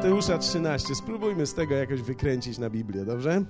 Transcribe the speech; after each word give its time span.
Mateusza 0.00 0.38
13. 0.38 0.94
Spróbujmy 0.94 1.46
z 1.46 1.54
tego 1.54 1.74
jakoś 1.74 2.02
wykręcić 2.02 2.58
na 2.58 2.70
Biblię, 2.70 3.04
dobrze? 3.04 3.44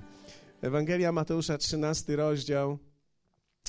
Ewangelia 0.62 1.12
Mateusza 1.12 1.58
13, 1.58 2.16
rozdział, 2.16 2.78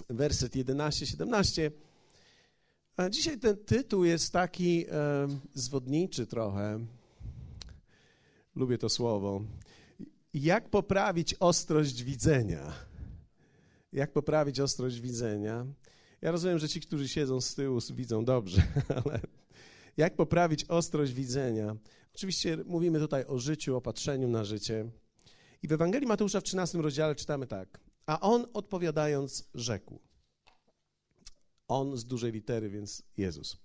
werset 0.09 0.55
11-17. 0.55 1.71
A 2.97 3.09
dzisiaj 3.09 3.39
ten 3.39 3.57
tytuł 3.57 4.03
jest 4.05 4.33
taki 4.33 4.85
e, 4.91 5.27
zwodniczy 5.53 6.27
trochę. 6.27 6.85
Lubię 8.55 8.77
to 8.77 8.89
słowo. 8.89 9.41
Jak 10.33 10.69
poprawić 10.69 11.35
ostrość 11.39 12.03
widzenia? 12.03 12.73
Jak 13.93 14.11
poprawić 14.11 14.59
ostrość 14.59 14.99
widzenia? 14.99 15.65
Ja 16.21 16.31
rozumiem, 16.31 16.59
że 16.59 16.69
ci, 16.69 16.81
którzy 16.81 17.07
siedzą 17.07 17.41
z 17.41 17.55
tyłu, 17.55 17.79
widzą 17.93 18.25
dobrze, 18.25 18.61
ale 19.05 19.19
jak 19.97 20.15
poprawić 20.15 20.65
ostrość 20.65 21.13
widzenia? 21.13 21.75
Oczywiście 22.15 22.57
mówimy 22.65 22.99
tutaj 22.99 23.25
o 23.25 23.39
życiu, 23.39 23.75
o 23.75 23.81
patrzeniu 23.81 24.27
na 24.27 24.45
życie. 24.45 24.89
I 25.63 25.67
w 25.67 25.71
Ewangelii 25.71 26.07
Mateusza 26.07 26.41
w 26.41 26.43
13 26.43 26.77
rozdziale 26.77 27.15
czytamy 27.15 27.47
tak. 27.47 27.79
A 28.05 28.19
on 28.19 28.45
odpowiadając 28.53 29.49
rzekł. 29.53 29.99
On 31.67 31.97
z 31.97 32.05
dużej 32.05 32.31
litery, 32.31 32.69
więc 32.69 33.03
Jezus. 33.17 33.57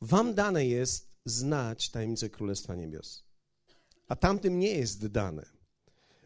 Wam 0.00 0.34
dane 0.34 0.66
jest 0.66 1.10
znać 1.24 1.90
tajemnicę 1.90 2.30
Królestwa 2.30 2.74
Niebios, 2.74 3.24
a 4.08 4.16
tamtym 4.16 4.58
nie 4.58 4.70
jest 4.70 5.06
dane. 5.06 5.46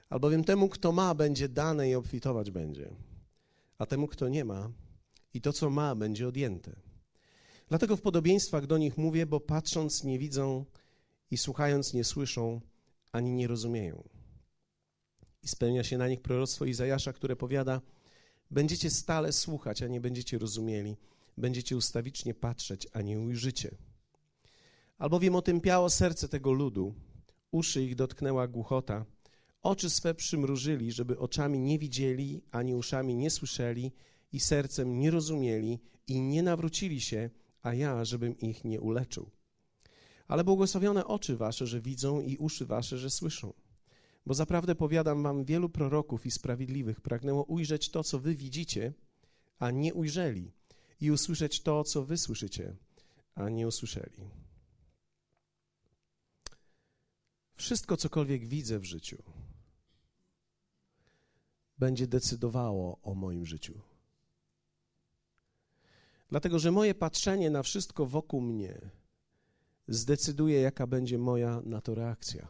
Albowiem 0.09 0.45
temu, 0.45 0.69
kto 0.69 0.93
ma, 0.93 1.15
będzie 1.15 1.49
dane 1.49 1.91
i 1.91 1.95
obfitować 1.95 2.51
będzie, 2.51 2.91
a 3.79 3.87
temu, 3.87 4.09
kto 4.09 4.29
nie 4.29 4.45
ma, 4.45 4.71
i 5.35 5.41
to, 5.41 5.53
co 5.53 5.71
ma, 5.71 5.95
będzie 5.95 6.29
odjęte. 6.29 6.84
Dlatego 7.69 7.97
w 7.97 8.01
podobieństwach 8.01 8.67
do 8.67 8.79
nich 8.79 8.99
mówię, 8.99 9.27
bo 9.27 9.41
patrząc 9.41 10.05
nie 10.05 10.19
widzą 10.19 10.65
i 11.31 11.39
słuchając 11.39 11.95
nie 11.95 12.05
słyszą, 12.05 12.61
ani 13.13 13.33
nie 13.33 13.47
rozumieją. 13.47 14.09
I 15.43 15.49
spełnia 15.49 15.85
się 15.85 15.99
na 15.99 16.09
nich 16.09 16.23
proroctwo 16.23 16.65
Izajasza, 16.65 17.13
które 17.13 17.37
powiada: 17.37 17.81
Będziecie 18.51 18.91
stale 18.91 19.33
słuchać, 19.33 19.83
a 19.83 19.89
nie 19.89 20.01
będziecie 20.01 20.39
rozumieli, 20.39 20.97
będziecie 21.39 21.77
ustawicznie 21.77 22.35
patrzeć, 22.35 22.89
a 22.93 23.03
nie 23.03 23.21
ujrzycie. 23.21 23.75
Albowiem 24.99 25.35
otępiało 25.35 25.91
serce 25.91 26.29
tego 26.29 26.53
ludu, 26.53 26.95
uszy 27.51 27.83
ich 27.83 27.95
dotknęła 27.95 28.49
głuchota, 28.49 29.05
oczy 29.63 29.91
swe 29.91 30.15
przymrużyli, 30.15 30.93
żeby 30.93 31.19
oczami 31.19 31.59
nie 31.59 31.79
widzieli, 31.79 32.43
ani 32.51 32.75
uszami 32.75 33.15
nie 33.15 33.31
słyszeli, 33.31 33.93
i 34.33 34.41
sercem 34.41 34.99
nie 34.99 35.11
rozumieli, 35.11 35.81
i 36.07 36.21
nie 36.21 36.43
nawrócili 36.43 37.01
się, 37.01 37.31
a 37.65 37.75
ja, 37.75 38.05
żebym 38.05 38.39
ich 38.39 38.65
nie 38.65 38.81
uleczył. 38.81 39.31
Ale 40.29 40.45
błogosławione 40.45 41.05
oczy 41.07 41.37
wasze, 41.37 41.67
że 41.67 41.81
widzą, 41.81 42.21
i 42.21 42.37
uszy 42.37 42.67
wasze, 42.67 42.99
że 42.99 43.11
słyszą. 43.11 43.53
Bo 44.27 44.35
zaprawdę 44.35 44.75
powiadam 44.75 45.23
wam, 45.23 45.45
wielu 45.45 45.69
proroków 45.69 46.27
i 46.27 46.31
sprawiedliwych 46.31 47.01
pragnęło 47.01 47.45
ujrzeć 47.45 47.91
to, 47.91 48.05
co 48.05 48.19
wy 48.19 48.35
widzicie, 48.35 48.93
a 49.59 49.71
nie 49.71 49.95
ujrzeli, 49.95 50.53
i 51.01 51.11
usłyszeć 51.11 51.63
to, 51.63 51.85
co 51.85 52.05
wy 52.05 52.19
słyszycie, 52.19 52.77
a 53.35 53.49
nie 53.49 53.69
usłyszeli. 53.69 54.31
Wszystko, 57.55 57.97
cokolwiek 57.97 58.47
widzę 58.47 58.79
w 58.79 58.85
życiu, 58.85 59.23
będzie 61.79 62.07
decydowało 62.07 62.99
o 63.03 63.15
moim 63.15 63.47
życiu. 63.47 63.81
Dlatego, 66.35 66.59
że 66.59 66.71
moje 66.71 66.95
patrzenie 66.95 67.51
na 67.51 67.63
wszystko 67.63 68.07
wokół 68.07 68.41
mnie 68.41 68.91
zdecyduje, 69.89 70.61
jaka 70.61 70.87
będzie 70.87 71.19
moja 71.19 71.61
na 71.65 71.81
to 71.81 71.95
reakcja. 71.95 72.49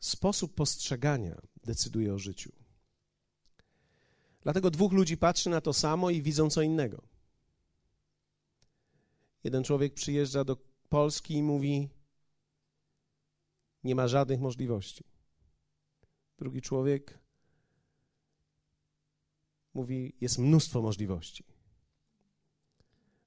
Sposób 0.00 0.54
postrzegania 0.54 1.40
decyduje 1.64 2.14
o 2.14 2.18
życiu. 2.18 2.52
Dlatego 4.40 4.70
dwóch 4.70 4.92
ludzi 4.92 5.16
patrzy 5.16 5.50
na 5.50 5.60
to 5.60 5.72
samo 5.72 6.10
i 6.10 6.22
widzą 6.22 6.50
co 6.50 6.62
innego. 6.62 7.02
Jeden 9.44 9.64
człowiek 9.64 9.94
przyjeżdża 9.94 10.44
do 10.44 10.56
Polski 10.88 11.34
i 11.34 11.42
mówi: 11.42 11.88
Nie 13.84 13.94
ma 13.94 14.08
żadnych 14.08 14.40
możliwości. 14.40 15.04
Drugi 16.38 16.62
człowiek 16.62 17.25
mówi, 19.76 20.12
jest 20.20 20.38
mnóstwo 20.38 20.82
możliwości. 20.82 21.44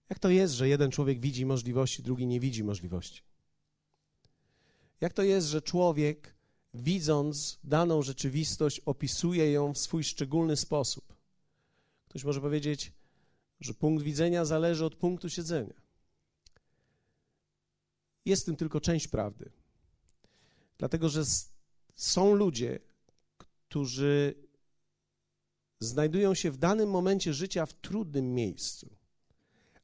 Jak 0.09 0.19
to 0.19 0.29
jest, 0.29 0.53
że 0.53 0.69
jeden 0.69 0.91
człowiek 0.91 1.19
widzi 1.19 1.45
możliwości, 1.45 2.03
drugi 2.03 2.27
nie 2.27 2.39
widzi 2.39 2.63
możliwości? 2.63 3.21
Jak 5.01 5.13
to 5.13 5.23
jest, 5.23 5.47
że 5.47 5.61
człowiek, 5.61 6.35
widząc 6.73 7.59
daną 7.63 8.01
rzeczywistość, 8.01 8.79
opisuje 8.79 9.51
ją 9.51 9.73
w 9.73 9.77
swój 9.77 10.03
szczególny 10.03 10.55
sposób? 10.57 11.15
Ktoś 12.07 12.23
może 12.23 12.41
powiedzieć, 12.41 12.93
że 13.59 13.73
punkt 13.73 14.03
widzenia 14.03 14.45
zależy 14.45 14.85
od 14.85 14.95
punktu 14.95 15.29
siedzenia. 15.29 15.73
Jest 18.25 18.41
w 18.41 18.45
tym 18.45 18.55
tylko 18.55 18.81
część 18.81 19.07
prawdy. 19.07 19.51
Dlatego, 20.77 21.09
że 21.09 21.23
są 21.95 22.35
ludzie, 22.35 22.79
którzy 23.37 24.48
znajdują 25.79 26.33
się 26.33 26.51
w 26.51 26.57
danym 26.57 26.89
momencie 26.89 27.33
życia 27.33 27.65
w 27.65 27.73
trudnym 27.73 28.33
miejscu, 28.33 28.89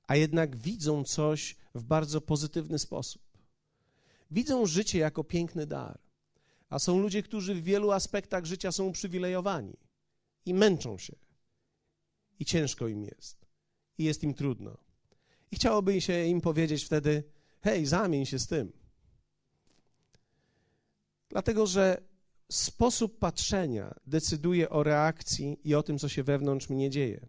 a 0.08 0.16
jednak 0.16 0.58
widzą 0.58 1.04
coś 1.04 1.56
w 1.76 1.84
bardzo 1.84 2.22
pozytywny 2.22 2.80
sposób. 2.80 3.22
Widzą 4.32 4.66
życie 4.66 5.00
jako 5.00 5.24
piękny 5.24 5.68
dar, 5.68 6.00
a 6.70 6.80
są 6.80 7.00
ludzie, 7.00 7.24
którzy 7.24 7.56
w 7.56 7.64
wielu 7.64 7.92
aspektach 7.92 8.46
życia 8.46 8.72
są 8.72 8.86
uprzywilejowani 8.86 9.78
i 10.46 10.54
męczą 10.54 10.98
się, 10.98 11.16
i 12.40 12.46
ciężko 12.46 12.88
im 12.88 13.04
jest, 13.04 13.46
i 13.98 14.04
jest 14.04 14.24
im 14.24 14.34
trudno. 14.34 14.78
I 15.52 15.56
chciałoby 15.56 16.02
się 16.02 16.26
im 16.26 16.42
powiedzieć 16.42 16.84
wtedy: 16.84 17.24
hej, 17.62 17.86
zamień 17.86 18.26
się 18.26 18.40
z 18.40 18.48
tym. 18.48 18.72
Dlatego, 21.30 21.68
że 21.68 22.02
sposób 22.52 23.20
patrzenia 23.20 23.96
decyduje 24.08 24.70
o 24.70 24.84
reakcji 24.84 25.60
i 25.64 25.76
o 25.76 25.84
tym, 25.84 25.98
co 25.98 26.10
się 26.10 26.24
wewnątrz 26.24 26.70
mnie 26.70 26.90
dzieje. 26.90 27.28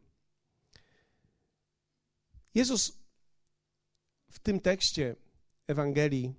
Jezus 2.55 2.99
w 4.31 4.39
tym 4.39 4.61
tekście 4.61 5.17
Ewangelii 5.67 6.35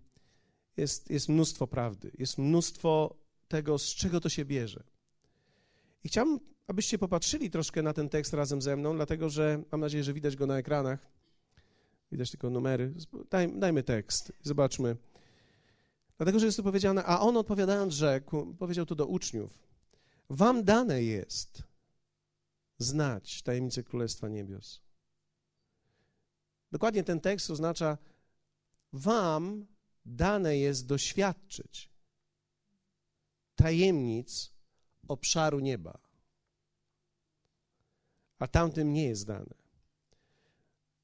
jest, 0.78 1.10
jest 1.10 1.30
mnóstwo 1.30 1.68
prawdy, 1.68 2.12
jest 2.18 2.38
mnóstwo 2.38 3.16
tego, 3.48 3.80
z 3.80 3.96
czego 3.96 4.22
to 4.22 4.30
się 4.30 4.46
bierze. 4.46 4.84
I 6.04 6.08
chciałbym, 6.08 6.40
abyście 6.68 6.98
popatrzyli 6.98 7.50
troszkę 7.50 7.82
na 7.82 7.94
ten 7.94 8.10
tekst 8.10 8.34
razem 8.34 8.62
ze 8.62 8.76
mną, 8.76 8.96
dlatego 8.96 9.30
że 9.30 9.64
mam 9.72 9.82
nadzieję, 9.82 10.04
że 10.04 10.14
widać 10.14 10.36
go 10.36 10.48
na 10.48 10.58
ekranach. 10.58 11.08
Widać 12.12 12.32
tylko 12.32 12.50
numery. 12.50 12.94
Daj, 13.30 13.60
dajmy 13.60 13.84
tekst, 13.84 14.34
zobaczmy. 14.42 14.96
Dlatego, 16.18 16.40
że 16.40 16.46
jest 16.46 16.58
tu 16.58 16.64
powiedziane, 16.64 17.04
a 17.04 17.20
on 17.20 17.38
odpowiadając 17.38 17.94
rzekł, 17.94 18.54
powiedział 18.54 18.86
to 18.86 18.96
do 18.96 19.06
uczniów, 19.06 19.60
wam 20.30 20.64
dane 20.64 21.04
jest 21.04 21.64
znać 22.78 23.42
tajemnicę 23.42 23.84
Królestwa 23.84 24.28
Niebios. 24.28 24.82
Dokładnie 26.72 27.04
ten 27.04 27.20
tekst 27.20 27.52
oznacza, 27.52 27.98
wam 28.94 29.66
dane 30.06 30.58
jest 30.58 30.86
doświadczyć 30.86 31.90
tajemnic 33.56 34.52
obszaru 35.08 35.60
nieba, 35.60 35.98
a 38.40 38.48
tamtym 38.48 38.94
nie 38.94 39.08
jest 39.08 39.26
dane. 39.26 39.56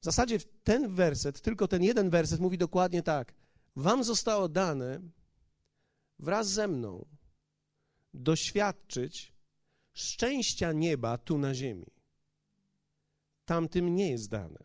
W 0.00 0.04
zasadzie 0.04 0.38
ten 0.64 0.94
werset, 0.94 1.40
tylko 1.40 1.68
ten 1.68 1.82
jeden 1.82 2.10
werset 2.10 2.40
mówi 2.40 2.58
dokładnie 2.58 3.02
tak– 3.02 3.34
Wam 3.76 4.04
zostało 4.04 4.48
dane 4.48 5.00
wraz 6.18 6.48
ze 6.48 6.68
mną 6.68 7.06
doświadczyć 8.14 9.32
szczęścia 9.92 10.72
nieba 10.72 11.18
tu 11.18 11.38
na 11.38 11.54
ziemi. 11.54 11.86
Tamtym 13.44 13.94
nie 13.94 14.10
jest 14.10 14.28
dane. 14.28 14.64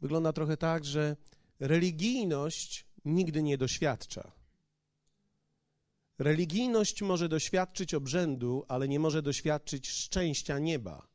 Wygląda 0.00 0.32
trochę 0.32 0.56
tak, 0.56 0.84
że 0.84 1.16
religijność 1.60 2.86
nigdy 3.04 3.42
nie 3.42 3.58
doświadcza. 3.58 4.32
Religijność 6.18 7.02
może 7.02 7.28
doświadczyć 7.28 7.94
obrzędu, 7.94 8.64
ale 8.68 8.88
nie 8.88 9.00
może 9.00 9.22
doświadczyć 9.22 9.88
szczęścia 9.90 10.58
nieba 10.58 11.11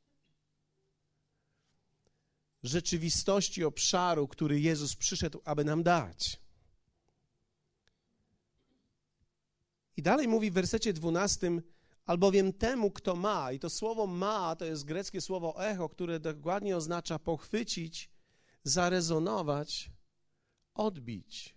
rzeczywistości 2.67 3.63
obszaru, 3.63 4.27
który 4.27 4.59
Jezus 4.59 4.95
przyszedł, 4.95 5.41
aby 5.45 5.63
nam 5.65 5.83
dać. 5.83 6.39
I 9.97 10.01
dalej 10.01 10.27
mówi 10.27 10.51
w 10.51 10.53
wersecie 10.53 10.93
12, 10.93 11.61
albowiem 12.05 12.53
temu, 12.53 12.91
kto 12.91 13.15
ma, 13.15 13.51
i 13.51 13.59
to 13.59 13.69
słowo 13.69 14.07
ma 14.07 14.55
to 14.55 14.65
jest 14.65 14.85
greckie 14.85 15.21
słowo 15.21 15.65
echo, 15.65 15.89
które 15.89 16.19
dokładnie 16.19 16.77
oznacza 16.77 17.19
pochwycić, 17.19 18.09
zarezonować, 18.63 19.91
odbić. 20.73 21.55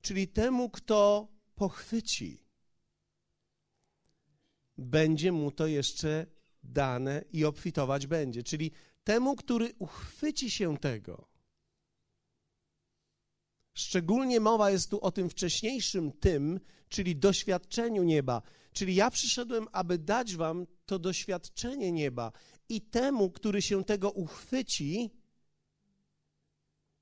Czyli 0.00 0.28
temu, 0.28 0.70
kto 0.70 1.28
pochwyci, 1.54 2.44
będzie 4.78 5.32
mu 5.32 5.50
to 5.50 5.66
jeszcze 5.66 6.26
dane 6.62 7.24
i 7.32 7.44
obfitować 7.44 8.06
będzie. 8.06 8.42
Czyli 8.42 8.70
temu, 9.04 9.36
który 9.36 9.74
uchwyci 9.78 10.50
się 10.50 10.78
tego. 10.78 11.28
Szczególnie 13.74 14.40
mowa 14.40 14.70
jest 14.70 14.90
tu 14.90 15.00
o 15.00 15.12
tym 15.12 15.30
wcześniejszym 15.30 16.12
tym, 16.12 16.60
czyli 16.88 17.16
doświadczeniu 17.16 18.02
nieba. 18.02 18.42
Czyli 18.72 18.94
ja 18.94 19.10
przyszedłem, 19.10 19.66
aby 19.72 19.98
dać 19.98 20.36
wam 20.36 20.66
to 20.86 20.98
doświadczenie 20.98 21.92
nieba. 21.92 22.32
I 22.68 22.80
temu, 22.80 23.30
który 23.30 23.62
się 23.62 23.84
tego 23.84 24.10
uchwyci, 24.10 25.10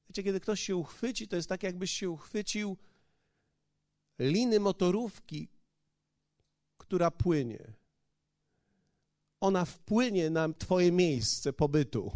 wiecie, 0.08 0.22
kiedy 0.22 0.40
ktoś 0.40 0.60
się 0.60 0.76
uchwyci, 0.76 1.28
to 1.28 1.36
jest 1.36 1.48
tak, 1.48 1.62
jakbyś 1.62 1.90
się 1.90 2.10
uchwycił 2.10 2.76
liny 4.18 4.60
motorówki, 4.60 5.48
która 6.78 7.10
płynie. 7.10 7.77
Ona 9.40 9.64
wpłynie 9.64 10.30
na 10.30 10.48
Twoje 10.52 10.92
miejsce 10.92 11.52
pobytu. 11.52 12.12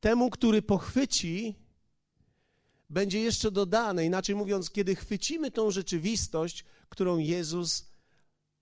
Temu, 0.00 0.30
który 0.30 0.62
pochwyci, 0.62 1.54
będzie 2.90 3.20
jeszcze 3.20 3.50
dodane. 3.50 4.04
Inaczej 4.04 4.34
mówiąc, 4.34 4.70
kiedy 4.70 4.94
chwycimy 4.94 5.50
tą 5.50 5.70
rzeczywistość, 5.70 6.64
którą 6.88 7.18
Jezus 7.18 7.84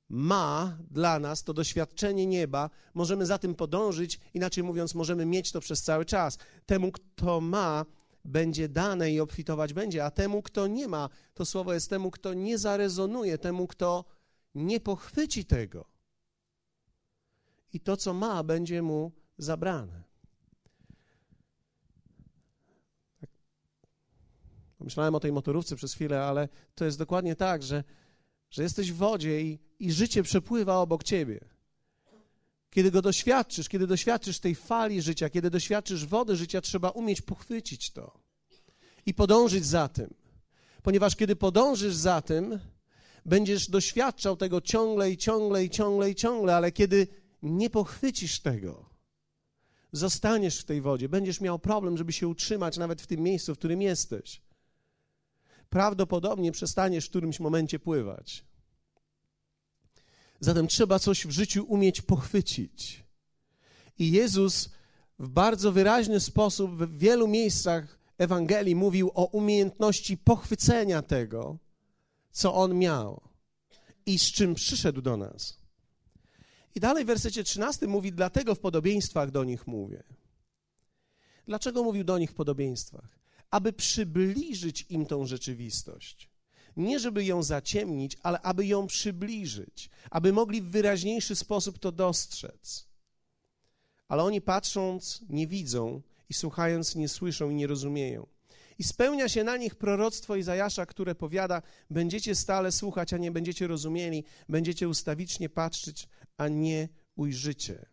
ma 0.09 0.79
dla 0.91 1.19
nas, 1.19 1.43
to 1.45 1.55
doświadczenie 1.55 2.27
nieba, 2.27 2.71
możemy 2.95 3.27
za 3.27 3.39
tym 3.39 3.55
podążyć. 3.55 4.21
Inaczej 4.35 4.65
mówiąc, 4.65 4.95
możemy 4.95 5.27
mieć 5.27 5.53
to 5.53 5.61
przez 5.61 5.83
cały 5.83 6.05
czas. 6.05 6.39
Temu, 6.67 6.93
kto 6.93 7.41
ma, 7.41 7.87
będzie 8.25 8.69
dane 8.69 9.13
i 9.13 9.21
obfitować 9.21 9.73
będzie, 9.73 10.05
a 10.05 10.11
temu, 10.11 10.43
kto 10.43 10.67
nie 10.67 10.89
ma, 10.89 11.09
to 11.35 11.45
słowo 11.45 11.75
jest 11.75 11.91
temu, 11.91 12.11
kto 12.11 12.35
nie 12.35 12.59
zarezonuje, 12.59 13.39
temu, 13.39 13.67
kto 13.67 14.05
nie 14.55 14.81
pochwyci 14.81 15.45
tego. 15.45 15.92
I 17.73 17.81
to, 17.81 17.97
co 17.97 18.15
ma, 18.15 18.43
będzie 18.43 18.83
mu 18.83 19.13
zabrane. 19.39 20.03
Tak. 23.21 23.31
Myślałem 24.81 25.15
o 25.15 25.21
tej 25.21 25.33
motorówce 25.33 25.77
przez 25.77 25.95
chwilę, 25.95 26.25
ale 26.25 26.49
to 26.75 26.85
jest 26.85 26.99
dokładnie 26.99 27.37
tak, 27.37 27.63
że, 27.63 27.85
że 28.51 28.63
jesteś 28.63 28.93
w 28.93 28.97
wodzie 28.97 29.41
i, 29.43 29.59
i 29.79 29.93
życie 29.93 30.23
przepływa 30.23 30.77
obok 30.77 31.05
ciebie. 31.05 31.41
Kiedy 32.71 32.91
go 32.91 33.03
doświadczysz, 33.03 33.69
kiedy 33.69 33.87
doświadczysz 33.87 34.41
tej 34.41 34.55
fali 34.55 35.03
życia, 35.03 35.31
kiedy 35.31 35.51
doświadczysz 35.51 36.07
wody 36.07 36.37
życia, 36.37 36.61
trzeba 36.61 36.91
umieć 36.91 37.21
pochwycić 37.21 37.91
to 37.91 38.19
i 39.07 39.15
podążyć 39.15 39.67
za 39.67 39.89
tym. 39.89 40.15
Ponieważ 40.83 41.17
kiedy 41.17 41.37
podążysz 41.37 41.95
za 41.95 42.23
tym, 42.23 42.59
będziesz 43.27 43.71
doświadczał 43.71 44.37
tego 44.37 44.61
ciągle 44.61 45.11
i 45.11 45.17
ciągle 45.17 45.65
i 45.65 45.71
ciągle 45.71 46.11
i 46.11 46.15
ciągle, 46.15 46.57
ale 46.57 46.73
kiedy 46.73 47.07
nie 47.43 47.71
pochwycisz 47.71 48.41
tego, 48.41 48.85
zostaniesz 49.93 50.61
w 50.61 50.65
tej 50.65 50.81
wodzie, 50.81 51.09
będziesz 51.09 51.41
miał 51.41 51.59
problem, 51.59 51.99
żeby 51.99 52.13
się 52.13 52.29
utrzymać 52.29 52.77
nawet 52.77 53.03
w 53.03 53.07
tym 53.07 53.21
miejscu, 53.21 53.55
w 53.55 53.59
którym 53.59 53.83
jesteś. 53.83 54.43
Prawdopodobnie 55.71 56.53
przestaniesz 56.53 57.07
w 57.07 57.09
którymś 57.09 57.41
momencie 57.41 57.79
pływać. 57.79 58.45
Zatem 60.41 60.67
trzeba 60.67 60.99
coś 60.99 61.27
w 61.27 61.31
życiu 61.31 61.65
umieć 61.69 62.01
pochwycić. 62.01 63.05
I 63.99 64.11
Jezus 64.11 64.71
w 65.19 65.29
bardzo 65.29 65.73
wyraźny 65.73 66.21
sposób 66.21 66.71
w 66.71 66.99
wielu 66.99 67.29
miejscach 67.29 67.99
Ewangelii 68.19 68.75
mówił 68.75 69.11
o 69.15 69.25
umiejętności 69.25 70.17
pochwycenia 70.17 71.03
tego, 71.03 71.59
co 72.31 72.55
on 72.55 72.79
miał 72.79 73.21
i 74.07 74.19
z 74.19 74.23
czym 74.23 74.55
przyszedł 74.55 75.03
do 75.03 75.17
nas. 75.17 75.62
I 76.75 76.81
dalej 76.81 77.05
w 77.05 77.07
wersecie 77.07 77.45
13 77.45 77.87
mówi: 77.87 78.13
Dlatego 78.13 78.55
w 78.55 78.61
podobieństwach 78.61 79.31
do 79.31 79.45
nich 79.45 79.67
mówię. 79.67 80.03
Dlaczego 81.47 81.83
mówił 81.83 82.05
do 82.05 82.19
nich 82.19 82.31
w 82.31 82.35
podobieństwach? 82.35 83.19
Aby 83.51 83.73
przybliżyć 83.73 84.87
im 84.89 85.07
tą 85.07 85.27
rzeczywistość. 85.27 86.31
Nie 86.77 86.99
żeby 86.99 87.25
ją 87.25 87.43
zaciemnić, 87.43 88.17
ale 88.23 88.41
aby 88.41 88.67
ją 88.67 88.87
przybliżyć, 88.87 89.91
aby 90.11 90.33
mogli 90.33 90.63
w 90.63 90.71
wyraźniejszy 90.71 91.37
sposób 91.37 91.79
to 91.79 91.93
dostrzec. 91.93 92.89
Ale 94.09 94.23
oni 94.23 94.41
patrząc 94.41 95.21
nie 95.29 95.47
widzą 95.47 96.03
i 96.29 96.35
słuchając 96.35 96.95
nie 96.95 97.09
słyszą 97.09 97.51
i 97.51 97.55
nie 97.55 97.67
rozumieją. 97.67 98.27
I 98.79 98.85
spełnia 98.85 99.29
się 99.29 99.45
na 99.45 99.57
nich 99.57 99.75
proroctwo 99.75 100.37
Izajasza, 100.37 100.87
które 100.87 101.15
powiada: 101.15 101.63
Będziecie 101.91 102.35
stale 102.35 102.73
słuchać, 102.73 103.13
a 103.13 103.19
nie 103.19 103.31
będziecie 103.31 103.67
rozumieli, 103.67 104.25
będziecie 104.49 104.89
ustawicznie 104.89 105.49
patrzeć, 105.49 106.09
a 106.43 106.49
nie 106.49 106.89
ujrzycie. 107.17 107.87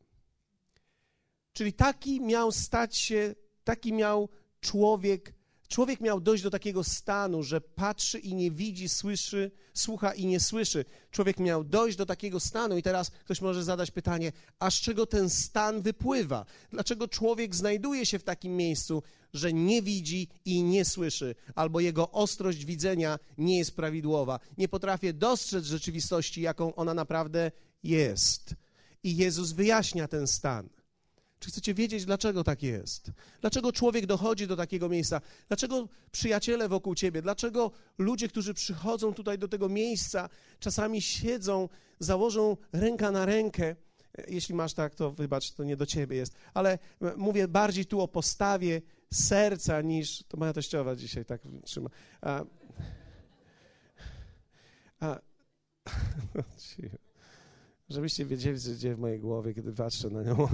Czyli 1.54 1.74
taki 1.74 2.22
miał 2.22 2.52
stać 2.52 2.98
się, 2.98 3.36
taki 3.64 3.94
miał 3.94 4.30
człowiek 4.62 5.34
Człowiek 5.70 6.02
miał 6.02 6.22
dojść 6.22 6.44
do 6.44 6.50
takiego 6.50 6.84
stanu, 6.84 7.44
że 7.44 7.62
patrzy 7.62 8.20
i 8.20 8.36
nie 8.36 8.52
widzi, 8.52 8.90
słyszy, 8.90 9.52
słucha 9.74 10.14
i 10.14 10.26
nie 10.26 10.40
słyszy. 10.40 10.86
Człowiek 11.12 11.40
miał 11.40 11.64
dojść 11.64 11.98
do 11.98 12.06
takiego 12.06 12.40
stanu, 12.40 12.78
i 12.78 12.84
teraz 12.84 13.10
ktoś 13.10 13.42
może 13.42 13.64
zadać 13.64 13.92
pytanie: 13.92 14.32
a 14.60 14.72
z 14.72 14.74
czego 14.74 15.06
ten 15.06 15.30
stan 15.30 15.82
wypływa? 15.82 16.46
Dlaczego 16.72 17.08
człowiek 17.08 17.56
znajduje 17.56 18.06
się 18.06 18.20
w 18.20 18.24
takim 18.24 18.58
miejscu, 18.58 19.04
że 19.34 19.54
nie 19.54 19.82
widzi 19.82 20.28
i 20.46 20.64
nie 20.64 20.86
słyszy, 20.86 21.36
albo 21.56 21.80
jego 21.80 22.12
ostrość 22.12 22.66
widzenia 22.66 23.20
nie 23.38 23.58
jest 23.58 23.76
prawidłowa? 23.76 24.40
Nie 24.58 24.68
potrafię 24.68 25.14
dostrzec 25.14 25.66
rzeczywistości, 25.66 26.42
jaką 26.42 26.76
ona 26.76 26.94
naprawdę 26.94 27.52
jest. 27.84 28.56
I 29.04 29.18
Jezus 29.18 29.52
wyjaśnia 29.52 30.08
ten 30.08 30.28
stan. 30.28 30.70
Czy 31.40 31.50
chcecie 31.50 31.74
wiedzieć, 31.74 32.06
dlaczego 32.06 32.44
tak 32.44 32.64
jest? 32.64 33.12
Dlaczego 33.42 33.72
człowiek 33.72 34.06
dochodzi 34.06 34.48
do 34.48 34.56
takiego 34.56 34.90
miejsca? 34.90 35.22
Dlaczego 35.48 35.88
przyjaciele 36.12 36.70
wokół 36.70 36.96
ciebie? 36.96 37.22
Dlaczego 37.22 37.72
ludzie, 37.98 38.28
którzy 38.28 38.54
przychodzą 38.54 39.14
tutaj 39.14 39.38
do 39.38 39.48
tego 39.48 39.70
miejsca, 39.70 40.30
czasami 40.60 41.02
siedzą, 41.02 41.70
założą 42.00 42.58
ręka 42.74 43.12
na 43.12 43.26
rękę? 43.26 43.76
Jeśli 44.28 44.56
masz 44.56 44.74
tak, 44.74 44.96
to 44.96 45.12
wybacz, 45.12 45.52
to 45.52 45.64
nie 45.64 45.78
do 45.78 45.86
ciebie 45.86 46.18
jest. 46.18 46.34
Ale 46.54 46.80
mówię 47.18 47.48
bardziej 47.48 47.86
tu 47.86 48.02
o 48.02 48.08
postawie 48.08 48.82
serca 49.14 49.82
niż. 49.82 50.24
To 50.24 50.38
moja 50.38 50.54
teściowa 50.54 50.96
dzisiaj 50.96 51.26
tak 51.26 51.42
trzyma. 51.64 51.90
A, 52.22 52.44
a, 55.00 55.20
Żebyście 57.90 58.26
wiedzieli, 58.26 58.60
co 58.60 58.76
dzieje 58.76 58.96
w 58.96 59.00
mojej 59.00 59.20
głowie, 59.20 59.54
kiedy 59.54 59.74
patrzę 59.74 60.10
na 60.10 60.24
nią. 60.24 60.48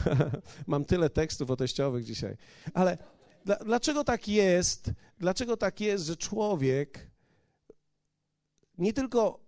Mam 0.66 0.84
tyle 0.84 1.10
tekstów 1.10 1.50
o 1.50 1.56
teściowych 1.56 2.04
dzisiaj. 2.04 2.36
Ale 2.74 2.98
dla, 3.44 3.56
dlaczego 3.56 4.04
tak 4.04 4.28
jest? 4.28 4.90
Dlaczego 5.18 5.56
tak 5.56 5.80
jest, 5.80 6.06
że 6.06 6.16
człowiek 6.16 7.10
nie 8.78 8.92
tylko, 8.92 9.40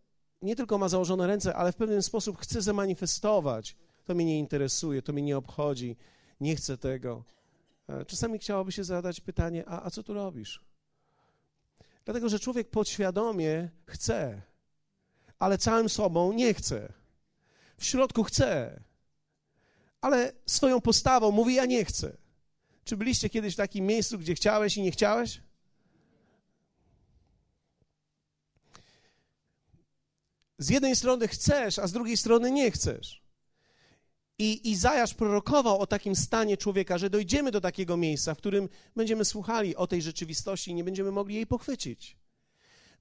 nie 0.43 0.57
tylko 0.57 0.79
ma 0.79 0.89
założone 0.89 1.27
ręce, 1.27 1.55
ale 1.55 1.73
w 1.73 1.77
pewien 1.77 2.03
sposób 2.03 2.39
chce 2.39 2.63
zamanifestować. 2.63 3.77
To 4.05 4.15
mnie 4.15 4.25
nie 4.25 4.39
interesuje, 4.39 5.03
to 5.03 5.13
mnie 5.13 5.23
nie 5.23 5.37
obchodzi, 5.37 5.97
nie 6.41 6.57
chcę 6.57 6.79
tego. 6.79 7.25
E, 7.89 8.05
czasami 8.05 8.39
chciałoby 8.39 8.73
się 8.73 8.85
zadać 8.85 9.21
pytanie, 9.21 9.65
a, 9.67 9.87
a 9.87 9.91
co 9.91 10.03
tu 10.03 10.15
robisz? 10.15 10.65
Dlatego, 12.05 12.29
że 12.29 12.39
człowiek 12.39 12.71
podświadomie 12.71 13.71
chce, 13.87 14.43
ale 15.39 15.59
całym 15.59 15.89
sobą 15.89 16.33
nie 16.33 16.55
chce 16.55 17.04
w 17.85 17.89
środku 17.89 18.25
chce, 18.25 18.81
ale 20.01 20.33
swoją 20.47 20.81
postawą 20.81 21.31
mówi: 21.31 21.55
Ja 21.55 21.67
nie 21.67 21.85
chcę. 21.85 22.17
Czy 22.85 22.97
byliście 22.97 23.29
kiedyś 23.31 23.55
w 23.55 23.57
takim 23.57 23.87
miejscu, 23.87 24.19
gdzie 24.19 24.35
chciałeś 24.35 24.77
i 24.77 24.83
nie 24.83 24.91
chciałeś? 24.91 25.41
Z 30.59 30.69
jednej 30.69 30.97
strony 30.97 31.29
chcesz, 31.29 31.79
a 31.79 31.87
z 31.87 31.93
drugiej 31.93 32.17
strony 32.17 32.51
nie 32.51 32.71
chcesz. 32.71 33.23
I 34.39 34.71
Izajasz 34.71 35.15
prorokował 35.15 35.81
o 35.81 35.87
takim 35.87 36.17
stanie 36.17 36.57
człowieka, 36.57 36.99
że 36.99 37.11
dojdziemy 37.11 37.51
do 37.51 37.61
takiego 37.61 37.97
miejsca, 37.97 38.35
w 38.35 38.39
którym 38.39 38.69
będziemy 38.97 39.25
słuchali 39.25 39.77
o 39.77 39.87
tej 39.87 40.03
rzeczywistości 40.03 40.71
i 40.71 40.75
nie 40.75 40.85
będziemy 40.85 41.11
mogli 41.11 41.35
jej 41.35 41.47
pochwycić 41.47 42.17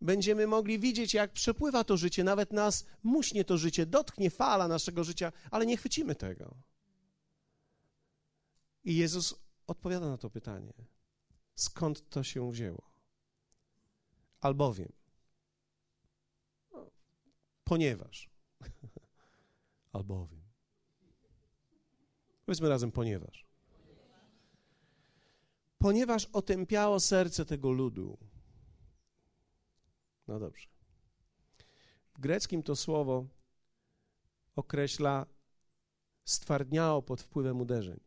będziemy 0.04 0.48
mogli 0.48 0.80
widzieć, 0.80 1.14
jak 1.14 1.34
przepływa 1.34 1.84
to 1.84 1.98
życie, 1.98 2.24
nawet 2.24 2.54
nas 2.54 2.86
muśnie 3.04 3.46
to 3.46 3.58
życie, 3.58 3.86
dotknie 3.86 4.30
fala 4.30 4.68
naszego 4.68 5.04
życia, 5.04 5.32
ale 5.52 5.66
nie 5.66 5.78
chwycimy 5.78 6.16
tego. 6.16 6.56
I 8.84 8.96
Jezus 8.96 9.36
odpowiada 9.68 10.10
na 10.10 10.18
to 10.18 10.30
pytanie: 10.30 10.74
skąd 11.56 12.10
to 12.10 12.24
się 12.24 12.52
wzięło? 12.52 12.92
Albowiem, 14.42 14.92
ponieważ, 17.64 18.30
albowiem. 19.94 20.44
Powiedzmy 22.46 22.70
razem, 22.70 22.92
ponieważ. 22.92 23.46
ponieważ 25.78 26.26
otępiało 26.26 27.00
serce 27.00 27.46
tego 27.46 27.72
ludu. 27.72 28.33
No 30.27 30.39
dobrze. 30.39 30.68
W 32.13 32.20
greckim 32.20 32.63
to 32.63 32.75
słowo 32.75 33.27
określa 34.56 35.25
stwardniało 36.25 37.01
pod 37.01 37.22
wpływem 37.22 37.62
uderzeń. 37.62 38.00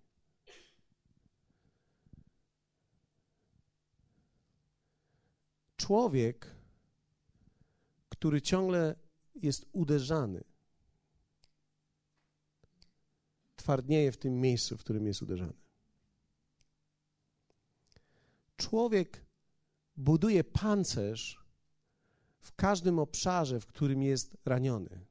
Człowiek, 5.76 6.54
który 8.08 8.42
ciągle 8.42 8.94
jest 9.34 9.66
uderzany, 9.72 10.44
twardnieje 13.56 14.12
w 14.12 14.16
tym 14.16 14.40
miejscu, 14.40 14.76
w 14.76 14.80
którym 14.80 15.06
jest 15.06 15.22
uderzany. 15.22 15.52
Człowiek 18.56 19.24
buduje 19.96 20.44
pancerz 20.44 21.45
w 22.46 22.54
każdym 22.54 22.98
obszarze, 22.98 23.60
w 23.60 23.66
którym 23.66 24.02
jest 24.02 24.36
raniony. 24.44 25.06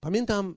Pamiętam 0.00 0.56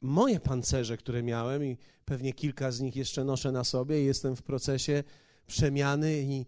moje 0.00 0.40
pancerze, 0.40 0.96
które 0.96 1.22
miałem, 1.22 1.64
i 1.64 1.78
pewnie 2.04 2.32
kilka 2.32 2.72
z 2.72 2.80
nich 2.80 2.96
jeszcze 2.96 3.24
noszę 3.24 3.52
na 3.52 3.64
sobie, 3.64 4.04
jestem 4.04 4.36
w 4.36 4.42
procesie 4.42 5.04
przemiany, 5.46 6.22
i, 6.22 6.46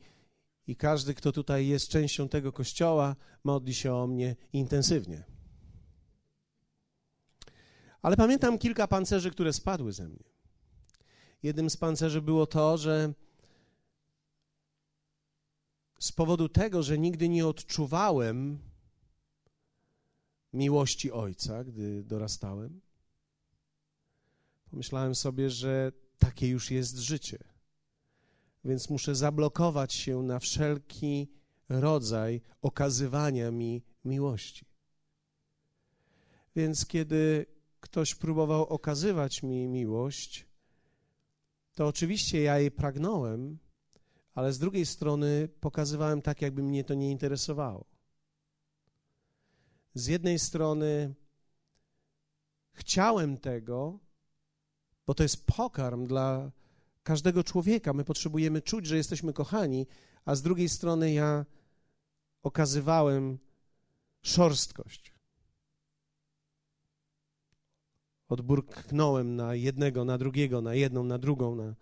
i 0.67 0.77
każdy, 0.77 1.15
kto 1.15 1.33
tutaj 1.33 1.67
jest 1.67 1.89
częścią 1.89 2.29
tego 2.29 2.53
kościoła, 2.53 3.17
modli 3.45 3.75
się 3.75 3.95
o 3.95 4.07
mnie 4.07 4.37
intensywnie. 4.53 5.25
Ale 8.03 8.17
pamiętam 8.17 8.59
kilka 8.59 8.89
pancerzy, 8.89 9.31
które 9.31 9.53
spadły 9.53 9.93
ze 9.93 10.09
mnie. 10.09 10.25
Jednym 11.43 11.71
z 11.71 11.77
pancerzy 11.77 12.23
było 12.23 12.47
to, 12.47 12.79
że 12.79 13.13
z 15.99 16.13
powodu 16.13 16.49
tego, 16.49 16.83
że 16.83 16.99
nigdy 16.99 17.29
nie 17.29 17.47
odczuwałem 17.47 18.59
miłości 20.53 21.13
Ojca, 21.13 21.65
gdy 21.65 22.05
dorastałem, 22.05 22.81
pomyślałem 24.71 25.15
sobie, 25.15 25.51
że 25.51 25.93
takie 26.19 26.49
już 26.49 26.71
jest 26.71 26.97
życie. 26.97 27.39
Więc 28.65 28.91
muszę 28.91 29.15
zablokować 29.15 29.95
się 29.95 30.23
na 30.23 30.39
wszelki 30.39 31.29
rodzaj 31.69 32.41
okazywania 32.63 33.51
mi 33.51 33.83
miłości. 34.05 34.67
Więc 36.57 36.87
kiedy 36.87 37.47
ktoś 37.81 38.15
próbował 38.15 38.67
okazywać 38.67 39.43
mi 39.43 39.69
miłość, 39.69 40.47
to 41.75 41.87
oczywiście 41.87 42.43
ja 42.43 42.59
jej 42.59 42.71
pragnąłem, 42.71 43.59
ale 44.37 44.53
z 44.53 44.59
drugiej 44.59 44.87
strony 44.87 45.49
pokazywałem 45.61 46.23
tak, 46.23 46.43
jakby 46.43 46.63
mnie 46.63 46.85
to 46.85 46.95
nie 46.95 47.11
interesowało. 47.11 47.85
Z 49.95 50.07
jednej 50.07 50.39
strony 50.39 51.15
chciałem 52.73 53.37
tego, 53.37 53.99
bo 55.07 55.15
to 55.15 55.23
jest 55.23 55.47
pokarm 55.47 56.07
dla 56.07 56.51
każdego 57.03 57.45
człowieka. 57.45 57.93
My 57.93 58.05
potrzebujemy 58.05 58.63
czuć, 58.63 58.87
że 58.87 58.97
jesteśmy 58.97 59.33
kochani, 59.33 59.87
a 60.25 60.35
z 60.35 60.43
drugiej 60.43 60.69
strony 60.69 61.13
ja 61.13 61.47
okazywałem 62.43 63.39
szorstkość. 64.23 65.13
Odburknąłem 68.29 69.37
na 69.37 69.55
jednego, 69.55 70.05
na 70.05 70.19
drugiego, 70.19 70.61
na 70.61 70.75
jedną, 70.75 71.05
na 71.05 71.19
drugą. 71.19 71.55
Na... 71.55 71.75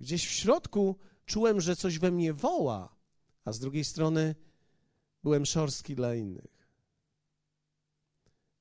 Gdzieś 0.00 0.26
w 0.26 0.30
środku 0.30 0.96
czułem, 1.26 1.60
że 1.60 1.76
coś 1.76 1.98
we 1.98 2.10
mnie 2.10 2.32
woła, 2.32 2.96
a 3.44 3.52
z 3.52 3.58
drugiej 3.58 3.84
strony 3.84 4.34
byłem 5.22 5.46
szorstki 5.46 5.94
dla 5.94 6.14
innych. 6.14 6.68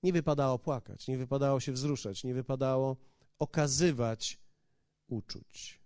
Nie 0.03 0.13
wypadało 0.13 0.59
płakać, 0.59 1.07
nie 1.07 1.17
wypadało 1.17 1.59
się 1.59 1.71
wzruszać, 1.71 2.23
nie 2.23 2.33
wypadało 2.33 2.97
okazywać 3.39 4.39
uczuć. 5.07 5.81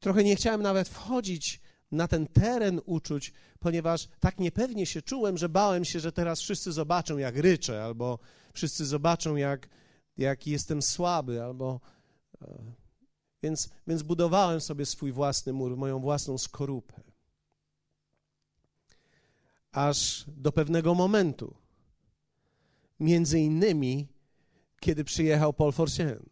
Trochę 0.00 0.24
nie 0.24 0.36
chciałem 0.36 0.62
nawet 0.62 0.88
wchodzić 0.88 1.60
na 1.92 2.08
ten 2.08 2.26
teren 2.26 2.80
uczuć, 2.84 3.32
ponieważ 3.58 4.08
tak 4.20 4.38
niepewnie 4.38 4.86
się 4.86 5.02
czułem, 5.02 5.38
że 5.38 5.48
bałem 5.48 5.84
się, 5.84 6.00
że 6.00 6.12
teraz 6.12 6.40
wszyscy 6.40 6.72
zobaczą, 6.72 7.18
jak 7.18 7.36
ryczę, 7.36 7.84
albo 7.84 8.18
wszyscy 8.52 8.86
zobaczą, 8.86 9.36
jak, 9.36 9.68
jak 10.16 10.46
jestem 10.46 10.82
słaby, 10.82 11.42
albo. 11.42 11.80
Więc, 13.42 13.70
więc 13.86 14.02
budowałem 14.02 14.60
sobie 14.60 14.86
swój 14.86 15.12
własny 15.12 15.52
mur, 15.52 15.76
moją 15.76 16.00
własną 16.00 16.38
skorupę. 16.38 17.00
Aż 19.72 20.24
do 20.28 20.52
pewnego 20.52 20.94
momentu. 20.94 21.54
Między 23.00 23.40
innymi, 23.40 24.08
kiedy 24.80 25.04
przyjechał 25.04 25.52
Paul 25.52 25.72
Forcien. 25.72 26.22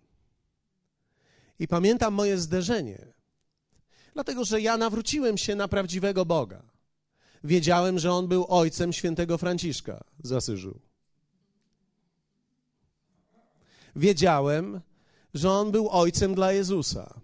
I 1.58 1.68
pamiętam 1.68 2.14
moje 2.14 2.38
zderzenie 2.38 3.18
Dlatego, 4.18 4.44
że 4.44 4.60
ja 4.60 4.76
nawróciłem 4.76 5.38
się 5.38 5.56
na 5.56 5.68
prawdziwego 5.68 6.26
Boga. 6.26 6.62
Wiedziałem, 7.44 7.98
że 7.98 8.12
on 8.12 8.28
był 8.28 8.46
ojcem 8.48 8.92
świętego 8.92 9.38
Franciszka 9.38 10.04
z 10.22 10.32
Asyżu. 10.32 10.80
Wiedziałem, 13.96 14.80
że 15.35 15.50
on 15.50 15.70
był 15.70 15.88
ojcem 15.90 16.35
dla 16.35 16.52
Jezusa. 16.52 17.20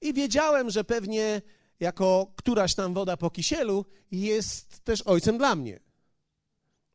I 0.00 0.14
wiedziałem, 0.14 0.70
że 0.70 0.84
pewnie 0.84 1.42
jako 1.80 2.32
któraś 2.36 2.74
tam 2.74 2.94
woda 2.94 3.16
po 3.16 3.30
kisielu 3.30 3.84
jest 4.12 4.84
też 4.84 5.02
ojcem 5.02 5.38
dla 5.38 5.54
mnie. 5.54 5.80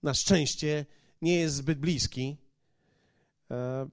Na 0.04 0.14
szczęście 0.14 0.86
nie 1.22 1.36
jest 1.36 1.56
zbyt 1.56 1.80
bliski, 1.80 2.38
e, 3.52 3.90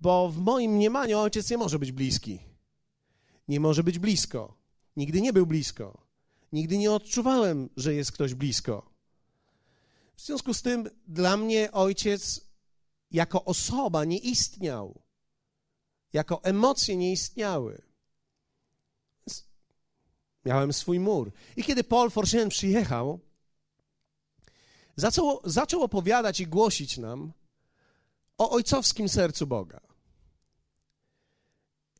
bo 0.00 0.28
w 0.28 0.38
moim 0.38 0.72
mniemaniu 0.72 1.18
ojciec 1.18 1.50
nie 1.50 1.58
może 1.58 1.78
być 1.78 1.92
bliski 1.92 2.48
nie 3.48 3.60
może 3.60 3.84
być 3.84 3.98
blisko. 3.98 4.54
Nigdy 4.96 5.20
nie 5.20 5.32
był 5.32 5.46
blisko. 5.46 6.06
Nigdy 6.52 6.78
nie 6.78 6.92
odczuwałem, 6.92 7.68
że 7.76 7.94
jest 7.94 8.12
ktoś 8.12 8.34
blisko. 8.34 8.90
W 10.16 10.22
związku 10.22 10.54
z 10.54 10.62
tym 10.62 10.90
dla 11.06 11.36
mnie 11.36 11.72
ojciec 11.72 12.40
jako 13.10 13.44
osoba 13.44 14.04
nie 14.04 14.18
istniał. 14.18 15.02
Jako 16.12 16.44
emocje 16.44 16.96
nie 16.96 17.12
istniały. 17.12 17.82
Miałem 20.44 20.72
swój 20.72 21.00
mur. 21.00 21.32
I 21.56 21.62
kiedy 21.62 21.84
Paul 21.84 22.10
Forchen 22.10 22.48
przyjechał, 22.48 23.20
zaczął, 24.96 25.40
zaczął 25.44 25.82
opowiadać 25.82 26.40
i 26.40 26.46
głosić 26.46 26.98
nam 26.98 27.32
o 28.38 28.50
ojcowskim 28.50 29.08
sercu 29.08 29.46
Boga. 29.46 29.80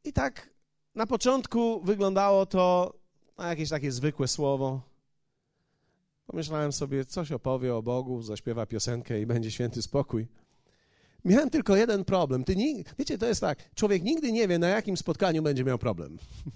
I 0.05 0.13
tak 0.13 0.51
na 0.95 1.07
początku 1.07 1.81
wyglądało 1.81 2.47
to 2.47 2.95
na 3.39 3.49
jakieś 3.49 3.71
takie 3.71 3.93
zwykłe 3.93 4.29
słowo. 4.29 4.81
Pomyślałem 6.27 6.73
sobie, 6.73 7.05
coś 7.05 7.33
opowie 7.33 7.75
o 7.75 7.83
Bogu, 7.83 8.23
zaśpiewa 8.23 8.67
piosenkę 8.67 9.21
i 9.21 9.27
będzie 9.27 9.51
święty 9.51 9.83
spokój. 9.83 10.29
Miałem 11.25 11.51
tylko 11.51 11.77
jeden 11.77 12.05
problem. 12.05 12.45
Ty 12.45 12.57
nie, 12.57 12.85
wiecie, 12.99 13.19
to 13.19 13.27
jest 13.27 13.41
tak, 13.41 13.75
człowiek 13.75 14.03
nigdy 14.03 14.33
nie 14.33 14.49
wie, 14.49 14.59
na 14.59 14.69
jakim 14.69 14.97
spotkaniu 14.97 15.43
będzie 15.43 15.65
miał 15.65 15.79
problem. 15.79 16.19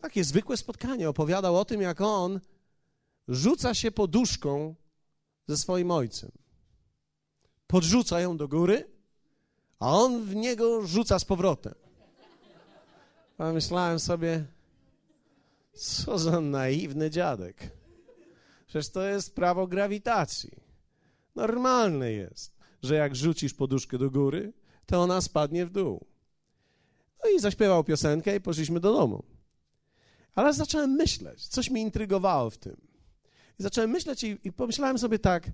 Takie 0.00 0.24
zwykłe 0.24 0.56
spotkanie. 0.56 1.08
Opowiadał 1.08 1.56
o 1.56 1.64
tym, 1.64 1.80
jak 1.80 2.00
on 2.00 2.40
rzuca 3.28 3.74
się 3.74 3.90
poduszką 3.90 4.74
ze 5.46 5.56
swoim 5.56 5.90
ojcem 5.90 6.30
podrzuca 7.74 8.20
ją 8.20 8.36
do 8.36 8.48
góry, 8.48 8.90
a 9.78 9.90
on 9.90 10.24
w 10.24 10.34
niego 10.34 10.86
rzuca 10.86 11.18
z 11.18 11.24
powrotem. 11.24 11.74
Pomyślałem 13.36 14.00
sobie, 14.00 14.44
co 15.72 16.18
za 16.18 16.40
naiwny 16.40 17.10
dziadek. 17.10 17.70
Przecież 18.74 18.90
to 18.90 19.02
jest 19.02 19.34
prawo 19.34 19.66
grawitacji. 19.66 20.50
Normalne 21.34 22.12
jest, 22.12 22.56
że 22.82 22.94
jak 22.94 23.16
rzucisz 23.16 23.54
poduszkę 23.54 23.98
do 23.98 24.10
góry, 24.10 24.52
to 24.86 25.02
ona 25.02 25.20
spadnie 25.20 25.66
w 25.66 25.70
dół. 25.70 26.06
No 27.24 27.30
i 27.30 27.40
zaśpiewał 27.40 27.84
piosenkę 27.84 28.36
i 28.36 28.40
poszliśmy 28.40 28.80
do 28.80 28.92
domu. 28.92 29.24
Ale 30.34 30.52
zacząłem 30.52 30.90
myśleć, 30.90 31.48
coś 31.48 31.70
mi 31.70 31.80
intrygowało 31.80 32.50
w 32.50 32.58
tym. 32.58 32.76
I 33.58 33.62
zacząłem 33.62 33.90
myśleć 33.90 34.24
i, 34.24 34.38
i 34.44 34.52
pomyślałem 34.52 34.98
sobie 34.98 35.18
tak, 35.18 35.50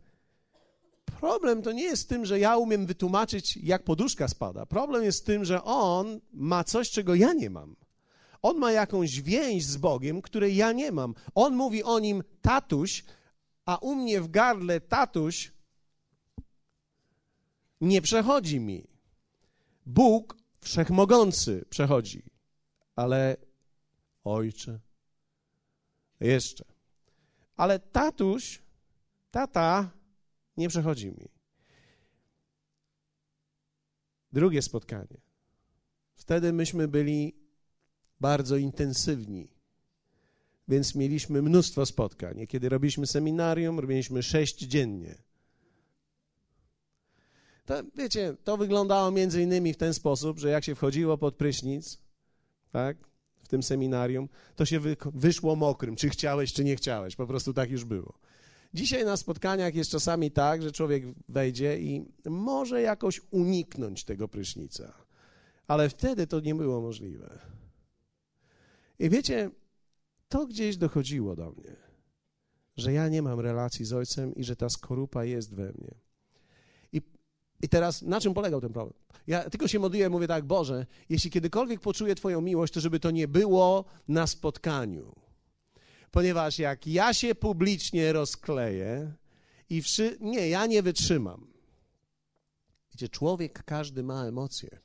Problem 1.21 1.62
to 1.62 1.73
nie 1.73 1.85
jest 1.85 2.09
tym, 2.09 2.27
że 2.27 2.39
ja 2.39 2.57
umiem 2.57 2.87
wytłumaczyć, 2.87 3.57
jak 3.57 3.85
poduszka 3.85 4.29
spada. 4.29 4.67
Problem 4.67 5.05
jest 5.05 5.27
tym, 5.27 5.45
że 5.45 5.65
on 5.65 6.21
ma 6.33 6.65
coś, 6.65 6.91
czego 6.91 7.15
ja 7.15 7.33
nie 7.33 7.50
mam. 7.50 7.77
On 8.43 8.59
ma 8.59 8.73
jakąś 8.73 9.21
więź 9.21 9.65
z 9.65 9.77
Bogiem, 9.77 10.23
której 10.23 10.57
ja 10.57 10.73
nie 10.73 10.93
mam. 10.93 11.15
On 11.35 11.57
mówi 11.57 11.83
o 11.83 11.99
nim 11.99 12.23
tatuś, 12.43 13.05
a 13.65 13.77
u 13.77 13.95
mnie 13.95 14.21
w 14.21 14.31
gardle 14.31 14.81
tatuś 14.81 15.53
nie 17.81 18.03
przechodzi 18.03 18.61
mi. 18.61 18.87
Bóg 19.87 20.37
wszechmogący 20.61 21.65
przechodzi, 21.71 22.23
ale 22.97 23.37
ojcze, 24.25 24.81
jeszcze. 26.21 26.65
Ale 27.57 27.79
tatuś, 27.79 28.63
tata 29.31 29.91
nie 30.57 30.69
przechodzi 30.69 31.07
mi. 31.07 31.29
Drugie 34.33 34.63
spotkanie. 34.63 35.21
Wtedy 36.15 36.53
myśmy 36.53 36.89
byli 36.89 37.35
bardzo 38.21 38.57
intensywni, 38.57 39.49
więc 40.69 40.95
mieliśmy 40.95 41.43
mnóstwo 41.43 41.87
spotkań. 41.87 42.47
Kiedy 42.47 42.69
robiliśmy 42.69 43.07
seminarium, 43.07 43.81
robiliśmy 43.81 44.23
sześć 44.23 44.59
dziennie. 44.59 45.15
To, 47.67 47.75
wiecie, 47.97 48.37
to 48.45 48.57
wyglądało 48.57 49.11
między 49.11 49.43
innymi 49.43 49.73
w 49.73 49.77
ten 49.77 49.95
sposób, 49.95 50.39
że 50.39 50.50
jak 50.50 50.65
się 50.65 50.75
wchodziło 50.75 51.19
pod 51.19 51.37
prysznic, 51.37 51.99
tak, 52.73 52.97
w 53.43 53.49
tym 53.49 53.62
seminarium, 53.62 54.29
to 54.57 54.65
się 54.65 54.81
wy, 54.81 54.97
wyszło 55.15 55.57
mokrym, 55.57 55.97
czy 55.97 56.09
chciałeś, 56.09 56.53
czy 56.53 56.65
nie 56.65 56.77
chciałeś, 56.77 57.17
po 57.17 57.27
prostu 57.27 57.53
tak 57.53 57.71
już 57.71 57.85
było. 57.85 58.19
Dzisiaj 58.75 59.05
na 59.05 59.17
spotkaniach 59.17 59.75
jest 59.75 59.91
czasami 59.91 60.31
tak, 60.31 60.62
że 60.62 60.73
człowiek 60.73 61.05
wejdzie 61.29 61.81
i 61.81 62.05
może 62.25 62.83
jakoś 62.83 63.21
uniknąć 63.31 64.05
tego 64.05 64.29
prysznica, 64.29 64.93
ale 65.67 65.89
wtedy 65.89 66.27
to 66.27 66.41
nie 66.41 66.55
było 66.55 66.81
możliwe. 66.81 67.39
I 69.00 69.11
wiecie, 69.11 69.50
to 70.28 70.47
gdzieś 70.47 70.76
dochodziło 70.76 71.37
do 71.37 71.50
mnie, 71.50 71.76
że 72.76 72.92
ja 72.92 73.09
nie 73.09 73.23
mam 73.23 73.40
relacji 73.40 73.85
z 73.85 73.92
ojcem 73.92 74.35
i 74.35 74.45
że 74.45 74.57
ta 74.57 74.69
skorupa 74.69 75.25
jest 75.25 75.54
we 75.54 75.64
mnie. 75.64 75.95
I, 76.92 77.02
i 77.62 77.69
teraz 77.69 78.02
na 78.02 78.21
czym 78.21 78.35
polegał 78.35 78.61
ten 78.61 78.73
problem? 78.73 78.95
Ja 79.26 79.50
tylko 79.50 79.69
się 79.69 79.78
modliłem, 79.78 80.12
mówię 80.12 80.26
tak, 80.26 80.45
Boże, 80.45 80.87
jeśli 81.09 81.30
kiedykolwiek 81.30 81.80
poczuję 81.80 82.14
Twoją 82.14 82.40
miłość, 82.40 82.73
to 82.73 82.80
żeby 82.80 83.00
to 83.00 83.11
nie 83.11 83.28
było 83.28 83.85
na 84.09 84.26
spotkaniu 84.26 85.21
ponieważ 86.11 86.59
jak 86.59 86.87
ja 86.87 87.14
się 87.14 87.35
publicznie 87.35 88.12
rozkleję 88.12 89.12
i 89.71 89.83
wszy... 89.83 90.16
nie, 90.21 90.49
ja 90.49 90.66
nie 90.66 90.83
wytrzymam. 90.83 91.47
Wiecie, 92.92 93.09
człowiek 93.09 93.64
każdy 93.64 94.02
ma 94.02 94.25
emocje. 94.25 94.78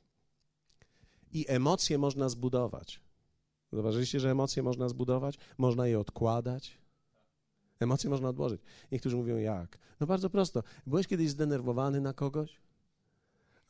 I 1.32 1.44
emocje 1.48 1.98
można 1.98 2.28
zbudować. 2.28 3.00
Zauważyliście, 3.72 4.20
że 4.20 4.30
emocje 4.30 4.62
można 4.62 4.88
zbudować? 4.88 5.38
Można 5.58 5.86
je 5.86 6.00
odkładać. 6.00 6.78
Emocje 7.80 8.10
można 8.10 8.28
odłożyć. 8.28 8.60
Niektórzy 8.92 9.16
mówią, 9.16 9.36
jak? 9.36 9.78
No 10.00 10.06
bardzo 10.06 10.30
prosto. 10.30 10.62
Byłeś 10.86 11.06
kiedyś 11.06 11.30
zdenerwowany 11.30 12.00
na 12.00 12.12
kogoś? 12.12 12.60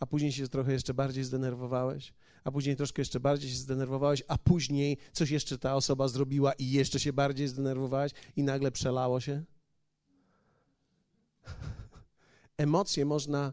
a 0.01 0.07
później 0.07 0.33
się 0.33 0.49
trochę 0.49 0.73
jeszcze 0.73 0.95
bardziej 0.95 1.25
zdenerwowałeś, 1.25 2.15
a 2.45 2.51
później 2.51 2.77
troszkę 2.77 3.01
jeszcze 3.01 3.21
bardziej 3.21 3.51
się 3.51 3.57
zdenerwowałeś, 3.57 4.23
a 4.29 4.39
później 4.39 4.99
coś 5.13 5.31
jeszcze 5.31 5.59
ta 5.59 5.75
osoba 5.75 6.09
zrobiła 6.09 6.53
i 6.53 6.71
jeszcze 6.71 7.01
się 7.01 7.13
bardziej 7.13 7.49
zdenerwowałeś 7.49 8.13
i 8.37 8.43
nagle 8.43 8.71
przelało 8.71 9.21
się? 9.21 9.45
Emocje 12.57 13.05
można 13.05 13.53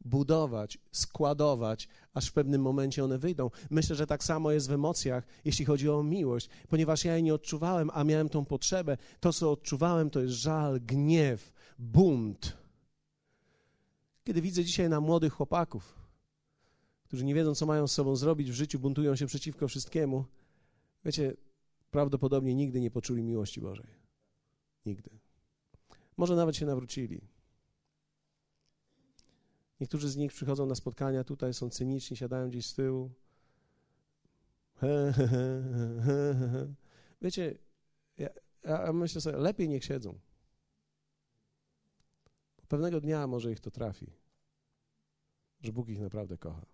budować, 0.00 0.78
składować, 0.92 1.88
aż 2.14 2.26
w 2.26 2.32
pewnym 2.32 2.62
momencie 2.62 3.04
one 3.04 3.18
wyjdą. 3.18 3.50
Myślę, 3.70 3.96
że 3.96 4.06
tak 4.06 4.24
samo 4.24 4.50
jest 4.50 4.68
w 4.68 4.72
emocjach, 4.72 5.26
jeśli 5.44 5.64
chodzi 5.64 5.88
o 5.88 6.02
miłość, 6.02 6.48
ponieważ 6.68 7.04
ja 7.04 7.14
jej 7.14 7.22
nie 7.22 7.34
odczuwałem, 7.34 7.90
a 7.94 8.04
miałem 8.04 8.28
tą 8.28 8.44
potrzebę. 8.44 8.96
To, 9.20 9.32
co 9.32 9.52
odczuwałem, 9.52 10.10
to 10.10 10.20
jest 10.20 10.34
żal, 10.34 10.80
gniew, 10.80 11.52
bunt 11.78 12.60
kiedy 14.30 14.42
widzę 14.42 14.64
dzisiaj 14.64 14.88
na 14.88 15.00
młodych 15.00 15.32
chłopaków, 15.32 15.94
którzy 17.04 17.24
nie 17.24 17.34
wiedzą, 17.34 17.54
co 17.54 17.66
mają 17.66 17.86
z 17.86 17.92
sobą 17.92 18.16
zrobić 18.16 18.50
w 18.50 18.54
życiu, 18.54 18.78
buntują 18.78 19.16
się 19.16 19.26
przeciwko 19.26 19.68
wszystkiemu, 19.68 20.24
wiecie, 21.04 21.36
prawdopodobnie 21.90 22.54
nigdy 22.54 22.80
nie 22.80 22.90
poczuli 22.90 23.22
miłości 23.22 23.60
Bożej. 23.60 23.86
Nigdy. 24.86 25.10
Może 26.16 26.36
nawet 26.36 26.56
się 26.56 26.66
nawrócili. 26.66 27.20
Niektórzy 29.80 30.10
z 30.10 30.16
nich 30.16 30.32
przychodzą 30.32 30.66
na 30.66 30.74
spotkania 30.74 31.24
tutaj, 31.24 31.54
są 31.54 31.70
cyniczni, 31.70 32.16
siadają 32.16 32.48
gdzieś 32.48 32.66
z 32.66 32.74
tyłu. 32.74 33.10
Wiecie, 37.22 37.58
ja, 38.16 38.28
ja 38.64 38.92
myślę 38.92 39.20
sobie, 39.20 39.36
lepiej 39.36 39.68
niech 39.68 39.84
siedzą. 39.84 40.18
Pewnego 42.68 43.00
dnia 43.00 43.26
może 43.26 43.52
ich 43.52 43.60
to 43.60 43.70
trafi, 43.70 44.12
że 45.60 45.72
Bóg 45.72 45.88
ich 45.88 46.00
naprawdę 46.00 46.38
kocha. 46.38 46.66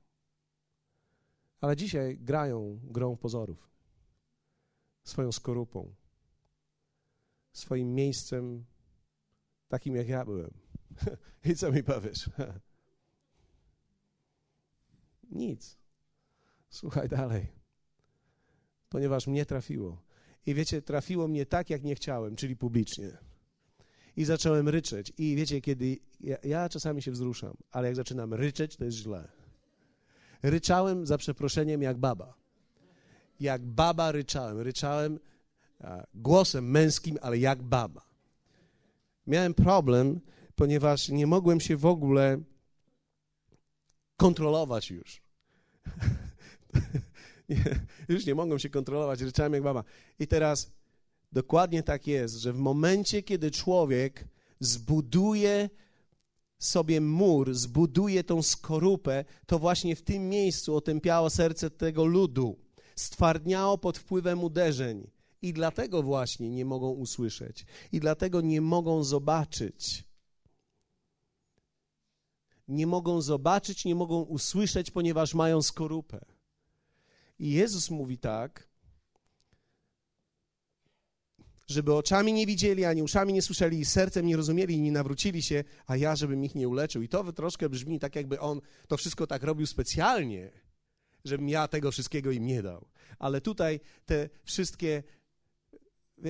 Ale 1.60 1.76
dzisiaj 1.76 2.18
grają 2.18 2.80
grą 2.82 3.16
pozorów, 3.16 3.70
swoją 5.04 5.32
skorupą, 5.32 5.94
swoim 7.52 7.94
miejscem, 7.94 8.64
takim 9.68 9.96
jak 9.96 10.08
ja 10.08 10.24
byłem. 10.24 10.50
I 11.50 11.54
co 11.54 11.72
mi 11.72 11.82
powiesz? 11.82 12.30
Nic. 15.30 15.76
Słuchaj 16.70 17.08
dalej. 17.08 17.46
Ponieważ 18.88 19.26
mnie 19.26 19.46
trafiło. 19.46 20.02
I 20.46 20.54
wiecie, 20.54 20.82
trafiło 20.82 21.28
mnie 21.28 21.46
tak, 21.46 21.70
jak 21.70 21.82
nie 21.82 21.94
chciałem, 21.94 22.36
czyli 22.36 22.56
publicznie 22.56 23.18
i 24.16 24.24
zacząłem 24.24 24.68
ryczeć. 24.68 25.12
I 25.18 25.36
wiecie, 25.36 25.60
kiedy 25.60 25.98
ja, 26.20 26.36
ja, 26.44 26.68
czasami 26.68 27.02
się 27.02 27.10
wzruszam, 27.10 27.56
ale 27.70 27.86
jak 27.86 27.96
zaczynam 27.96 28.34
ryczeć, 28.34 28.76
to 28.76 28.84
jest 28.84 28.96
źle. 28.96 29.28
Ryczałem 30.42 31.06
za 31.06 31.18
przeproszeniem 31.18 31.82
jak 31.82 31.98
baba. 31.98 32.34
Jak 33.40 33.62
baba 33.62 34.12
ryczałem. 34.12 34.60
Ryczałem 34.60 35.18
głosem 36.14 36.70
męskim, 36.70 37.18
ale 37.22 37.38
jak 37.38 37.62
baba. 37.62 38.06
Miałem 39.26 39.54
problem, 39.54 40.20
ponieważ 40.54 41.08
nie 41.08 41.26
mogłem 41.26 41.60
się 41.60 41.76
w 41.76 41.86
ogóle 41.86 42.38
kontrolować 44.16 44.90
już. 44.90 45.22
nie, 47.48 47.64
już 48.08 48.26
nie 48.26 48.34
mogłem 48.34 48.58
się 48.58 48.70
kontrolować, 48.70 49.20
ryczałem 49.20 49.52
jak 49.52 49.62
baba. 49.62 49.84
I 50.18 50.26
teraz 50.26 50.76
Dokładnie 51.36 51.82
tak 51.82 52.06
jest, 52.06 52.34
że 52.34 52.52
w 52.52 52.58
momencie, 52.58 53.22
kiedy 53.22 53.50
człowiek 53.50 54.28
zbuduje 54.60 55.70
sobie 56.58 57.00
mur, 57.00 57.54
zbuduje 57.54 58.24
tą 58.24 58.42
skorupę, 58.42 59.24
to 59.46 59.58
właśnie 59.58 59.96
w 59.96 60.02
tym 60.02 60.28
miejscu 60.28 60.76
otępiało 60.76 61.30
serce 61.30 61.70
tego 61.70 62.04
ludu, 62.04 62.56
stwardniało 62.94 63.78
pod 63.78 63.98
wpływem 63.98 64.44
uderzeń. 64.44 65.10
I 65.42 65.52
dlatego 65.52 66.02
właśnie 66.02 66.50
nie 66.50 66.64
mogą 66.64 66.90
usłyszeć, 66.90 67.66
i 67.92 68.00
dlatego 68.00 68.40
nie 68.40 68.60
mogą 68.60 69.04
zobaczyć. 69.04 70.04
Nie 72.68 72.86
mogą 72.86 73.22
zobaczyć, 73.22 73.84
nie 73.84 73.94
mogą 73.94 74.22
usłyszeć, 74.22 74.90
ponieważ 74.90 75.34
mają 75.34 75.62
skorupę. 75.62 76.24
I 77.38 77.50
Jezus 77.50 77.90
mówi 77.90 78.18
tak, 78.18 78.68
żeby 81.66 81.94
oczami 81.94 82.32
nie 82.32 82.46
widzieli, 82.46 82.84
ani 82.84 83.02
uszami 83.02 83.32
nie 83.32 83.42
słyszeli, 83.42 83.80
i 83.80 83.84
sercem 83.84 84.26
nie 84.26 84.36
rozumieli 84.36 84.74
i 84.74 84.80
nie 84.80 84.92
nawrócili 84.92 85.42
się, 85.42 85.64
a 85.86 85.96
ja, 85.96 86.16
żebym 86.16 86.44
ich 86.44 86.54
nie 86.54 86.68
uleczył. 86.68 87.02
I 87.02 87.08
to 87.08 87.32
troszkę 87.32 87.68
brzmi 87.68 87.98
tak, 87.98 88.16
jakby 88.16 88.40
on 88.40 88.60
to 88.88 88.96
wszystko 88.96 89.26
tak 89.26 89.42
robił 89.42 89.66
specjalnie, 89.66 90.50
żebym 91.24 91.48
ja 91.48 91.68
tego 91.68 91.92
wszystkiego 91.92 92.30
im 92.30 92.46
nie 92.46 92.62
dał. 92.62 92.88
Ale 93.18 93.40
tutaj 93.40 93.80
te 94.06 94.28
wszystkie 94.44 95.02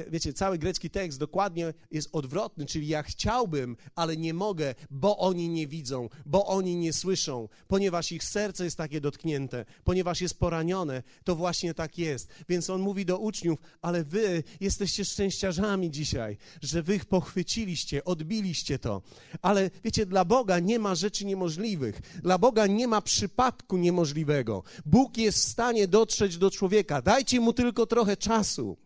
wiecie, 0.04 0.32
cały 0.32 0.59
grecki 0.59 0.90
tekst 0.90 1.18
dokładnie 1.18 1.74
jest 1.90 2.09
odwrotny, 2.12 2.66
czyli 2.66 2.88
ja 2.88 3.02
chciałbym, 3.02 3.76
ale 3.94 4.16
nie 4.16 4.35
mogę, 4.35 4.74
bo 4.90 5.18
oni 5.18 5.48
nie 5.48 5.66
widzą, 5.66 6.09
bo 6.26 6.46
oni 6.46 6.76
nie 6.76 6.92
słyszą, 6.92 7.48
ponieważ 7.68 8.12
ich 8.12 8.24
serce 8.24 8.64
jest 8.64 8.76
takie 8.76 9.00
dotknięte, 9.00 9.64
ponieważ 9.85 10.20
jest 10.20 10.38
poranione, 10.38 11.02
to 11.24 11.37
właśnie 11.37 11.74
tak 11.74 11.98
jest. 11.98 12.28
Więc 12.48 12.70
on 12.70 12.80
mówi 12.80 13.04
do 13.04 13.18
uczniów, 13.18 13.59
ale 13.82 14.04
wy 14.04 14.42
jesteście 14.61 15.04
szczęściarzami 15.04 15.90
dzisiaj, 15.90 16.37
że 16.62 16.82
wy 16.82 16.94
ich 16.94 17.04
pochwyciliście, 17.04 18.04
odbiliście 18.04 18.78
to. 18.78 19.02
Ale 19.42 19.70
wiecie, 19.85 20.06
dla 20.06 20.24
Boga 20.24 20.59
nie 20.59 20.78
ma 20.78 20.94
rzeczy 20.94 21.24
niemożliwych. 21.24 22.00
Dla 22.22 22.38
Boga 22.38 22.66
nie 22.66 22.88
ma 22.88 23.02
przypadku 23.02 23.76
niemożliwego. 23.76 24.62
Bóg 24.87 25.16
jest 25.16 25.38
w 25.38 25.48
stanie 25.48 25.88
dotrzeć 25.88 26.38
do 26.38 26.50
człowieka. 26.50 27.02
Dajcie 27.02 27.40
mu 27.40 27.52
tylko 27.52 27.87
trochę 27.87 28.16
czasu 28.16 28.76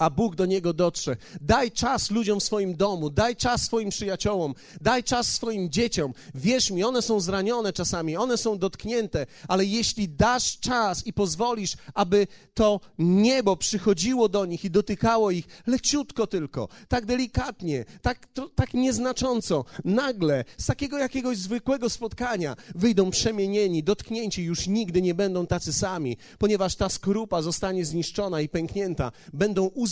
a 0.00 0.10
Bóg 0.10 0.36
do 0.36 0.46
niego 0.46 0.72
dotrze. 0.72 1.16
Daj 1.40 1.70
czas 1.70 2.10
ludziom 2.10 2.40
w 2.40 2.42
swoim 2.42 2.76
domu, 2.76 3.10
daj 3.10 3.36
czas 3.36 3.62
swoim 3.62 3.90
przyjaciołom, 3.90 4.54
daj 4.80 5.04
czas 5.04 5.26
swoim 5.26 5.70
dzieciom. 5.70 6.12
Wierz 6.34 6.70
mi, 6.70 6.84
one 6.84 7.02
są 7.02 7.20
zranione 7.20 7.72
czasami, 7.72 8.16
one 8.16 8.36
są 8.36 8.58
dotknięte, 8.58 9.26
ale 9.48 9.64
jeśli 9.64 10.08
dasz 10.08 10.58
czas 10.58 11.06
i 11.06 11.12
pozwolisz, 11.12 11.76
aby 11.94 12.26
to 12.54 12.80
niebo 12.98 13.56
przychodziło 13.56 14.28
do 14.28 14.46
nich 14.46 14.64
i 14.64 14.70
dotykało 14.70 15.30
ich 15.30 15.46
leciutko 15.66 16.26
tylko, 16.26 16.68
tak 16.88 17.06
delikatnie, 17.06 17.84
tak, 18.02 18.26
to, 18.26 18.48
tak 18.48 18.74
nieznacząco, 18.74 19.64
nagle 19.84 20.44
z 20.58 20.66
takiego 20.66 20.98
jakiegoś 20.98 21.38
zwykłego 21.38 21.90
spotkania 21.90 22.56
wyjdą 22.74 23.10
przemienieni, 23.10 23.82
dotknięci, 23.82 24.42
już 24.42 24.66
nigdy 24.66 25.02
nie 25.02 25.14
będą 25.14 25.46
tacy 25.46 25.72
sami, 25.72 26.16
ponieważ 26.38 26.76
ta 26.76 26.88
skorupa 26.88 27.42
zostanie 27.42 27.84
zniszczona 27.84 28.40
i 28.40 28.48
pęknięta, 28.48 29.12
będą 29.32 29.66
uzdrowieni 29.66 29.89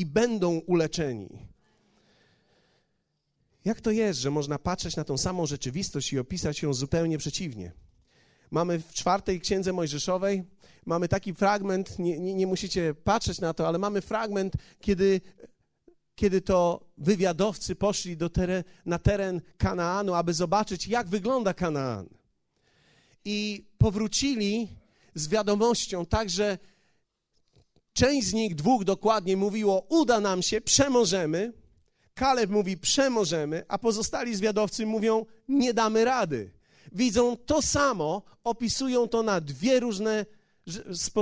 i 0.00 0.06
będą 0.06 0.58
uleczeni. 0.58 1.52
Jak 3.64 3.80
to 3.80 3.90
jest, 3.90 4.20
że 4.20 4.30
można 4.30 4.58
patrzeć 4.58 4.96
na 4.96 5.04
tą 5.04 5.18
samą 5.18 5.46
rzeczywistość 5.46 6.12
i 6.12 6.18
opisać 6.18 6.62
ją 6.62 6.74
zupełnie 6.74 7.18
przeciwnie? 7.18 7.72
Mamy 8.50 8.78
w 8.78 8.92
czwartej 8.92 9.40
księdze 9.40 9.72
Mojżeszowej, 9.72 10.44
mamy 10.86 11.08
taki 11.08 11.34
fragment, 11.34 11.98
nie, 11.98 12.18
nie, 12.18 12.34
nie 12.34 12.46
musicie 12.46 12.94
patrzeć 12.94 13.40
na 13.40 13.54
to, 13.54 13.68
ale 13.68 13.78
mamy 13.78 14.00
fragment, 14.00 14.54
kiedy, 14.80 15.20
kiedy 16.14 16.40
to 16.40 16.84
wywiadowcy 16.98 17.74
poszli 17.74 18.16
teren, 18.32 18.64
na 18.86 18.98
teren 18.98 19.40
Kanaanu, 19.56 20.14
aby 20.14 20.34
zobaczyć, 20.34 20.88
jak 20.88 21.08
wygląda 21.08 21.54
Kanaan. 21.54 22.08
I 23.24 23.66
powrócili 23.78 24.68
z 25.14 25.28
wiadomością, 25.28 26.06
także 26.06 26.58
część 27.92 28.26
z 28.26 28.32
nich, 28.32 28.54
dwóch 28.54 28.84
dokładnie, 28.84 29.36
mówiło: 29.36 29.86
Uda 29.88 30.20
nam 30.20 30.42
się, 30.42 30.60
przemożemy. 30.60 31.52
Kaleb 32.14 32.50
mówi: 32.50 32.76
Przemożemy, 32.76 33.64
a 33.68 33.78
pozostali 33.78 34.36
zwiadowcy 34.36 34.86
mówią: 34.86 35.26
Nie 35.48 35.74
damy 35.74 36.04
rady. 36.04 36.50
Widzą 36.92 37.36
to 37.36 37.62
samo, 37.62 38.22
opisują 38.44 39.08
to 39.08 39.22
na 39.22 39.40
dwie 39.40 39.80
różne 39.80 40.26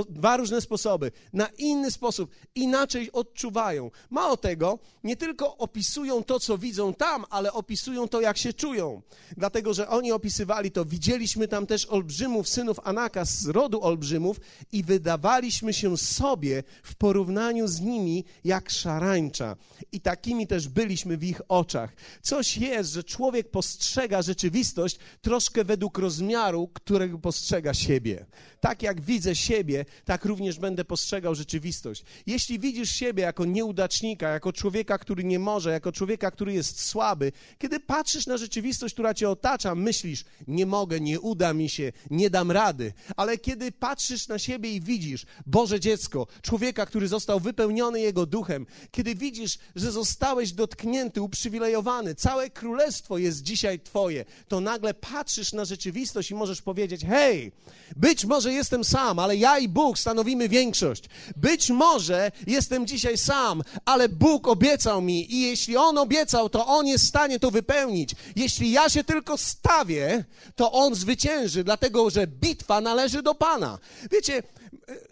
dwa 0.09 0.37
różne 0.37 0.61
sposoby, 0.61 1.11
na 1.33 1.47
inny 1.57 1.91
sposób, 1.91 2.31
inaczej 2.55 3.11
odczuwają. 3.11 3.91
Mało 4.09 4.37
tego, 4.37 4.79
nie 5.03 5.15
tylko 5.15 5.57
opisują 5.57 6.23
to, 6.23 6.39
co 6.39 6.57
widzą 6.57 6.93
tam, 6.93 7.25
ale 7.29 7.53
opisują 7.53 8.07
to, 8.07 8.21
jak 8.21 8.37
się 8.37 8.53
czują. 8.53 9.01
Dlatego, 9.37 9.73
że 9.73 9.87
oni 9.87 10.11
opisywali 10.11 10.71
to. 10.71 10.85
Widzieliśmy 10.85 11.47
tam 11.47 11.67
też 11.67 11.85
olbrzymów, 11.85 12.49
synów 12.49 12.79
Anaka 12.83 13.25
z 13.25 13.45
rodu 13.45 13.83
olbrzymów 13.83 14.39
i 14.71 14.83
wydawaliśmy 14.83 15.73
się 15.73 15.97
sobie 15.97 16.63
w 16.83 16.95
porównaniu 16.95 17.67
z 17.67 17.81
nimi 17.81 18.25
jak 18.43 18.69
szarańcza. 18.69 19.55
I 19.91 20.01
takimi 20.01 20.47
też 20.47 20.67
byliśmy 20.67 21.17
w 21.17 21.23
ich 21.23 21.41
oczach. 21.47 21.93
Coś 22.21 22.57
jest, 22.57 22.91
że 22.91 23.03
człowiek 23.03 23.51
postrzega 23.51 24.21
rzeczywistość 24.21 24.97
troszkę 25.21 25.63
według 25.63 25.97
rozmiaru, 25.97 26.67
którego 26.73 27.19
postrzega 27.19 27.73
siebie. 27.73 28.25
Tak 28.59 28.83
jak 28.83 29.01
widzę 29.31 29.35
siebie, 29.35 29.85
tak 30.05 30.25
również 30.25 30.59
będę 30.59 30.85
postrzegał 30.85 31.35
rzeczywistość. 31.35 32.03
Jeśli 32.27 32.59
widzisz 32.59 32.91
siebie 32.91 33.23
jako 33.23 33.45
nieudacznika, 33.45 34.29
jako 34.29 34.53
człowieka, 34.53 34.97
który 34.97 35.23
nie 35.23 35.39
może, 35.39 35.71
jako 35.71 35.91
człowieka, 35.91 36.31
który 36.31 36.53
jest 36.53 36.81
słaby, 36.81 37.31
kiedy 37.57 37.79
patrzysz 37.79 38.27
na 38.27 38.37
rzeczywistość, 38.37 38.93
która 38.93 39.13
cię 39.13 39.29
otacza, 39.29 39.75
myślisz, 39.75 40.25
nie 40.47 40.65
mogę, 40.65 40.99
nie 40.99 41.19
uda 41.19 41.53
mi 41.53 41.69
się, 41.69 41.91
nie 42.09 42.29
dam 42.29 42.51
rady. 42.51 42.93
Ale 43.17 43.37
kiedy 43.37 43.71
patrzysz 43.71 44.27
na 44.27 44.39
siebie 44.39 44.71
i 44.71 44.81
widzisz 44.81 45.25
Boże 45.45 45.79
dziecko, 45.79 46.27
człowieka, 46.41 46.85
który 46.85 47.07
został 47.07 47.39
wypełniony 47.39 47.99
Jego 47.99 48.25
duchem, 48.25 48.65
kiedy 48.91 49.15
widzisz, 49.15 49.57
że 49.75 49.91
zostałeś 49.91 50.51
dotknięty, 50.51 51.21
uprzywilejowany, 51.21 52.15
całe 52.15 52.49
królestwo 52.49 53.17
jest 53.17 53.43
dzisiaj 53.43 53.79
Twoje, 53.79 54.25
to 54.47 54.59
nagle 54.59 54.93
patrzysz 54.93 55.53
na 55.53 55.65
rzeczywistość 55.65 56.31
i 56.31 56.35
możesz 56.35 56.61
powiedzieć: 56.61 57.05
Hej, 57.05 57.51
być 57.95 58.25
może 58.25 58.53
jestem 58.53 58.83
sam, 58.83 59.19
ale 59.21 59.37
ja 59.37 59.59
i 59.59 59.67
Bóg 59.67 59.99
stanowimy 59.99 60.49
większość. 60.49 61.03
Być 61.35 61.69
może 61.69 62.31
jestem 62.47 62.87
dzisiaj 62.87 63.17
sam, 63.17 63.63
ale 63.85 64.09
Bóg 64.09 64.47
obiecał 64.47 65.01
mi 65.01 65.33
i 65.33 65.41
jeśli 65.41 65.77
On 65.77 65.97
obiecał, 65.97 66.49
to 66.49 66.67
On 66.67 66.87
jest 66.87 67.05
w 67.05 67.07
stanie 67.07 67.39
to 67.39 67.51
wypełnić. 67.51 68.15
Jeśli 68.35 68.71
ja 68.71 68.89
się 68.89 69.03
tylko 69.03 69.37
stawię, 69.37 70.25
to 70.55 70.71
On 70.71 70.95
zwycięży, 70.95 71.63
dlatego 71.63 72.09
że 72.09 72.27
bitwa 72.27 72.81
należy 72.81 73.21
do 73.21 73.35
Pana. 73.35 73.79
Wiecie, 74.11 74.43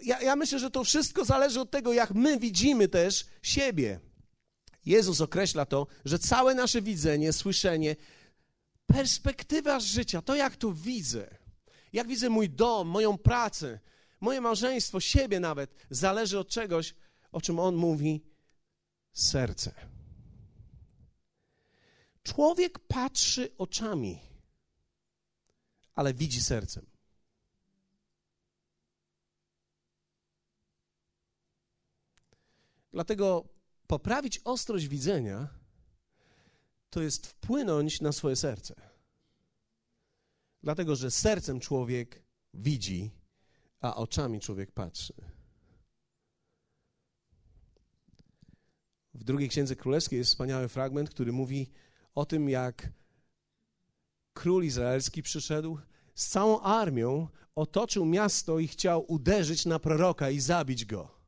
ja, 0.04 0.22
ja 0.22 0.36
myślę, 0.36 0.60
że 0.60 0.72
to 0.72 0.84
wszystko 0.84 1.26
zależy 1.26 1.60
od 1.60 1.72
tego, 1.72 1.94
jak 1.94 2.14
my 2.14 2.40
widzimy 2.40 2.88
też 2.88 3.26
siebie. 3.42 4.00
Jezus 4.86 5.22
określa 5.22 5.66
to, 5.66 5.88
że 6.06 6.20
całe 6.20 6.56
nasze 6.56 6.82
widzenie, 6.82 7.34
słyszenie, 7.34 7.96
perspektywa 8.86 9.80
życia, 9.80 10.22
to 10.22 10.36
jak 10.36 10.56
to 10.56 10.72
widzę, 10.72 11.28
jak 11.94 12.08
widzę 12.08 12.30
mój 12.30 12.50
dom, 12.50 12.88
moją 12.88 13.18
pracę, 13.18 13.80
moje 14.20 14.42
małżeństwo, 14.42 15.00
siebie 15.00 15.40
nawet, 15.40 15.76
zależy 15.90 16.40
od 16.40 16.50
czegoś, 16.50 16.96
o 17.32 17.42
czym 17.42 17.60
on 17.60 17.76
mówi 17.76 18.24
serce. 19.14 19.72
Człowiek 22.24 22.80
patrzy 22.80 23.58
oczami, 23.58 24.20
ale 25.96 26.14
widzi 26.14 26.42
sercem. 26.42 26.86
Dlatego 32.92 33.48
poprawić 33.88 34.42
ostrość 34.44 34.88
widzenia 34.88 35.48
to 36.90 37.02
jest 37.02 37.28
wpłynąć 37.28 38.02
na 38.02 38.12
swoje 38.12 38.36
serce. 38.36 38.76
Dlatego, 40.64 40.96
że 40.96 41.12
sercem 41.12 41.60
człowiek 41.60 42.24
widzi, 42.54 43.12
a 43.80 43.96
oczami 43.96 44.40
człowiek 44.40 44.72
patrzy. 44.72 45.14
W 49.14 49.24
drugiej 49.24 49.50
księdze 49.50 49.76
królewskiej 49.76 50.20
jest 50.20 50.32
wspaniały 50.32 50.68
fragment, 50.68 51.10
który 51.10 51.32
mówi 51.32 51.70
o 52.16 52.26
tym, 52.26 52.50
jak 52.50 52.90
król 54.34 54.64
izraelski 54.64 55.24
przyszedł 55.24 55.80
z 56.16 56.28
całą 56.28 56.62
armią, 56.62 57.28
otoczył 57.56 58.06
miasto 58.06 58.60
i 58.60 58.68
chciał 58.68 59.06
uderzyć 59.08 59.66
na 59.66 59.80
proroka 59.80 60.30
i 60.30 60.40
zabić 60.40 60.86
go. 60.86 61.20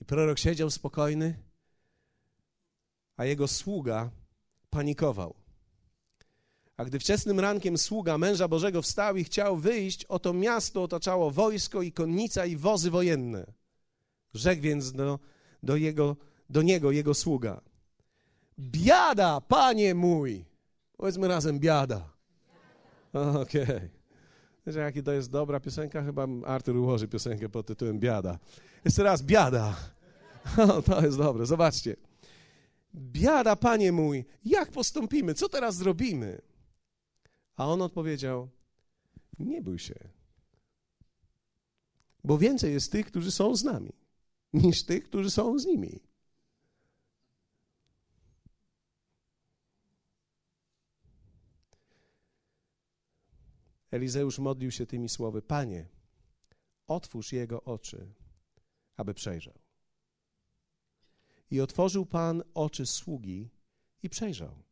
I 0.00 0.04
prorok 0.04 0.38
siedział 0.38 0.70
spokojny, 0.70 1.42
a 3.16 3.24
jego 3.24 3.48
sługa 3.48 4.10
panikował. 4.70 5.41
A 6.76 6.84
gdy 6.84 6.98
wczesnym 6.98 7.40
rankiem 7.40 7.78
sługa 7.78 8.18
męża 8.18 8.48
Bożego 8.48 8.82
wstał 8.82 9.16
i 9.16 9.24
chciał 9.24 9.56
wyjść, 9.56 10.04
oto 10.04 10.32
miasto 10.32 10.82
otaczało 10.82 11.30
wojsko 11.30 11.82
i 11.82 11.92
konnica 11.92 12.46
i 12.46 12.56
wozy 12.56 12.90
wojenne. 12.90 13.46
Rzekł 14.34 14.62
więc 14.62 14.92
do, 14.92 15.18
do, 15.62 15.76
jego, 15.76 16.16
do 16.50 16.62
niego 16.62 16.90
jego 16.90 17.14
sługa. 17.14 17.60
Biada, 18.58 19.40
panie 19.40 19.94
mój! 19.94 20.44
Powiedzmy 20.96 21.28
razem, 21.28 21.58
biada. 21.58 22.08
Okej. 23.12 23.62
Okay. 23.62 23.90
Wiesz, 24.66 24.76
jaki 24.76 25.02
to 25.02 25.12
jest 25.12 25.30
dobra 25.30 25.60
piosenka? 25.60 26.02
Chyba 26.02 26.26
Artur 26.46 26.76
ułoży 26.76 27.08
piosenkę 27.08 27.48
pod 27.48 27.66
tytułem 27.66 27.98
Biada. 27.98 28.38
Jeszcze 28.84 29.02
raz, 29.02 29.22
biada. 29.22 29.76
O, 30.68 30.82
to 30.82 31.02
jest 31.02 31.18
dobre, 31.18 31.46
zobaczcie. 31.46 31.96
Biada, 32.94 33.56
panie 33.56 33.92
mój, 33.92 34.24
jak 34.44 34.70
postąpimy? 34.70 35.34
Co 35.34 35.48
teraz 35.48 35.76
zrobimy? 35.76 36.40
A 37.56 37.66
on 37.66 37.82
odpowiedział: 37.82 38.50
Nie 39.38 39.62
bój 39.62 39.78
się, 39.78 40.08
bo 42.24 42.38
więcej 42.38 42.72
jest 42.72 42.92
tych, 42.92 43.06
którzy 43.06 43.30
są 43.30 43.56
z 43.56 43.64
nami, 43.64 43.92
niż 44.52 44.84
tych, 44.84 45.04
którzy 45.04 45.30
są 45.30 45.58
z 45.58 45.66
nimi. 45.66 46.00
Elizeusz 53.90 54.38
modlił 54.38 54.70
się 54.70 54.86
tymi 54.86 55.08
słowy: 55.08 55.42
Panie, 55.42 55.88
otwórz 56.86 57.32
jego 57.32 57.62
oczy, 57.62 58.14
aby 58.96 59.14
przejrzał. 59.14 59.58
I 61.50 61.60
otworzył 61.60 62.06
Pan 62.06 62.42
oczy 62.54 62.86
sługi 62.86 63.50
i 64.02 64.08
przejrzał 64.08 64.71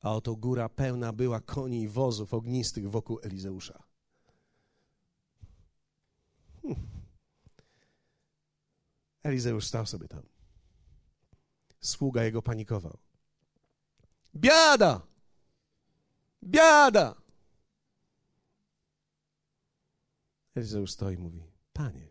a 0.00 0.14
oto 0.14 0.36
góra 0.36 0.68
pełna 0.68 1.12
była 1.12 1.40
koni 1.40 1.82
i 1.82 1.88
wozów 1.88 2.34
ognistych 2.34 2.90
wokół 2.90 3.18
Elizeusza. 3.22 3.82
Hmm. 6.62 6.86
Elizeusz 9.22 9.66
stał 9.66 9.86
sobie 9.86 10.08
tam. 10.08 10.22
Sługa 11.80 12.24
jego 12.24 12.42
panikował. 12.42 12.98
Biada! 14.34 15.00
Biada! 16.44 17.14
Elizeusz 20.54 20.90
stoi 20.90 21.14
i 21.14 21.18
mówi: 21.18 21.42
Panie, 21.72 22.08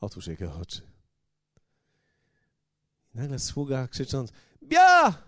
Otwórz 0.00 0.26
jego 0.26 0.54
oczy. 0.54 0.82
Nagle 3.14 3.38
sługa 3.38 3.88
krzycząc: 3.88 4.32
Bia! 4.62 5.22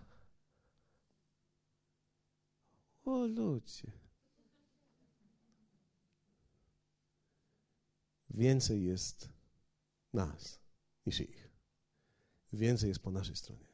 O 3.07 3.27
ludzie. 3.27 3.93
Więcej 8.31 8.85
jest 8.85 9.29
nas 10.13 10.61
niż 11.07 11.21
ich. 11.21 11.49
Więcej 12.53 12.89
jest 12.89 13.01
po 13.01 13.11
naszej 13.11 13.37
stronie 13.37 13.67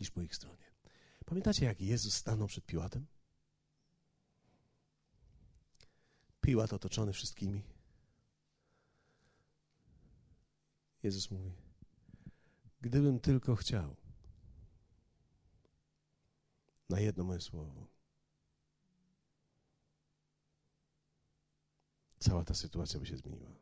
niż 0.00 0.10
po 0.10 0.22
ich 0.22 0.34
stronie. 0.34 0.64
Pamiętacie, 1.24 1.64
jak 1.64 1.80
Jezus 1.80 2.14
stanął 2.14 2.48
przed 2.48 2.66
Piłatem? 2.66 3.06
Piłat 6.40 6.72
otoczony 6.72 7.12
wszystkimi. 7.12 7.62
Jezus 11.02 11.30
mówi: 11.30 11.52
Gdybym 12.80 13.20
tylko 13.20 13.56
chciał, 13.56 13.96
na 16.88 17.00
jedno 17.00 17.24
moje 17.24 17.40
słowo, 17.40 17.93
cała 22.24 22.44
ta 22.44 22.54
sytuacja 22.54 23.00
by 23.00 23.06
się 23.06 23.16
zmieniła. 23.16 23.56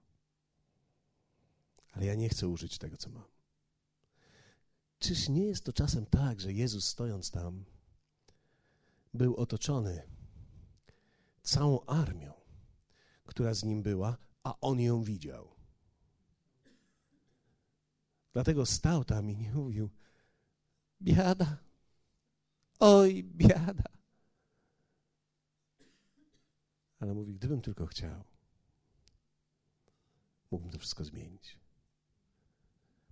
Ale 1.93 2.07
ja 2.07 2.15
nie 2.15 2.29
chcę 2.29 2.49
użyć 2.49 2.79
tego, 2.79 2.97
co 2.97 3.11
mam. 3.11 3.25
Czyż 4.99 5.29
nie 5.29 5.45
jest 5.47 5.65
to 5.65 5.73
czasem 5.73 6.07
tak, 6.07 6.41
że 6.41 6.53
Jezus 6.53 6.89
stojąc 6.89 7.31
tam 7.31 7.65
był 9.15 9.37
otoczony 9.37 10.03
całą 11.43 11.85
armią, 11.85 12.33
która 13.27 13.55
z 13.55 13.65
nim 13.65 13.83
była, 13.83 14.17
a 14.43 14.61
on 14.61 14.81
ją 14.81 15.03
widział? 15.03 15.55
Dlatego 18.33 18.67
stał 18.67 19.05
tam 19.05 19.31
i 19.31 19.37
nie 19.37 19.53
mówił: 19.53 19.91
Biada, 21.03 21.59
oj, 22.79 23.25
biada. 23.25 23.91
Ale 26.99 27.15
mówi: 27.15 27.35
Gdybym 27.35 27.61
tylko 27.61 27.87
chciał, 27.87 28.25
mógłbym 30.53 30.73
to 30.73 30.79
wszystko 30.79 31.05
zmienić. 31.05 31.59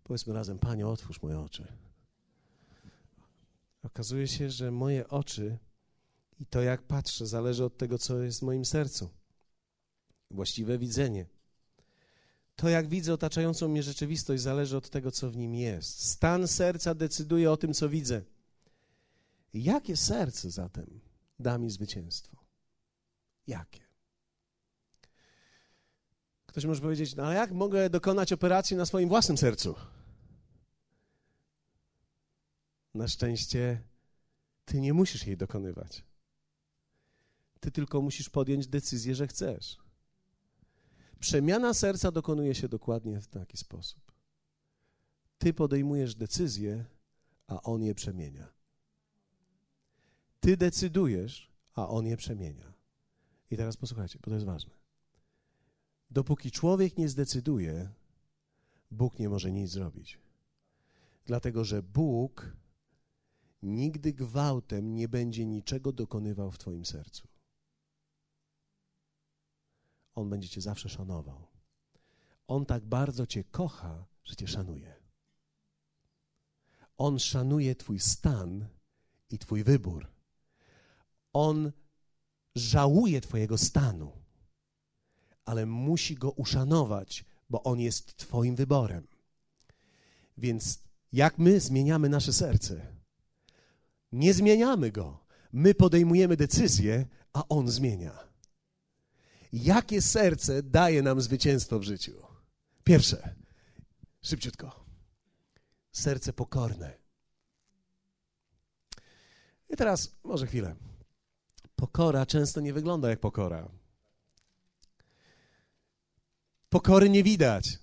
Powiedzmy 0.05 0.35
razem, 0.35 0.59
Panie, 0.59 0.87
otwórz 0.87 1.22
moje 1.22 1.40
oczy. 1.40 1.66
Okazuje 3.83 4.29
się, 4.29 4.50
że 4.50 4.70
moje 4.70 5.09
oczy 5.09 5.59
i 6.40 6.46
to, 6.46 6.62
jak 6.62 6.83
patrzę, 6.83 7.26
zależy 7.26 7.64
od 7.64 7.76
tego, 7.79 7.98
co 7.98 8.22
jest 8.22 8.40
w 8.40 8.42
moim 8.42 8.64
sercu. 8.64 9.11
Właściwe 10.31 10.79
widzenie. 10.79 11.26
To, 12.57 12.68
jak 12.68 12.88
widzę 12.88 13.14
otaczającą 13.14 13.68
mnie 13.68 13.83
rzeczywistość, 13.83 14.42
zależy 14.42 14.76
od 14.76 14.90
tego, 14.90 15.11
co 15.11 15.31
w 15.31 15.37
nim 15.37 15.55
jest. 15.55 16.05
Stan 16.05 16.48
serca 16.48 16.94
decyduje 16.94 17.53
o 17.53 17.57
tym, 17.57 17.74
co 17.74 17.88
widzę. 17.88 18.22
Jakie 19.55 19.96
serce 19.96 20.50
zatem 20.50 21.00
da 21.38 21.59
mi 21.59 21.70
zwycięstwo? 21.70 22.44
Jakie? 23.46 23.89
Ktoś 26.51 26.65
może 26.65 26.81
powiedzieć, 26.81 27.17
no 27.17 27.23
ale 27.23 27.35
jak 27.35 27.53
mogę 27.53 27.91
dokonać 27.91 28.33
operacji 28.33 28.77
na 28.77 28.87
swoim 28.87 29.09
własnym 29.09 29.39
sercu? 29.39 29.75
Na 32.95 33.09
szczęście 33.09 33.83
ty 34.65 34.81
nie 34.81 34.95
musisz 34.95 35.27
jej 35.27 35.37
dokonywać. 35.37 36.05
Ty 37.61 37.71
tylko 37.71 38.03
musisz 38.03 38.31
podjąć 38.31 38.67
decyzję, 38.67 39.15
że 39.15 39.27
chcesz. 39.27 39.79
Przemiana 41.21 41.75
serca 41.75 42.11
dokonuje 42.13 42.55
się 42.55 42.69
dokładnie 42.69 43.21
w 43.21 43.27
taki 43.27 43.57
sposób. 43.57 44.13
Ty 45.39 45.55
podejmujesz 45.55 46.15
decyzję, 46.15 46.85
a 47.47 47.63
on 47.63 47.83
je 47.83 47.95
przemienia. 47.95 48.53
Ty 50.41 50.57
decydujesz, 50.57 51.51
a 51.75 51.89
on 51.89 52.07
je 52.07 52.17
przemienia. 52.17 52.73
I 53.51 53.57
teraz 53.57 53.77
posłuchajcie, 53.77 54.19
bo 54.23 54.31
to 54.31 54.35
jest 54.35 54.47
ważne. 54.47 54.80
Dopóki 56.11 56.51
człowiek 56.51 56.99
nie 56.99 57.09
zdecyduje, 57.09 57.90
Bóg 58.90 59.18
nie 59.18 59.29
może 59.29 59.53
nic 59.53 59.70
zrobić. 59.70 60.18
Dlatego, 61.25 61.64
że 61.64 61.83
Bóg 61.83 62.57
nigdy 63.62 64.12
gwałtem 64.12 64.94
nie 64.94 65.09
będzie 65.09 65.46
niczego 65.46 65.92
dokonywał 65.92 66.51
w 66.51 66.59
Twoim 66.59 66.85
sercu. 66.85 67.29
On 70.14 70.31
będzie 70.31 70.49
Cię 70.49 70.61
zawsze 70.61 70.88
szanował. 70.88 71.46
On 72.46 72.66
tak 72.66 72.85
bardzo 72.85 73.27
Cię 73.27 73.44
kocha, 73.44 74.07
że 74.25 74.37
Cię 74.37 74.49
szanuje. 74.49 74.94
On 76.96 77.18
szanuje 77.18 77.75
Twój 77.75 78.01
stan 78.01 78.68
i 79.31 79.38
Twój 79.38 79.64
wybór. 79.64 80.07
On 81.33 81.73
żałuje 82.55 83.20
Twojego 83.20 83.59
stanu, 83.59 84.19
ale 85.51 85.67
musi 85.67 86.15
go 86.15 86.31
uszanować, 86.31 87.25
bo 87.51 87.63
on 87.63 87.81
jest 87.81 88.17
Twoim 88.17 88.57
wyborem. 88.57 89.07
Więc 90.39 90.79
jak 91.13 91.39
my 91.39 91.61
zmieniamy 91.61 92.09
nasze 92.09 92.33
serce? 92.33 92.87
Nie 94.13 94.35
zmieniamy 94.35 94.91
go. 94.91 95.19
My 95.53 95.75
podejmujemy 95.75 96.37
decyzję, 96.37 97.07
a 97.33 97.49
on 97.49 97.69
zmienia. 97.69 98.19
Jakie 99.53 100.03
serce 100.03 100.63
daje 100.63 101.03
nam 101.03 101.21
zwycięstwo 101.21 101.79
w 101.79 101.83
życiu? 101.83 102.23
Pierwsze, 102.85 103.35
szybciutko. 104.23 104.85
Serce 105.93 106.33
pokorne. 106.33 106.99
I 109.71 109.77
teraz 109.77 110.15
może 110.25 110.47
chwilę. 110.47 110.75
Pokora 111.77 112.27
często 112.27 112.61
nie 112.61 112.73
wygląda 112.73 113.11
jak 113.11 113.21
pokora. 113.21 113.80
Pokory 116.70 117.11
nie 117.11 117.22
widać. 117.22 117.78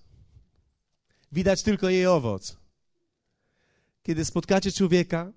Widać 1.31 1.63
tylko 1.63 1.89
jej 1.89 2.07
owoc. 2.07 2.57
Kiedy 4.03 4.25
spotkacie 4.25 4.71
człowieka, 4.71 5.31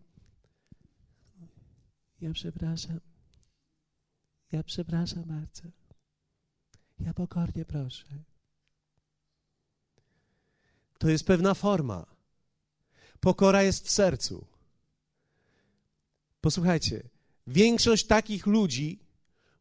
ja 2.21 2.33
przepraszam. 2.33 3.01
Ja 4.53 4.63
przepraszam 4.63 5.25
bardzo. 5.25 5.63
Ja 7.01 7.15
pokornie 7.15 7.65
proszę. 7.65 8.05
To 10.99 11.09
jest 11.09 11.27
pewna 11.27 11.55
forma. 11.55 12.07
Pokora 13.21 13.63
jest 13.63 13.87
w 13.87 13.91
sercu. 13.91 14.47
Posłuchajcie, 16.41 17.03
większość 17.47 18.07
takich 18.07 18.47
ludzi, 18.47 18.99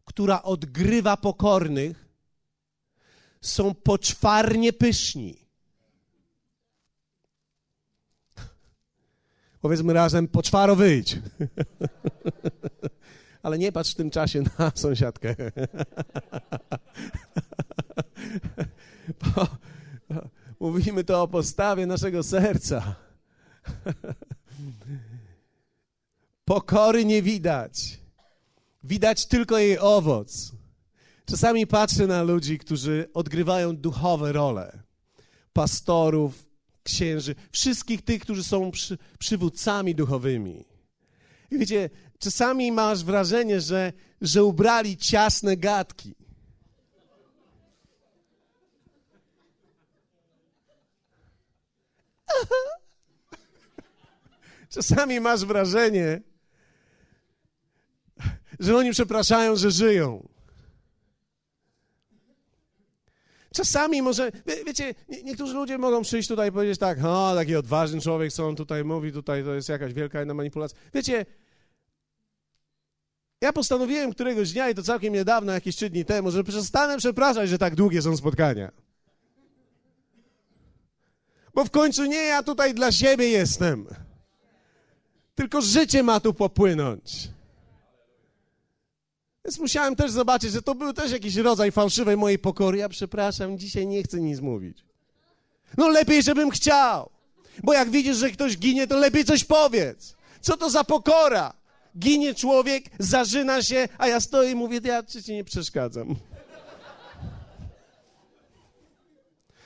która 0.06 0.44
odgrywa 0.44 1.18
pokornych, 1.18 2.09
są 3.42 3.76
poczwarnie 3.76 4.74
pyszni. 4.74 5.46
Powiedzmy 9.62 9.94
razem, 9.94 10.28
poczwaro 10.28 10.76
wyjdź. 10.76 11.20
Ale 13.44 13.58
nie 13.58 13.72
patrz 13.72 13.92
w 13.92 13.96
tym 13.96 14.10
czasie 14.10 14.44
na 14.60 14.72
sąsiadkę. 14.86 15.36
Mówimy 20.60 21.04
to 21.04 21.22
o 21.22 21.28
postawie 21.28 21.86
naszego 21.86 22.24
serca. 22.24 22.96
Pokory 26.46 27.06
nie 27.06 27.22
widać. 27.22 28.00
Widać 28.84 29.26
tylko 29.26 29.58
jej 29.58 29.80
owoc. 29.80 30.52
Czasami 31.30 31.68
patrzę 31.68 32.08
na 32.08 32.24
ludzi, 32.24 32.58
którzy 32.58 33.10
odgrywają 33.14 33.78
duchowe 33.78 34.32
role. 34.32 34.84
Pastorów, 35.54 36.48
księży, 36.84 37.36
wszystkich 37.52 38.02
tych, 38.02 38.22
którzy 38.22 38.44
są 38.44 38.72
przy, 38.72 38.98
przywódcami 39.20 39.96
duchowymi. 39.96 40.66
I 41.52 41.58
wiecie, 41.58 41.90
czasami 42.20 42.72
masz 42.72 43.04
wrażenie, 43.04 43.62
że, 43.62 43.94
że 44.22 44.44
ubrali 44.44 44.98
ciasne 44.98 45.58
gadki. 45.58 46.16
Czasami 54.70 55.20
masz 55.20 55.46
wrażenie, 55.46 56.22
że 58.60 58.78
oni 58.78 58.92
przepraszają, 58.92 59.56
że 59.56 59.72
żyją. 59.72 60.29
Czasami 63.54 64.02
może, 64.02 64.32
wie, 64.46 64.64
wiecie, 64.66 64.96
niektórzy 65.24 65.54
ludzie 65.54 65.78
mogą 65.78 66.02
przyjść 66.02 66.28
tutaj 66.28 66.50
i 66.50 66.52
powiedzieć 66.52 66.80
tak, 66.80 66.98
o, 67.04 67.36
taki 67.36 67.56
odważny 67.56 68.02
człowiek, 68.02 68.34
co 68.34 68.48
on 68.48 68.56
tutaj 68.56 68.84
mówi, 68.84 69.12
tutaj 69.12 69.44
to 69.44 69.54
jest 69.54 69.70
jakaś 69.70 69.94
wielka 69.94 70.20
jedna 70.20 70.34
manipulacja. 70.34 70.80
Wiecie, 70.94 71.26
ja 73.42 73.54
postanowiłem 73.54 74.14
któregoś 74.14 74.52
dnia, 74.52 74.70
i 74.70 74.76
to 74.76 74.84
całkiem 74.84 75.14
niedawno, 75.14 75.52
jakieś 75.52 75.76
trzy 75.76 75.90
dni 75.90 76.06
temu, 76.06 76.32
że 76.32 76.44
przestanę 76.44 76.98
przepraszać, 76.98 77.50
że 77.50 77.58
tak 77.58 77.76
długie 77.76 78.02
są 78.02 78.18
spotkania. 78.18 78.72
Bo 81.54 81.66
w 81.66 81.72
końcu 81.72 82.06
nie 82.06 82.24
ja 82.24 82.44
tutaj 82.44 82.74
dla 82.74 82.92
siebie 82.92 83.30
jestem. 83.30 83.88
Tylko 85.36 85.62
życie 85.62 86.04
ma 86.04 86.20
tu 86.20 86.34
popłynąć. 86.34 87.30
Więc 89.50 89.60
musiałem 89.60 89.96
też 89.96 90.12
zobaczyć, 90.12 90.52
że 90.52 90.62
to 90.62 90.76
był 90.76 90.94
też 90.94 91.12
jakiś 91.12 91.36
rodzaj 91.36 91.72
fałszywej 91.72 92.18
mojej 92.18 92.40
pokory. 92.40 92.78
Ja 92.78 92.90
przepraszam, 92.90 93.58
dzisiaj 93.58 93.88
nie 93.88 94.04
chcę 94.04 94.20
nic 94.20 94.40
mówić. 94.40 94.78
No 95.78 95.88
lepiej, 95.88 96.24
żebym 96.24 96.50
chciał. 96.50 97.10
Bo 97.64 97.74
jak 97.74 97.90
widzisz, 97.90 98.18
że 98.18 98.30
ktoś 98.30 98.58
ginie, 98.58 98.88
to 98.88 98.98
lepiej 98.98 99.26
coś 99.26 99.44
powiedz. 99.44 100.16
Co 100.42 100.58
to 100.58 100.70
za 100.70 100.84
pokora? 100.84 101.54
Ginie 102.00 102.36
człowiek, 102.36 102.84
zażyna 103.00 103.62
się, 103.62 103.88
a 103.98 104.08
ja 104.08 104.20
stoję 104.20 104.52
i 104.52 104.56
mówię, 104.56 104.80
ja 104.84 105.04
ci 105.04 105.34
nie 105.34 105.44
przeszkadzam. 105.44 106.16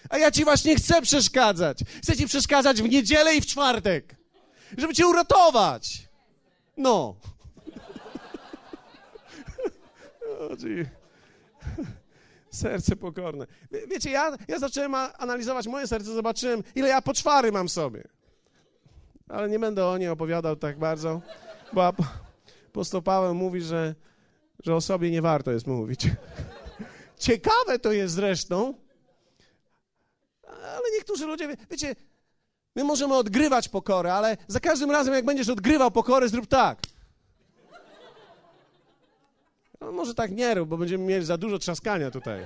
A 0.10 0.18
ja 0.18 0.32
ci 0.32 0.44
właśnie 0.44 0.76
chcę 0.76 1.02
przeszkadzać. 1.02 1.80
Chcę 2.04 2.18
ci 2.18 2.28
przeszkadzać 2.28 2.82
w 2.82 2.90
niedzielę 2.90 3.36
i 3.36 3.42
w 3.42 3.46
czwartek, 3.46 4.16
żeby 4.78 4.94
cię 4.94 5.08
uratować. 5.08 6.02
No. 6.78 7.16
Serce 12.50 12.96
pokorne. 12.96 13.48
Wie, 13.72 13.88
wiecie, 13.88 14.10
ja, 14.10 14.38
ja 14.48 14.60
zacząłem 14.60 14.96
analizować 14.96 15.68
moje 15.68 15.88
serce, 15.88 16.14
zobaczyłem, 16.14 16.64
ile 16.76 16.88
ja 16.88 17.02
poczwary 17.02 17.52
mam 17.52 17.70
sobie. 17.70 18.04
Ale 19.30 19.50
nie 19.50 19.60
będę 19.60 19.88
o 19.88 19.98
niej 19.98 20.10
opowiadał 20.10 20.56
tak 20.56 20.80
bardzo, 20.80 21.22
bo 21.74 21.94
apostoł 22.68 23.02
Paweł 23.02 23.36
mówi, 23.36 23.62
że, 23.62 23.96
że 24.64 24.76
o 24.76 24.82
sobie 24.82 25.12
nie 25.12 25.22
warto 25.22 25.52
jest 25.52 25.68
mówić. 25.68 26.08
Ciekawe 27.20 27.80
to 27.80 27.92
jest 27.92 28.14
zresztą, 28.14 28.74
ale 30.48 30.92
niektórzy 30.94 31.26
ludzie, 31.26 31.58
wiecie, 31.72 31.96
my 32.76 32.84
możemy 32.84 33.16
odgrywać 33.16 33.70
pokorę, 33.70 34.14
ale 34.14 34.38
za 34.48 34.60
każdym 34.60 34.92
razem, 34.92 35.14
jak 35.14 35.26
będziesz 35.26 35.50
odgrywał 35.50 35.92
pokorę, 35.92 36.30
zrób 36.30 36.48
tak. 36.48 36.80
No, 39.84 39.92
może 39.92 40.14
tak 40.14 40.32
nie 40.32 40.54
rób, 40.54 40.70
bo 40.70 40.78
będziemy 40.78 41.04
mieli 41.04 41.26
za 41.26 41.38
dużo 41.38 41.60
trzaskania 41.60 42.12
tutaj. 42.12 42.46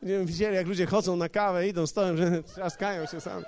Będziemy 0.00 0.24
widzieli, 0.24 0.56
jak 0.56 0.66
ludzie 0.66 0.86
chodzą 0.86 1.16
na 1.16 1.28
kawę, 1.28 1.68
idą 1.68 1.86
stołem, 1.86 2.16
że 2.16 2.42
trzaskają 2.54 3.06
się 3.06 3.20
sami. 3.20 3.44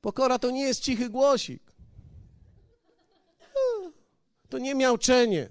Pokora 0.00 0.38
to 0.38 0.50
nie 0.50 0.62
jest 0.62 0.80
cichy 0.80 1.10
głosik. 1.10 1.62
To 4.48 4.58
nie 4.58 4.74
miauczenie. 4.74 5.48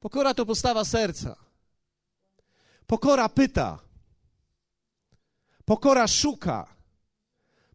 Pokora 0.00 0.34
to 0.34 0.46
postawa 0.46 0.84
serca. 0.84 1.36
Pokora 2.86 3.28
pyta. 3.28 3.78
Pokora 5.64 6.06
szuka. 6.08 6.77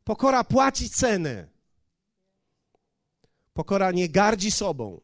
Pokora 0.04 0.44
płaci 0.44 0.90
cenę. 0.90 1.48
Pokora 3.54 3.92
nie 3.92 4.10
gardzi 4.10 4.52
sobą, 4.52 5.02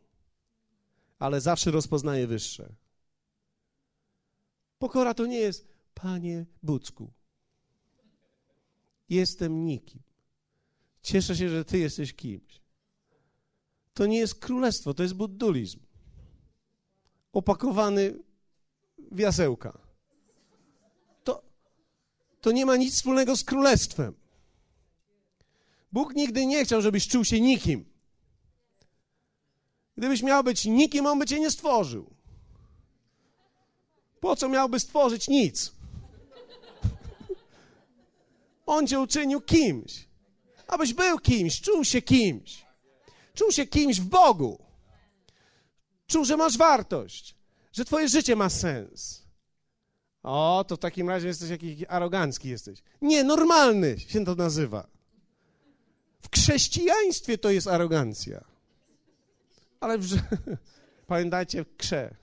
ale 1.19 1.41
zawsze 1.41 1.71
rozpoznaje 1.71 2.27
wyższe. 2.27 2.75
Pokora 4.79 5.13
to 5.13 5.25
nie 5.25 5.39
jest, 5.39 5.67
panie 5.93 6.45
Bucku, 6.63 7.13
jestem 9.09 9.65
nikim. 9.65 10.01
Cieszę 11.01 11.35
się, 11.35 11.49
że 11.49 11.65
ty 11.65 11.77
jesteś 11.77 12.13
kimś. 12.13 12.61
To 13.93 14.05
nie 14.05 14.17
jest 14.17 14.35
królestwo, 14.35 14.93
to 14.93 15.03
jest 15.03 15.15
buddulizm. 15.15 15.79
Opakowany 17.33 18.19
w 19.11 19.19
jasełka. 19.19 19.79
To, 21.23 21.43
to 22.41 22.51
nie 22.51 22.65
ma 22.65 22.75
nic 22.75 22.93
wspólnego 22.93 23.37
z 23.37 23.43
królestwem. 23.43 24.18
Bóg 25.91 26.15
nigdy 26.15 26.45
nie 26.45 26.65
chciał, 26.65 26.81
żebyś 26.81 27.07
czuł 27.07 27.25
się 27.25 27.41
nikim. 27.41 27.85
Gdybyś 29.97 30.23
miał 30.23 30.43
być 30.43 30.65
nikim, 30.65 31.05
on 31.05 31.19
by 31.19 31.25
cię 31.25 31.39
nie 31.39 31.51
stworzył. 31.51 32.13
Po 34.19 34.35
co 34.35 34.49
miałby 34.49 34.79
stworzyć 34.79 35.27
nic? 35.27 35.71
On 38.65 38.87
cię 38.87 38.99
uczynił 38.99 39.41
kimś. 39.41 40.07
Abyś 40.67 40.93
był 40.93 41.19
kimś, 41.19 41.61
czuł 41.61 41.83
się 41.83 42.01
kimś. 42.01 42.65
Czuł 43.33 43.51
się 43.51 43.65
kimś 43.65 43.99
w 43.99 44.05
Bogu. 44.05 44.59
Czuł, 46.07 46.25
że 46.25 46.37
masz 46.37 46.57
wartość, 46.57 47.35
że 47.71 47.85
twoje 47.85 48.07
życie 48.07 48.35
ma 48.35 48.49
sens. 48.49 49.23
O, 50.23 50.65
to 50.67 50.75
w 50.75 50.79
takim 50.79 51.09
razie 51.09 51.27
jesteś 51.27 51.49
jakiś 51.49 51.83
arogancki 51.87 52.49
jesteś. 52.49 52.83
Nie, 53.01 53.23
normalny 53.23 53.99
się 53.99 54.25
to 54.25 54.35
nazywa. 54.35 54.87
W 56.21 56.35
chrześcijaństwie 56.35 57.37
to 57.37 57.49
jest 57.49 57.67
arogancja. 57.67 58.43
Ale 59.79 59.97
w... 59.97 60.07
pamiętajcie, 61.07 61.65
krze. 61.77 62.15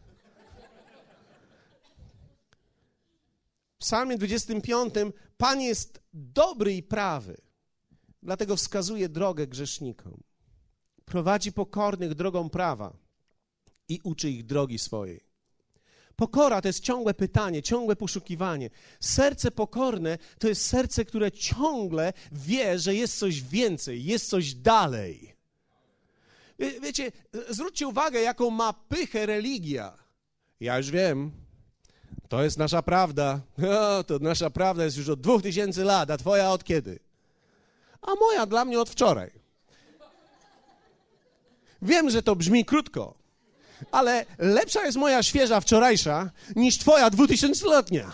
W 3.74 3.78
psalmie 3.78 4.18
25 4.18 4.94
Pan 5.36 5.60
jest 5.60 6.00
dobry 6.12 6.74
i 6.74 6.82
prawy, 6.82 7.36
dlatego 8.22 8.56
wskazuje 8.56 9.08
drogę 9.08 9.46
grzesznikom. 9.46 10.22
Prowadzi 11.04 11.52
pokornych 11.52 12.14
drogą 12.14 12.50
prawa 12.50 12.96
i 13.88 14.00
uczy 14.04 14.30
ich 14.30 14.46
drogi 14.46 14.78
swojej. 14.78 15.25
Pokora 16.16 16.62
to 16.62 16.68
jest 16.68 16.80
ciągłe 16.80 17.14
pytanie, 17.14 17.62
ciągłe 17.62 17.96
poszukiwanie. 17.96 18.70
Serce 19.00 19.50
pokorne 19.50 20.18
to 20.38 20.48
jest 20.48 20.66
serce, 20.66 21.04
które 21.04 21.32
ciągle 21.32 22.12
wie, 22.32 22.78
że 22.78 22.94
jest 22.94 23.18
coś 23.18 23.42
więcej, 23.42 24.04
jest 24.04 24.28
coś 24.28 24.54
dalej. 24.54 25.36
Wie, 26.58 26.80
wiecie, 26.80 27.12
zwróćcie 27.50 27.88
uwagę, 27.88 28.20
jaką 28.20 28.50
ma 28.50 28.72
pychę 28.72 29.26
religia. 29.26 29.98
Ja 30.60 30.78
już 30.78 30.90
wiem, 30.90 31.30
to 32.28 32.44
jest 32.44 32.58
nasza 32.58 32.82
prawda. 32.82 33.40
O, 33.98 34.04
to 34.04 34.18
nasza 34.18 34.50
prawda 34.50 34.84
jest 34.84 34.96
już 34.96 35.08
od 35.08 35.20
dwóch 35.20 35.42
tysięcy 35.42 35.84
lat, 35.84 36.10
a 36.10 36.16
twoja 36.16 36.50
od 36.50 36.64
kiedy? 36.64 36.98
A 38.02 38.14
moja 38.14 38.46
dla 38.46 38.64
mnie 38.64 38.80
od 38.80 38.90
wczoraj. 38.90 39.30
Wiem, 41.82 42.10
że 42.10 42.22
to 42.22 42.36
brzmi 42.36 42.64
krótko, 42.64 43.14
ale 43.92 44.26
lepsza 44.38 44.86
jest 44.86 44.98
moja 44.98 45.22
świeża 45.22 45.60
wczorajsza 45.60 46.30
niż 46.56 46.78
twoja 46.78 47.10
dwutysięcletnia. 47.10 48.12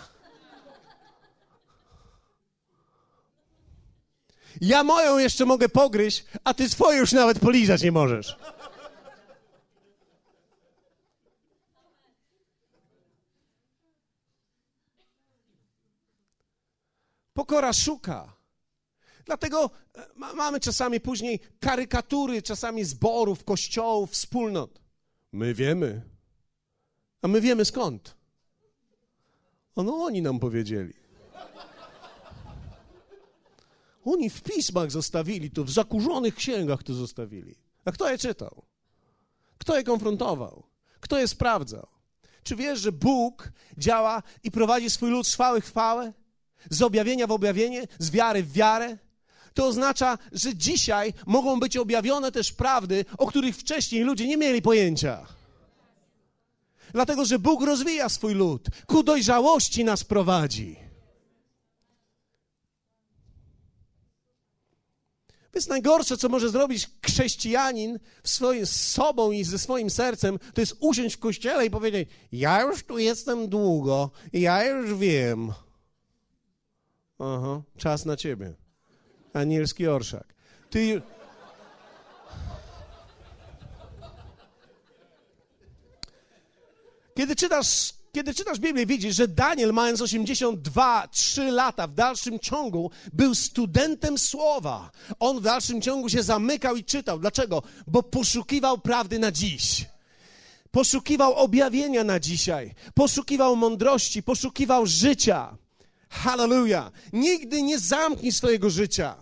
Ja 4.61 4.83
moją 4.83 5.17
jeszcze 5.17 5.45
mogę 5.45 5.69
pogryźć, 5.69 6.25
a 6.43 6.53
ty 6.53 6.69
swoje 6.69 6.99
już 6.99 7.11
nawet 7.11 7.39
polizać 7.39 7.81
nie 7.81 7.91
możesz. 7.91 8.37
Pokora 17.33 17.73
szuka. 17.73 18.33
Dlatego 19.25 19.69
e, 19.95 20.07
mamy 20.33 20.59
czasami 20.59 20.99
później 20.99 21.39
karykatury, 21.59 22.41
czasami 22.41 22.83
zborów, 22.83 23.43
kościołów, 23.43 24.11
wspólnot. 24.11 24.82
My 25.33 25.53
wiemy. 25.53 26.01
A 27.21 27.27
my 27.27 27.41
wiemy 27.41 27.65
skąd. 27.65 28.15
No 29.75 29.95
oni 29.95 30.21
nam 30.21 30.39
powiedzieli. 30.39 30.93
Oni 34.05 34.29
w 34.29 34.41
pismach 34.41 34.91
zostawili 34.91 35.51
to, 35.51 35.63
w 35.63 35.69
zakurzonych 35.69 36.35
księgach 36.35 36.83
to 36.83 36.93
zostawili. 36.93 37.55
A 37.85 37.91
kto 37.91 38.09
je 38.11 38.17
czytał? 38.17 38.65
Kto 39.57 39.77
je 39.77 39.83
konfrontował? 39.83 40.63
Kto 40.99 41.19
je 41.19 41.27
sprawdzał? 41.27 41.87
Czy 42.43 42.55
wiesz, 42.55 42.79
że 42.79 42.91
Bóg 42.91 43.51
działa 43.77 44.23
i 44.43 44.51
prowadzi 44.51 44.89
swój 44.89 45.09
lud 45.09 45.27
z 45.27 45.33
chwały 45.33 45.61
w 45.61 45.65
chwałę? 45.65 46.13
Z 46.69 46.81
objawienia 46.81 47.27
w 47.27 47.31
objawienie? 47.31 47.87
Z 47.99 48.11
wiary 48.11 48.43
w 48.43 48.51
wiarę? 48.51 48.97
To 49.53 49.67
oznacza, 49.67 50.17
że 50.31 50.55
dzisiaj 50.55 51.13
mogą 51.25 51.59
być 51.59 51.77
objawione 51.77 52.31
też 52.31 52.51
prawdy, 52.51 53.05
o 53.17 53.27
których 53.27 53.57
wcześniej 53.57 54.03
ludzie 54.03 54.27
nie 54.27 54.37
mieli 54.37 54.61
pojęcia. 54.61 55.25
Dlatego, 56.91 57.25
że 57.25 57.39
Bóg 57.39 57.63
rozwija 57.63 58.09
swój 58.09 58.33
lud, 58.33 58.67
ku 58.87 59.03
dojrzałości 59.03 59.83
nas 59.83 60.03
prowadzi. 60.03 60.75
Więc 65.53 65.67
najgorsze, 65.67 66.17
co 66.17 66.29
może 66.29 66.49
zrobić 66.49 66.89
chrześcijanin 67.05 67.99
swoim, 68.23 68.65
z 68.65 68.91
sobą 68.91 69.31
i 69.31 69.43
ze 69.43 69.59
swoim 69.59 69.89
sercem, 69.89 70.39
to 70.53 70.61
jest 70.61 70.77
usiąść 70.79 71.15
w 71.15 71.19
kościele 71.19 71.65
i 71.65 71.69
powiedzieć: 71.69 72.09
Ja 72.31 72.61
już 72.61 72.83
tu 72.83 72.97
jestem 72.97 73.49
długo, 73.49 74.11
ja 74.33 74.63
już 74.63 74.93
wiem. 74.93 75.53
Aha, 77.19 77.61
czas 77.77 78.05
na 78.05 78.17
ciebie 78.17 78.62
anielski 79.33 79.87
orszak. 79.87 80.33
Ty... 80.69 81.01
Kiedy 87.17 87.35
czytasz, 87.35 87.93
kiedy 88.11 88.33
czytasz 88.33 88.59
Biblię, 88.59 88.85
widzisz, 88.85 89.15
że 89.15 89.27
Daniel, 89.27 89.73
mając 89.73 90.01
82, 90.01 91.07
3 91.11 91.51
lata, 91.51 91.87
w 91.87 91.93
dalszym 91.93 92.39
ciągu 92.39 92.91
był 93.13 93.35
studentem 93.35 94.17
słowa. 94.17 94.91
On 95.19 95.39
w 95.39 95.41
dalszym 95.41 95.81
ciągu 95.81 96.09
się 96.09 96.23
zamykał 96.23 96.75
i 96.75 96.83
czytał. 96.83 97.19
Dlaczego? 97.19 97.63
Bo 97.87 98.03
poszukiwał 98.03 98.77
prawdy 98.77 99.19
na 99.19 99.31
dziś. 99.31 99.85
Poszukiwał 100.71 101.33
objawienia 101.33 102.03
na 102.03 102.19
dzisiaj. 102.19 102.75
Poszukiwał 102.93 103.55
mądrości, 103.55 104.23
poszukiwał 104.23 104.85
życia. 104.85 105.57
Hallelujah. 106.09 106.91
Nigdy 107.13 107.61
nie 107.61 107.79
zamknij 107.79 108.31
swojego 108.31 108.69
życia. 108.69 109.15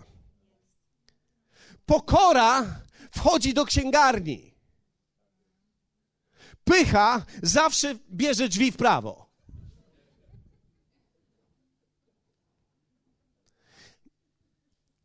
Pokora 1.86 2.80
wchodzi 3.10 3.54
do 3.54 3.64
księgarni. 3.64 4.54
Pycha 6.64 7.26
zawsze 7.42 7.94
bierze 8.10 8.48
drzwi 8.48 8.72
w 8.72 8.76
prawo. 8.76 9.32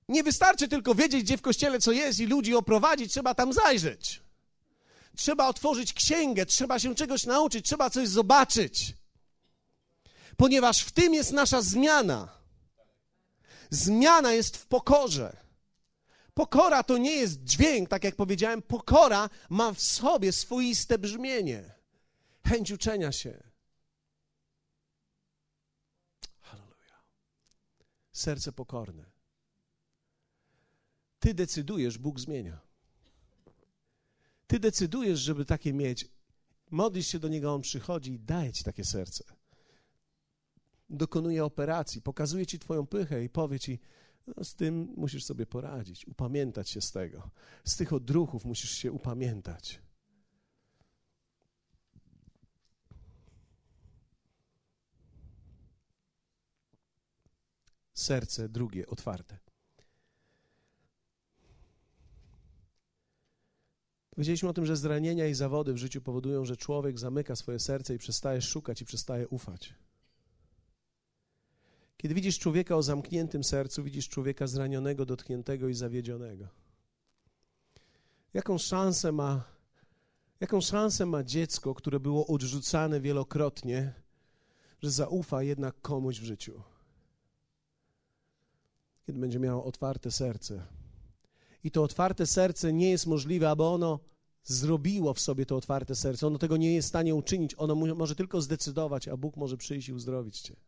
Nie 0.09 0.23
wystarczy 0.23 0.67
tylko 0.67 0.95
wiedzieć, 0.95 1.23
gdzie 1.23 1.37
w 1.37 1.41
kościele 1.41 1.79
co 1.79 1.91
jest 1.91 2.19
i 2.19 2.25
ludzi 2.25 2.55
oprowadzić, 2.55 3.11
trzeba 3.11 3.33
tam 3.33 3.53
zajrzeć. 3.53 4.21
Trzeba 5.15 5.47
otworzyć 5.47 5.93
księgę, 5.93 6.45
trzeba 6.45 6.79
się 6.79 6.95
czegoś 6.95 7.25
nauczyć, 7.25 7.65
trzeba 7.65 7.89
coś 7.89 8.07
zobaczyć. 8.07 8.93
Ponieważ 10.37 10.81
w 10.81 10.91
tym 10.91 11.13
jest 11.13 11.31
nasza 11.31 11.61
zmiana. 11.61 12.29
Zmiana 13.69 14.33
jest 14.33 14.57
w 14.57 14.65
pokorze. 14.65 15.46
Pokora 16.37 16.83
to 16.83 16.97
nie 16.97 17.15
jest 17.15 17.43
dźwięk, 17.43 17.89
tak 17.89 18.03
jak 18.03 18.15
powiedziałem. 18.15 18.61
Pokora 18.61 19.29
ma 19.49 19.73
w 19.73 19.81
sobie 19.81 20.31
swoiste 20.31 20.97
brzmienie. 20.97 21.73
Chęć 22.47 22.71
uczenia 22.71 23.11
się. 23.11 23.43
Halleluja. 26.41 27.01
Serce 28.11 28.51
pokorne. 28.51 29.05
Ty 31.19 31.33
decydujesz, 31.33 31.97
Bóg 31.97 32.19
zmienia. 32.19 32.59
Ty 34.47 34.59
decydujesz, 34.59 35.19
żeby 35.19 35.45
takie 35.45 35.73
mieć. 35.73 36.05
Modlisz 36.71 37.07
się 37.07 37.19
do 37.19 37.27
Niego, 37.27 37.53
On 37.53 37.61
przychodzi 37.61 38.11
i 38.11 38.19
daje 38.19 38.53
Ci 38.53 38.63
takie 38.63 38.85
serce. 38.85 39.23
Dokonuje 40.89 41.45
operacji, 41.45 42.01
pokazuje 42.01 42.45
Ci 42.45 42.59
Twoją 42.59 42.87
pychę 42.87 43.23
i 43.23 43.29
powie 43.29 43.59
Ci, 43.59 43.79
no, 44.27 44.43
z 44.43 44.55
tym 44.55 44.93
musisz 44.97 45.25
sobie 45.25 45.45
poradzić, 45.45 46.07
upamiętać 46.07 46.69
się 46.69 46.81
z 46.81 46.91
tego. 46.91 47.29
Z 47.63 47.75
tych 47.75 47.93
odruchów 47.93 48.45
musisz 48.45 48.71
się 48.71 48.91
upamiętać. 48.91 49.81
Serce 57.93 58.49
drugie 58.49 58.87
otwarte. 58.87 59.37
Powiedzieliśmy 64.09 64.49
o 64.49 64.53
tym, 64.53 64.65
że 64.65 64.75
zranienia 64.75 65.27
i 65.27 65.33
zawody 65.33 65.73
w 65.73 65.77
życiu 65.77 66.01
powodują, 66.01 66.45
że 66.45 66.57
człowiek 66.57 66.99
zamyka 66.99 67.35
swoje 67.35 67.59
serce 67.59 67.95
i 67.95 67.97
przestaje 67.97 68.41
szukać 68.41 68.81
i 68.81 68.85
przestaje 68.85 69.27
ufać. 69.27 69.73
Kiedy 72.07 72.15
widzisz 72.15 72.39
człowieka 72.39 72.75
o 72.75 72.83
zamkniętym 72.83 73.43
sercu, 73.43 73.83
widzisz 73.83 74.09
człowieka 74.09 74.47
zranionego, 74.47 75.05
dotkniętego 75.05 75.67
i 75.67 75.73
zawiedzionego. 75.73 76.47
Jaką 78.33 78.57
szansę 78.57 79.11
ma, 79.11 79.43
jaką 80.39 80.61
szansę 80.61 81.05
ma 81.05 81.23
dziecko, 81.23 81.75
które 81.75 81.99
było 81.99 82.27
odrzucane 82.27 83.01
wielokrotnie, 83.01 83.93
że 84.81 84.91
zaufa 84.91 85.43
jednak 85.43 85.81
komuś 85.81 86.19
w 86.19 86.23
życiu? 86.23 86.61
Kiedy 89.05 89.19
będzie 89.19 89.39
miało 89.39 89.65
otwarte 89.65 90.11
serce. 90.11 90.65
I 91.63 91.71
to 91.71 91.83
otwarte 91.83 92.25
serce 92.25 92.73
nie 92.73 92.89
jest 92.89 93.07
możliwe, 93.07 93.49
aby 93.49 93.63
ono 93.63 93.99
zrobiło 94.43 95.13
w 95.13 95.19
sobie 95.19 95.45
to 95.45 95.55
otwarte 95.55 95.95
serce. 95.95 96.27
Ono 96.27 96.37
tego 96.37 96.57
nie 96.57 96.73
jest 96.73 96.87
w 96.87 96.89
stanie 96.89 97.15
uczynić. 97.15 97.55
Ono 97.57 97.75
może 97.75 98.15
tylko 98.15 98.41
zdecydować, 98.41 99.07
a 99.07 99.17
Bóg 99.17 99.37
może 99.37 99.57
przyjść 99.57 99.89
i 99.89 99.93
uzdrowić 99.93 100.41
cię. 100.41 100.66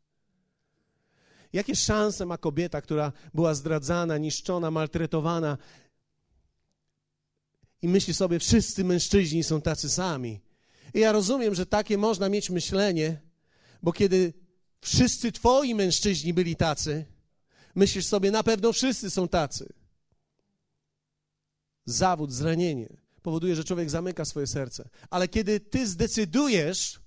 Jakie 1.54 1.76
szanse 1.76 2.26
ma 2.26 2.38
kobieta, 2.38 2.82
która 2.82 3.12
była 3.34 3.54
zdradzana, 3.54 4.18
niszczona, 4.18 4.72
maltretowana 4.72 5.58
i 7.82 7.88
myśli 7.88 8.14
sobie, 8.14 8.40
wszyscy 8.40 8.84
mężczyźni 8.84 9.44
są 9.44 9.62
tacy 9.62 9.90
sami. 9.90 10.42
I 10.94 11.00
ja 11.00 11.12
rozumiem, 11.12 11.56
że 11.56 11.66
takie 11.66 11.98
można 11.98 12.30
mieć 12.30 12.50
myślenie, 12.50 13.22
bo 13.84 13.94
kiedy 13.94 14.34
wszyscy 14.82 15.32
twoi 15.32 15.76
mężczyźni 15.76 16.34
byli 16.34 16.56
tacy, 16.56 17.06
myślisz 17.76 18.06
sobie, 18.06 18.32
na 18.32 18.44
pewno 18.44 18.74
wszyscy 18.74 19.10
są 19.10 19.28
tacy. 19.28 19.74
Zawód, 21.86 22.32
zranienie 22.32 22.90
powoduje, 23.22 23.56
że 23.56 23.64
człowiek 23.64 23.90
zamyka 23.90 24.26
swoje 24.26 24.48
serce. 24.48 24.90
Ale 25.10 25.28
kiedy 25.28 25.60
ty 25.60 25.88
zdecydujesz, 25.88 27.00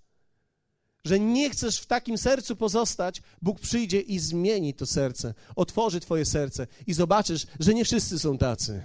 że 1.04 1.20
nie 1.20 1.50
chcesz 1.50 1.78
w 1.78 1.86
takim 1.86 2.18
sercu 2.18 2.56
pozostać, 2.56 3.22
Bóg 3.42 3.60
przyjdzie 3.60 4.00
i 4.00 4.18
zmieni 4.18 4.74
to 4.74 4.86
serce, 4.86 5.34
otworzy 5.56 6.00
Twoje 6.00 6.24
serce 6.24 6.66
i 6.86 6.94
zobaczysz, 6.94 7.46
że 7.60 7.74
nie 7.74 7.84
wszyscy 7.84 8.18
są 8.18 8.38
tacy. 8.38 8.82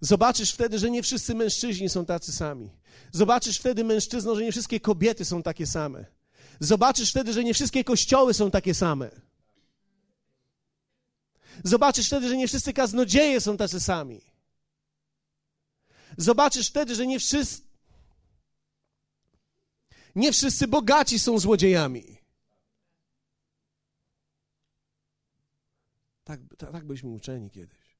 Zobaczysz 0.00 0.52
wtedy, 0.52 0.78
że 0.78 0.90
nie 0.90 1.02
wszyscy 1.02 1.34
mężczyźni 1.34 1.88
są 1.88 2.04
tacy 2.04 2.32
sami. 2.32 2.70
Zobaczysz 3.12 3.58
wtedy, 3.58 3.84
mężczyzno, 3.84 4.34
że 4.36 4.42
nie 4.42 4.52
wszystkie 4.52 4.80
kobiety 4.80 5.24
są 5.24 5.42
takie 5.42 5.66
same. 5.66 6.04
Zobaczysz 6.60 7.10
wtedy, 7.10 7.32
że 7.32 7.44
nie 7.44 7.54
wszystkie 7.54 7.84
kościoły 7.84 8.34
są 8.34 8.50
takie 8.50 8.74
same. 8.74 9.10
Zobaczysz 11.64 12.06
wtedy, 12.06 12.28
że 12.28 12.36
nie 12.36 12.48
wszyscy 12.48 12.72
kaznodzieje 12.72 13.40
są 13.40 13.56
tacy 13.56 13.80
sami. 13.80 14.20
Zobaczysz 16.16 16.68
wtedy, 16.68 16.94
że 16.94 17.06
nie 17.06 17.20
wszyscy 17.20 17.67
nie 20.16 20.32
wszyscy 20.32 20.68
bogaci 20.68 21.18
są 21.18 21.38
złodziejami. 21.38 22.18
Tak, 26.24 26.40
tak, 26.58 26.72
tak 26.72 26.84
byliśmy 26.84 27.10
uczeni 27.10 27.50
kiedyś. 27.50 27.96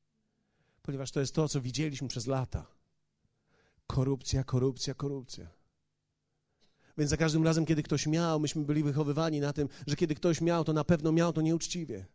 Ponieważ 0.82 1.10
to 1.10 1.20
jest 1.20 1.34
to, 1.34 1.48
co 1.48 1.60
widzieliśmy 1.60 2.08
przez 2.08 2.26
lata. 2.26 2.66
Korupcja, 3.86 4.44
korupcja, 4.44 4.94
korupcja. 4.94 5.46
Więc 6.98 7.10
za 7.10 7.16
każdym 7.16 7.44
razem, 7.44 7.66
kiedy 7.66 7.82
ktoś 7.82 8.06
miał, 8.06 8.40
myśmy 8.40 8.64
byli 8.64 8.82
wychowywani 8.82 9.40
na 9.40 9.52
tym, 9.52 9.68
że 9.86 9.96
kiedy 9.96 10.14
ktoś 10.14 10.40
miał, 10.40 10.64
to 10.64 10.72
na 10.72 10.84
pewno 10.84 11.12
miał 11.12 11.32
to 11.32 11.40
nieuczciwie. 11.40 12.06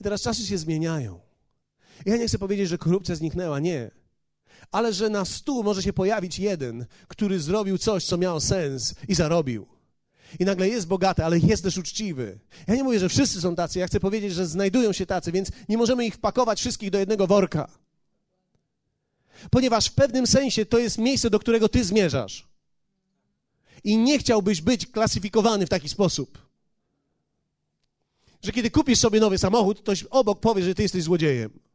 I 0.00 0.04
teraz 0.04 0.22
czasy 0.22 0.46
się 0.46 0.58
zmieniają. 0.58 1.20
Ja 2.06 2.16
nie 2.16 2.28
chcę 2.28 2.38
powiedzieć, 2.38 2.68
że 2.68 2.78
korupcja 2.78 3.14
zniknęła. 3.14 3.60
Nie 3.60 3.90
ale 4.72 4.92
że 4.92 5.10
na 5.10 5.24
stół 5.24 5.62
może 5.62 5.82
się 5.82 5.92
pojawić 5.92 6.38
jeden, 6.38 6.86
który 7.08 7.40
zrobił 7.40 7.78
coś, 7.78 8.04
co 8.04 8.16
miało 8.18 8.40
sens 8.40 8.94
i 9.08 9.14
zarobił. 9.14 9.66
I 10.38 10.44
nagle 10.44 10.68
jest 10.68 10.86
bogaty, 10.86 11.24
ale 11.24 11.38
jest 11.38 11.62
też 11.62 11.78
uczciwy. 11.78 12.38
Ja 12.66 12.74
nie 12.74 12.84
mówię, 12.84 12.98
że 12.98 13.08
wszyscy 13.08 13.40
są 13.40 13.56
tacy, 13.56 13.78
ja 13.78 13.86
chcę 13.86 14.00
powiedzieć, 14.00 14.32
że 14.32 14.46
znajdują 14.46 14.92
się 14.92 15.06
tacy, 15.06 15.32
więc 15.32 15.48
nie 15.68 15.78
możemy 15.78 16.06
ich 16.06 16.14
wpakować 16.14 16.60
wszystkich 16.60 16.90
do 16.90 16.98
jednego 16.98 17.26
worka. 17.26 17.70
Ponieważ 19.50 19.86
w 19.86 19.92
pewnym 19.92 20.26
sensie 20.26 20.66
to 20.66 20.78
jest 20.78 20.98
miejsce, 20.98 21.30
do 21.30 21.38
którego 21.38 21.68
ty 21.68 21.84
zmierzasz. 21.84 22.48
I 23.84 23.96
nie 23.96 24.18
chciałbyś 24.18 24.62
być 24.62 24.86
klasyfikowany 24.86 25.66
w 25.66 25.68
taki 25.68 25.88
sposób. 25.88 26.38
Że 28.42 28.52
kiedy 28.52 28.70
kupisz 28.70 28.98
sobie 28.98 29.20
nowy 29.20 29.38
samochód, 29.38 29.80
ktoś 29.80 30.02
obok 30.02 30.40
powie, 30.40 30.62
że 30.62 30.74
ty 30.74 30.82
jesteś 30.82 31.02
złodziejem 31.02 31.69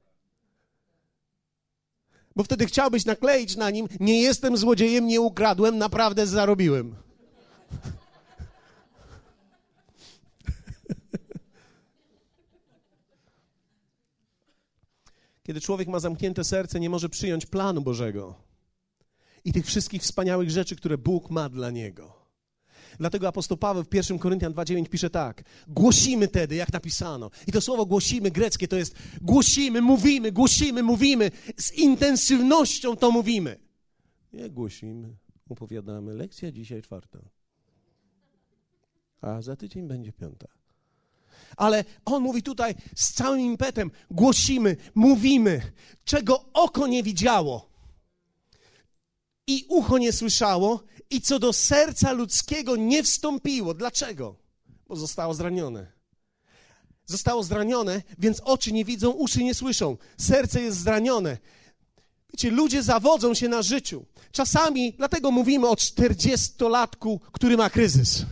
bo 2.36 2.43
wtedy 2.43 2.65
chciałbyś 2.65 3.05
nakleić 3.05 3.55
na 3.55 3.69
nim: 3.69 3.88
Nie 3.99 4.21
jestem 4.21 4.57
złodziejem, 4.57 5.07
nie 5.07 5.21
ukradłem, 5.21 5.77
naprawdę 5.77 6.27
zarobiłem. 6.27 6.95
Kiedy 15.43 15.61
człowiek 15.61 15.88
ma 15.88 15.99
zamknięte 15.99 16.43
serce, 16.43 16.79
nie 16.79 16.89
może 16.89 17.09
przyjąć 17.09 17.45
planu 17.45 17.81
Bożego 17.81 18.36
i 19.45 19.53
tych 19.53 19.65
wszystkich 19.65 20.01
wspaniałych 20.01 20.51
rzeczy, 20.51 20.75
które 20.75 20.97
Bóg 20.97 21.29
ma 21.29 21.49
dla 21.49 21.71
niego. 21.71 22.24
Dlatego 22.99 23.27
apostoł 23.27 23.57
Paweł 23.57 23.83
w 23.83 23.93
1 23.93 24.19
Koryntian 24.19 24.53
2,9 24.53 24.89
pisze 24.89 25.09
tak. 25.09 25.43
Głosimy 25.67 26.27
tedy, 26.27 26.55
jak 26.55 26.73
napisano. 26.73 27.31
I 27.47 27.51
to 27.51 27.61
słowo 27.61 27.85
głosimy 27.85 28.31
greckie 28.31 28.67
to 28.67 28.75
jest 28.75 28.95
głosimy, 29.21 29.81
mówimy, 29.81 30.31
głosimy, 30.31 30.83
mówimy. 30.83 31.31
Z 31.57 31.71
intensywnością 31.73 32.95
to 32.95 33.11
mówimy. 33.11 33.59
Nie 34.33 34.49
głosimy, 34.49 35.15
opowiadamy. 35.49 36.13
Lekcja 36.13 36.51
dzisiaj 36.51 36.81
czwarta. 36.81 37.19
A 39.21 39.41
za 39.41 39.55
tydzień 39.55 39.87
będzie 39.87 40.13
piąta. 40.13 40.47
Ale 41.57 41.83
on 42.05 42.23
mówi 42.23 42.43
tutaj 42.43 42.75
z 42.95 43.13
całym 43.13 43.41
impetem: 43.41 43.91
głosimy, 44.11 44.77
mówimy, 44.95 45.61
czego 46.05 46.45
oko 46.53 46.87
nie 46.87 47.03
widziało 47.03 47.69
i 49.47 49.65
ucho 49.69 49.97
nie 49.97 50.11
słyszało 50.11 50.83
i 51.10 51.22
co 51.22 51.39
do 51.39 51.53
serca 51.53 52.12
ludzkiego 52.12 52.76
nie 52.76 53.03
wstąpiło. 53.03 53.74
Dlaczego? 53.74 54.36
Bo 54.88 54.95
zostało 54.95 55.34
zranione. 55.34 55.91
Zostało 57.06 57.43
zranione, 57.43 58.01
więc 58.18 58.39
oczy 58.39 58.74
nie 58.74 58.86
widzą, 58.86 59.12
uszy 59.12 59.43
nie 59.43 59.53
słyszą. 59.53 59.97
Serce 60.18 60.62
jest 60.62 60.80
zranione. 60.80 61.38
Wiecie, 62.34 62.51
ludzie 62.51 62.84
zawodzą 62.84 63.34
się 63.34 63.49
na 63.49 63.62
życiu. 63.62 64.06
Czasami, 64.32 64.93
dlatego 64.93 65.32
mówimy 65.32 65.68
o 65.68 65.76
czterdziestolatku, 65.76 67.22
który 67.32 67.58
ma 67.58 67.70
kryzys. 67.70 68.26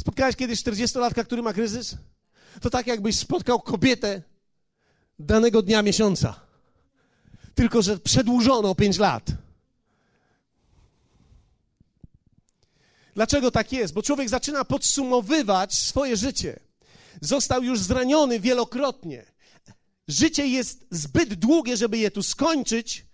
Spotkałeś 0.00 0.36
kiedyś 0.36 0.60
czterdziestolatka, 0.60 1.24
który 1.24 1.42
ma 1.42 1.52
kryzys? 1.52 1.96
To 2.60 2.70
tak, 2.70 2.86
jakbyś 2.86 3.18
spotkał 3.18 3.60
kobietę 3.60 4.22
danego 5.18 5.62
dnia 5.62 5.82
miesiąca. 5.82 6.40
Tylko, 7.54 7.82
że 7.82 7.98
przedłużono 7.98 8.70
o 8.70 8.74
pięć 8.74 8.98
lat. 8.98 9.30
Dlaczego 13.20 13.50
tak 13.50 13.72
jest? 13.72 13.94
Bo 13.94 14.02
człowiek 14.02 14.28
zaczyna 14.28 14.64
podsumowywać 14.64 15.74
swoje 15.74 16.16
życie. 16.16 16.60
Został 17.20 17.62
już 17.62 17.80
zraniony 17.80 18.40
wielokrotnie. 18.40 19.24
Życie 20.08 20.46
jest 20.46 20.86
zbyt 20.90 21.34
długie, 21.34 21.76
żeby 21.76 21.98
je 21.98 22.10
tu 22.10 22.22
skończyć, 22.22 23.04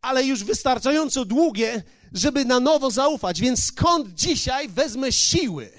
ale 0.00 0.24
już 0.24 0.44
wystarczająco 0.44 1.24
długie, 1.24 1.82
żeby 2.12 2.44
na 2.44 2.60
nowo 2.60 2.90
zaufać. 2.90 3.40
Więc 3.40 3.64
skąd 3.64 4.14
dzisiaj 4.14 4.68
wezmę 4.68 5.12
siły, 5.12 5.70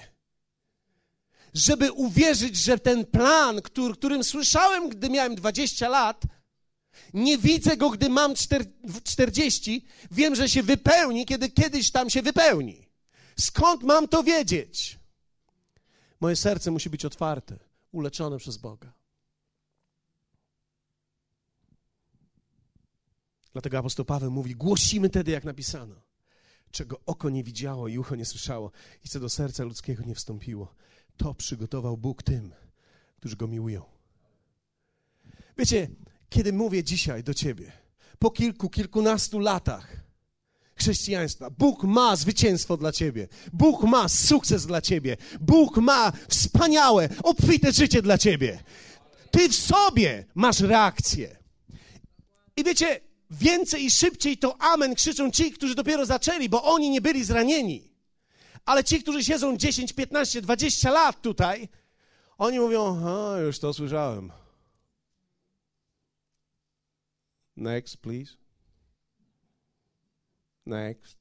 żeby 1.54 1.92
uwierzyć, 1.92 2.56
że 2.56 2.78
ten 2.78 3.06
plan, 3.06 3.62
który, 3.62 3.94
którym 3.94 4.24
słyszałem, 4.24 4.88
gdy 4.88 5.10
miałem 5.10 5.34
20 5.34 5.88
lat, 5.88 6.22
nie 7.14 7.38
widzę 7.38 7.76
go, 7.76 7.90
gdy 7.90 8.08
mam 8.08 8.34
40, 9.04 9.84
wiem, 10.10 10.34
że 10.34 10.48
się 10.48 10.62
wypełni, 10.62 11.26
kiedy 11.26 11.50
kiedyś 11.50 11.90
tam 11.90 12.10
się 12.10 12.22
wypełni. 12.22 12.91
Skąd 13.40 13.82
mam 13.82 14.08
to 14.08 14.22
wiedzieć? 14.22 14.98
Moje 16.20 16.36
serce 16.36 16.70
musi 16.70 16.90
być 16.90 17.04
otwarte, 17.04 17.58
uleczone 17.92 18.38
przez 18.38 18.56
Boga. 18.56 18.92
Dlatego 23.52 23.78
apostoł 23.78 24.04
Paweł 24.04 24.30
mówi: 24.30 24.54
Głosimy 24.54 25.10
tedy, 25.10 25.30
jak 25.30 25.44
napisano, 25.44 25.94
czego 26.70 27.00
oko 27.06 27.30
nie 27.30 27.44
widziało 27.44 27.88
i 27.88 27.98
ucho 27.98 28.16
nie 28.16 28.24
słyszało, 28.24 28.70
i 29.04 29.08
co 29.08 29.20
do 29.20 29.28
serca 29.28 29.64
ludzkiego 29.64 30.04
nie 30.04 30.14
wstąpiło. 30.14 30.74
To 31.16 31.34
przygotował 31.34 31.96
Bóg 31.96 32.22
tym, 32.22 32.54
którzy 33.16 33.36
go 33.36 33.48
miłują. 33.48 33.84
Wiecie, 35.58 35.88
kiedy 36.28 36.52
mówię 36.52 36.84
dzisiaj 36.84 37.24
do 37.24 37.34
ciebie, 37.34 37.72
po 38.18 38.30
kilku, 38.30 38.70
kilkunastu 38.70 39.38
latach 39.38 40.01
chrześcijaństwa, 40.74 41.50
Bóg 41.50 41.82
ma 41.84 42.16
zwycięstwo 42.16 42.76
dla 42.76 42.92
ciebie, 42.92 43.28
Bóg 43.52 43.82
ma 43.82 44.08
sukces 44.08 44.66
dla 44.66 44.80
ciebie, 44.80 45.16
Bóg 45.40 45.76
ma 45.76 46.12
wspaniałe, 46.28 47.08
obfite 47.22 47.72
życie 47.72 48.02
dla 48.02 48.18
ciebie. 48.18 48.62
Ty 49.30 49.48
w 49.48 49.54
sobie 49.54 50.24
masz 50.34 50.60
reakcję. 50.60 51.36
I 52.56 52.64
wiecie, 52.64 53.00
więcej 53.30 53.84
i 53.84 53.90
szybciej 53.90 54.38
to 54.38 54.62
amen 54.62 54.94
krzyczą 54.94 55.30
ci, 55.30 55.52
którzy 55.52 55.74
dopiero 55.74 56.06
zaczęli, 56.06 56.48
bo 56.48 56.64
oni 56.64 56.90
nie 56.90 57.00
byli 57.00 57.24
zranieni. 57.24 57.92
Ale 58.64 58.84
ci, 58.84 59.02
którzy 59.02 59.24
siedzą 59.24 59.56
10, 59.56 59.92
15, 59.92 60.42
20 60.42 60.90
lat 60.90 61.22
tutaj, 61.22 61.68
oni 62.38 62.60
mówią, 62.60 63.06
a 63.06 63.38
już 63.38 63.58
to 63.58 63.74
słyszałem. 63.74 64.32
Next, 67.56 67.96
please. 67.96 68.41
Next. 70.66 71.16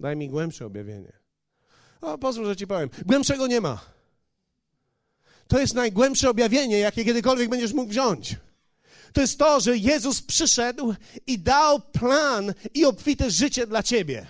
Daj 0.00 0.16
mi 0.16 0.28
głębsze 0.28 0.66
objawienie. 0.66 1.12
O, 2.00 2.18
pozwól, 2.18 2.46
że 2.46 2.56
ci 2.56 2.66
powiem. 2.66 2.90
Głębszego 3.06 3.46
nie 3.46 3.60
ma. 3.60 3.80
To 5.48 5.58
jest 5.58 5.74
najgłębsze 5.74 6.30
objawienie, 6.30 6.78
jakie 6.78 7.04
kiedykolwiek 7.04 7.50
będziesz 7.50 7.72
mógł 7.72 7.90
wziąć. 7.90 8.36
To 9.12 9.20
jest 9.20 9.38
to, 9.38 9.60
że 9.60 9.76
Jezus 9.76 10.22
przyszedł 10.22 10.94
i 11.26 11.38
dał 11.38 11.80
plan 11.80 12.54
i 12.74 12.84
obfite 12.84 13.30
życie 13.30 13.66
dla 13.66 13.82
ciebie. 13.82 14.26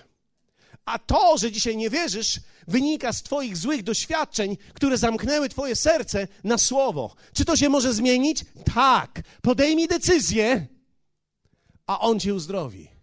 A 0.85 0.99
to, 0.99 1.37
że 1.37 1.51
dzisiaj 1.51 1.77
nie 1.77 1.89
wierzysz, 1.89 2.39
wynika 2.67 3.13
z 3.13 3.23
Twoich 3.23 3.57
złych 3.57 3.83
doświadczeń, 3.83 4.57
które 4.73 4.97
zamknęły 4.97 5.49
Twoje 5.49 5.75
serce 5.75 6.27
na 6.43 6.57
słowo. 6.57 7.15
Czy 7.33 7.45
to 7.45 7.55
się 7.55 7.69
może 7.69 7.93
zmienić? 7.93 8.45
Tak. 8.73 9.21
Podejmij 9.41 9.87
decyzję 9.87 10.67
a 11.87 11.99
On 11.99 12.19
cię 12.19 12.33
uzdrowi. 12.33 12.96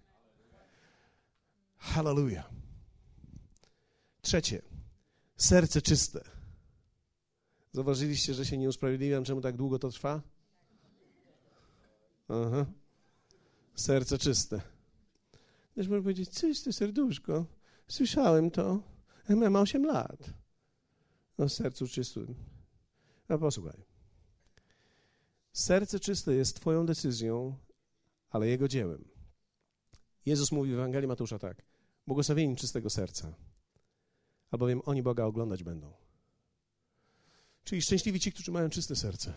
Hallelujah. 1.84 2.50
Trzecie, 4.22 4.62
serce 5.36 5.82
czyste. 5.82 6.24
Zauważyliście, 7.72 8.34
że 8.34 8.46
się 8.46 8.58
nie 8.58 8.68
usprawiedliwiam, 8.68 9.24
czemu 9.24 9.40
tak 9.40 9.56
długo 9.56 9.78
to 9.78 9.90
trwa? 9.90 10.22
Aha. 12.28 12.66
Serce 13.74 14.18
czyste. 14.18 14.60
Też 15.74 15.88
można 15.88 16.02
powiedzieć, 16.02 16.30
czyste 16.30 16.72
serduszko. 16.72 17.46
Słyszałem 17.88 18.50
to. 18.50 18.80
Ja 19.28 19.36
mam 19.36 19.56
8 19.56 19.84
lat. 19.84 20.30
O 21.38 21.48
sercu 21.48 21.88
czystym. 21.88 22.34
A 23.28 23.38
posłuchaj. 23.38 23.84
Serce 25.52 26.00
czyste 26.00 26.34
jest 26.34 26.56
Twoją 26.56 26.86
decyzją 26.86 27.56
ale 28.34 28.48
Jego 28.48 28.68
dziełem. 28.68 29.04
Jezus 30.26 30.52
mówi 30.52 30.70
w 30.70 30.74
Ewangelii 30.74 31.08
Mateusza 31.08 31.38
tak: 31.38 31.62
Błogosławieni 32.06 32.56
czystego 32.56 32.90
serca, 32.90 33.34
albowiem 34.50 34.82
oni 34.84 35.02
Boga 35.02 35.24
oglądać 35.24 35.62
będą. 35.62 35.92
Czyli 37.64 37.82
szczęśliwi 37.82 38.20
ci, 38.20 38.32
którzy 38.32 38.52
mają 38.52 38.70
czyste 38.70 38.96
serce. 38.96 39.34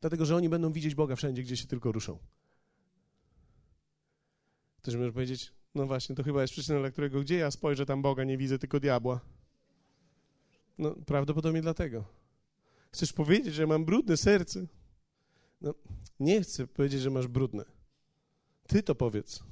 Dlatego, 0.00 0.24
że 0.26 0.36
oni 0.36 0.48
będą 0.48 0.72
widzieć 0.72 0.94
Boga 0.94 1.16
wszędzie, 1.16 1.42
gdzie 1.42 1.56
się 1.56 1.66
tylko 1.66 1.92
ruszą. 1.92 2.18
Ktoś 4.76 4.94
może 4.94 5.12
powiedzieć, 5.12 5.52
no 5.74 5.86
właśnie, 5.86 6.16
to 6.16 6.22
chyba 6.22 6.42
jest 6.42 6.52
przyczyna, 6.52 6.78
dla 6.78 6.90
którego 6.90 7.20
gdzie 7.20 7.36
ja 7.36 7.50
spojrzę 7.50 7.86
tam 7.86 8.02
Boga, 8.02 8.24
nie 8.24 8.38
widzę 8.38 8.58
tylko 8.58 8.80
diabła. 8.80 9.20
No, 10.78 10.94
prawdopodobnie 11.06 11.62
dlatego. 11.62 12.04
Chcesz 12.92 13.12
powiedzieć, 13.12 13.54
że 13.54 13.66
mam 13.66 13.84
brudne 13.84 14.16
serce? 14.16 14.66
No, 15.60 15.74
nie 16.20 16.42
chcę 16.42 16.66
powiedzieć, 16.66 17.00
że 17.00 17.10
masz 17.10 17.28
brudne. 17.28 17.64
Ty 18.66 18.82
to 18.82 18.94
powiedz. 18.94 19.42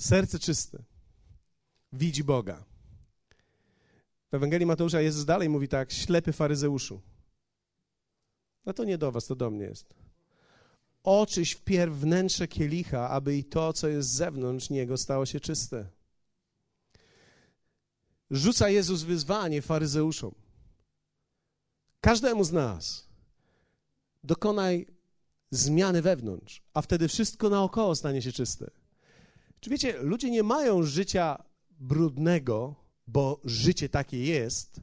Serce 0.00 0.38
czyste. 0.38 0.82
Widzi 1.92 2.24
Boga. 2.24 2.64
W 4.30 4.34
Ewangelii 4.34 4.66
Mateusza 4.66 5.00
Jezus 5.00 5.24
dalej 5.24 5.48
mówi 5.48 5.68
tak, 5.68 5.92
ślepy 5.92 6.32
faryzeuszu. 6.32 7.00
No 8.66 8.72
to 8.72 8.84
nie 8.84 8.98
do 8.98 9.12
was, 9.12 9.26
to 9.26 9.36
do 9.36 9.50
mnie 9.50 9.64
jest. 9.64 9.94
Oczyś 11.02 11.52
wpierw 11.52 11.94
wnętrze 11.94 12.48
kielicha, 12.48 13.10
aby 13.10 13.36
i 13.36 13.44
to, 13.44 13.72
co 13.72 13.88
jest 13.88 14.08
z 14.08 14.12
zewnątrz 14.12 14.70
niego, 14.70 14.96
stało 14.96 15.26
się 15.26 15.40
czyste. 15.40 15.86
Rzuca 18.30 18.68
Jezus 18.68 19.02
wyzwanie 19.02 19.62
faryzeuszom. 19.62 20.34
Każdemu 22.00 22.44
z 22.44 22.52
nas 22.52 23.08
dokonaj 24.24 24.86
zmiany 25.50 26.02
wewnątrz, 26.02 26.62
a 26.74 26.82
wtedy 26.82 27.08
wszystko 27.08 27.50
naokoło 27.50 27.94
stanie 27.94 28.22
się 28.22 28.32
czyste. 28.32 28.79
Czy 29.60 29.70
wiecie, 29.70 29.98
ludzie 30.02 30.30
nie 30.30 30.42
mają 30.42 30.82
życia 30.82 31.44
brudnego, 31.70 32.74
bo 33.06 33.40
życie 33.44 33.88
takie 33.88 34.24
jest. 34.24 34.80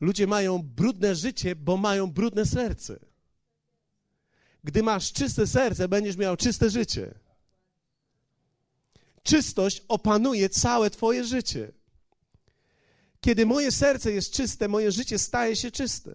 Ludzie 0.00 0.26
mają 0.26 0.62
brudne 0.62 1.14
życie, 1.14 1.56
bo 1.56 1.76
mają 1.76 2.10
brudne 2.10 2.46
serce. 2.46 2.98
Gdy 4.64 4.82
masz 4.82 5.12
czyste 5.12 5.46
serce, 5.46 5.88
będziesz 5.88 6.16
miał 6.16 6.36
czyste 6.36 6.70
życie. 6.70 7.14
Czystość 9.22 9.82
opanuje 9.88 10.48
całe 10.48 10.90
Twoje 10.90 11.24
życie. 11.24 11.72
Kiedy 13.20 13.46
moje 13.46 13.72
serce 13.72 14.12
jest 14.12 14.32
czyste, 14.32 14.68
moje 14.68 14.92
życie 14.92 15.18
staje 15.18 15.56
się 15.56 15.70
czyste. 15.70 16.14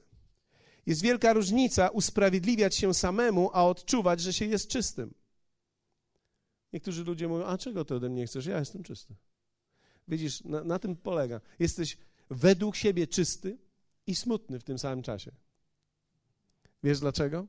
Jest 0.86 1.02
wielka 1.02 1.34
różnica 1.34 1.90
usprawiedliwiać 1.90 2.76
się 2.76 2.94
samemu, 2.94 3.50
a 3.54 3.66
odczuwać, 3.66 4.22
że 4.22 4.34
się 4.34 4.46
jest 4.46 4.68
czystym. 4.68 5.14
Niektórzy 6.74 7.04
ludzie 7.04 7.28
mówią, 7.28 7.46
a 7.46 7.58
czego 7.58 7.86
ty 7.86 7.96
ode 7.96 8.10
mnie 8.10 8.26
chcesz? 8.26 8.46
Ja 8.46 8.60
jestem 8.60 8.84
czysty. 8.84 9.16
Widzisz, 10.08 10.44
na, 10.44 10.64
na 10.64 10.80
tym 10.80 10.96
polega. 10.96 11.42
Jesteś 11.60 11.98
według 12.30 12.76
siebie 12.76 13.08
czysty 13.08 13.58
i 14.08 14.16
smutny 14.16 14.60
w 14.60 14.64
tym 14.64 14.80
samym 14.80 15.04
czasie. 15.04 15.32
Wiesz 16.84 17.00
dlaczego? 17.00 17.48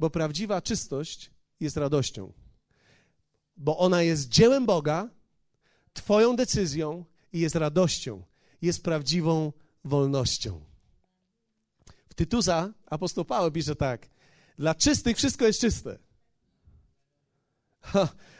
Bo 0.00 0.10
prawdziwa 0.10 0.62
czystość 0.62 1.30
jest 1.60 1.76
radością. 1.76 2.32
Bo 3.56 3.78
ona 3.78 4.02
jest 4.02 4.28
dziełem 4.28 4.66
Boga, 4.66 5.10
Twoją 5.94 6.36
decyzją 6.36 7.04
i 7.32 7.40
jest 7.40 7.54
radością. 7.54 8.22
Jest 8.62 8.82
prawdziwą 8.82 9.52
wolnością. 9.84 10.60
Tytusa 12.16 12.72
apostoł 12.86 13.24
Paweł 13.24 13.50
pisze 13.50 13.76
tak, 13.76 14.08
dla 14.58 14.74
czystych 14.74 15.16
wszystko 15.16 15.46
jest 15.46 15.60
czyste. 15.60 15.98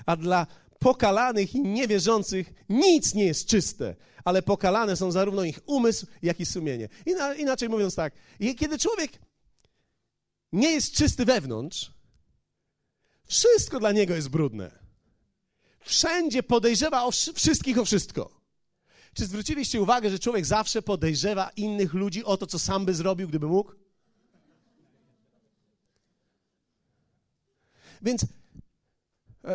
A 0.07 0.17
dla 0.17 0.47
pokalanych 0.79 1.55
i 1.55 1.61
niewierzących 1.61 2.53
nic 2.69 3.15
nie 3.15 3.25
jest 3.25 3.47
czyste, 3.47 3.97
ale 4.25 4.43
pokalane 4.43 4.97
są 4.97 5.11
zarówno 5.11 5.45
ich 5.45 5.61
umysł, 5.67 6.07
jak 6.23 6.41
i 6.41 6.47
sumienie. 6.47 6.89
Inaczej 7.37 7.69
mówiąc 7.69 7.95
tak, 7.95 8.15
kiedy 8.59 8.79
człowiek 8.79 9.13
nie 10.53 10.71
jest 10.71 10.93
czysty 10.93 11.25
wewnątrz, 11.25 11.93
wszystko 13.25 13.81
dla 13.81 13.93
niego 13.93 14.15
jest 14.15 14.29
brudne. 14.29 14.71
Wszędzie 15.81 16.43
podejrzewa 16.43 17.05
o 17.05 17.11
wszystkich 17.11 17.79
o 17.79 17.85
wszystko. 17.85 18.41
Czy 19.15 19.27
zwróciliście 19.27 19.83
uwagę, 19.83 20.11
że 20.11 20.19
człowiek 20.19 20.47
zawsze 20.47 20.83
podejrzewa 20.83 21.51
innych 21.57 21.95
ludzi 21.95 22.25
o 22.25 22.37
to, 22.37 22.47
co 22.47 22.59
sam 22.59 22.87
by 22.87 22.95
zrobił, 22.95 23.29
gdyby 23.29 23.47
mógł? 23.47 23.73
Więc 28.03 28.27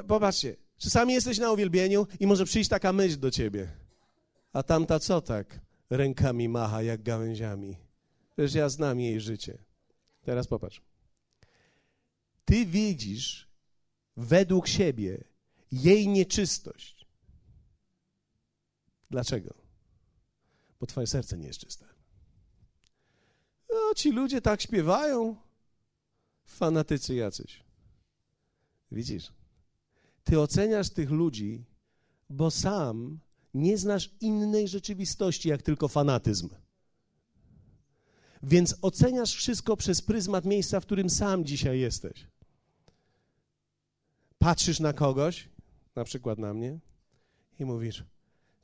popatrzcie, 0.08 0.56
czasami 0.78 1.14
jesteś 1.14 1.38
na 1.38 1.52
uwielbieniu 1.52 2.08
i 2.20 2.28
może 2.28 2.46
przyjść 2.46 2.70
taka 2.70 2.94
myśl 2.94 3.20
do 3.20 3.32
ciebie. 3.32 3.68
A 4.54 4.64
tamta 4.64 5.00
co 5.00 5.22
tak 5.22 5.60
rękami 5.90 6.50
macha 6.50 6.82
jak 6.82 7.04
gałęziami? 7.04 7.78
Przecież 8.36 8.54
ja 8.54 8.70
znam 8.70 9.00
jej 9.00 9.22
życie. 9.22 9.58
Teraz 10.22 10.48
popatrz. 10.48 10.82
Ty 12.46 12.66
widzisz 12.66 13.48
według 14.18 14.68
siebie 14.68 15.24
jej 15.72 16.08
nieczystość. 16.08 17.08
Dlaczego? 19.10 19.54
Bo 20.80 20.86
twoje 20.86 21.08
serce 21.08 21.38
nie 21.38 21.48
jest 21.48 21.60
czyste. 21.60 21.86
No, 23.70 23.94
ci 23.96 24.12
ludzie 24.12 24.42
tak 24.42 24.62
śpiewają. 24.62 25.36
Fanatycy 26.46 27.16
jacyś. 27.16 27.64
Widzisz? 28.92 29.32
Ty 30.30 30.40
oceniasz 30.40 30.90
tych 30.90 31.12
ludzi, 31.12 31.64
bo 32.30 32.52
sam 32.52 33.20
nie 33.54 33.78
znasz 33.78 34.10
innej 34.22 34.68
rzeczywistości, 34.68 35.50
jak 35.50 35.62
tylko 35.62 35.88
fanatyzm. 35.88 36.50
Więc 38.44 38.76
oceniasz 38.82 39.36
wszystko 39.36 39.78
przez 39.78 40.02
pryzmat 40.02 40.46
miejsca, 40.46 40.80
w 40.80 40.86
którym 40.86 41.10
sam 41.10 41.46
dzisiaj 41.46 41.80
jesteś. 41.80 42.28
Patrzysz 44.38 44.80
na 44.80 44.94
kogoś, 44.94 45.50
na 45.96 46.04
przykład 46.04 46.40
na 46.40 46.54
mnie, 46.54 46.80
i 47.60 47.66
mówisz: 47.66 48.04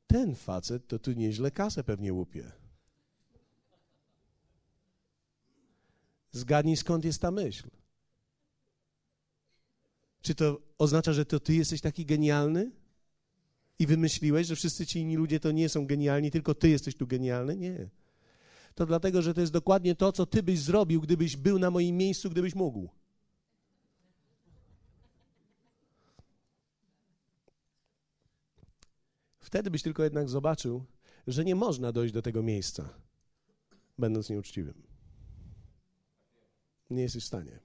Ten 0.08 0.36
facet 0.36 0.88
to 0.88 1.00
tu 1.00 1.12
nieźle 1.12 1.52
kasę 1.52 1.84
pewnie 1.84 2.14
łupie. 2.14 2.52
Zgadnij 6.32 6.78
skąd 6.78 7.06
jest 7.06 7.22
ta 7.22 7.32
myśl. 7.32 7.70
Czy 10.26 10.36
to 10.36 10.62
oznacza, 10.78 11.14
że 11.14 11.26
to 11.26 11.40
ty 11.40 11.56
jesteś 11.56 11.82
taki 11.82 12.06
genialny? 12.06 12.72
I 13.80 13.88
wymyśliłeś, 13.88 14.48
że 14.48 14.56
wszyscy 14.56 14.86
ci 14.86 15.00
inni 15.00 15.16
ludzie 15.16 15.40
to 15.40 15.52
nie 15.52 15.70
są 15.70 15.88
genialni, 15.88 16.32
tylko 16.32 16.56
ty 16.56 16.70
jesteś 16.70 16.96
tu 16.96 17.08
genialny? 17.08 17.58
Nie. 17.58 17.90
To 18.76 18.86
dlatego, 18.86 19.22
że 19.22 19.34
to 19.34 19.42
jest 19.42 19.54
dokładnie 19.54 19.96
to, 19.96 20.12
co 20.12 20.26
ty 20.26 20.44
byś 20.44 20.60
zrobił, 20.60 21.02
gdybyś 21.02 21.38
był 21.38 21.60
na 21.60 21.72
moim 21.72 21.98
miejscu, 21.98 22.30
gdybyś 22.30 22.56
mógł. 22.56 22.90
Wtedy 29.40 29.72
byś 29.72 29.82
tylko 29.82 30.04
jednak 30.04 30.30
zobaczył, 30.30 30.86
że 31.28 31.46
nie 31.46 31.56
można 31.56 31.92
dojść 31.92 32.14
do 32.14 32.22
tego 32.22 32.44
miejsca, 32.44 32.90
będąc 33.98 34.30
nieuczciwym. 34.30 34.84
Nie 36.90 37.02
jesteś 37.02 37.24
w 37.24 37.28
stanie. 37.28 37.65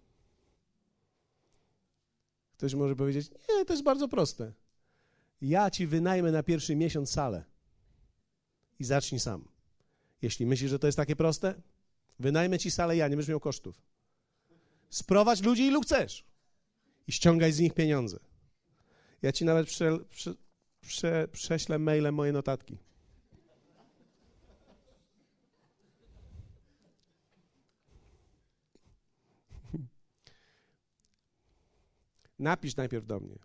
Ktoś 2.60 2.74
może 2.74 2.96
powiedzieć: 2.96 3.30
Nie, 3.30 3.64
to 3.64 3.72
jest 3.72 3.82
bardzo 3.82 4.08
proste. 4.08 4.52
Ja 5.40 5.70
ci 5.70 5.86
wynajmę 5.86 6.32
na 6.32 6.42
pierwszy 6.42 6.76
miesiąc 6.76 7.10
salę 7.10 7.44
i 8.78 8.84
zacznij 8.84 9.20
sam. 9.20 9.48
Jeśli 10.22 10.46
myślisz, 10.46 10.70
że 10.70 10.78
to 10.78 10.86
jest 10.88 10.96
takie 10.96 11.16
proste, 11.16 11.54
wynajmę 12.18 12.58
ci 12.58 12.70
salę, 12.70 12.96
ja 12.96 13.08
nie 13.08 13.16
będziesz 13.16 13.28
miał 13.28 13.40
kosztów. 13.40 13.82
Sprowadź 14.90 15.42
ludzi, 15.42 15.62
ilu 15.62 15.80
chcesz 15.80 16.24
i 17.06 17.12
ściągaj 17.12 17.52
z 17.52 17.60
nich 17.60 17.74
pieniądze. 17.74 18.18
Ja 19.22 19.32
ci 19.32 19.44
nawet 19.44 19.66
prze, 19.66 19.98
prze, 20.10 20.34
prze, 20.80 21.28
prześlę 21.32 21.78
mailem 21.78 22.14
moje 22.14 22.32
notatki. 22.32 22.78
Napisz 32.40 32.76
najpierw 32.76 33.06
do 33.06 33.20
mnie. 33.20 33.38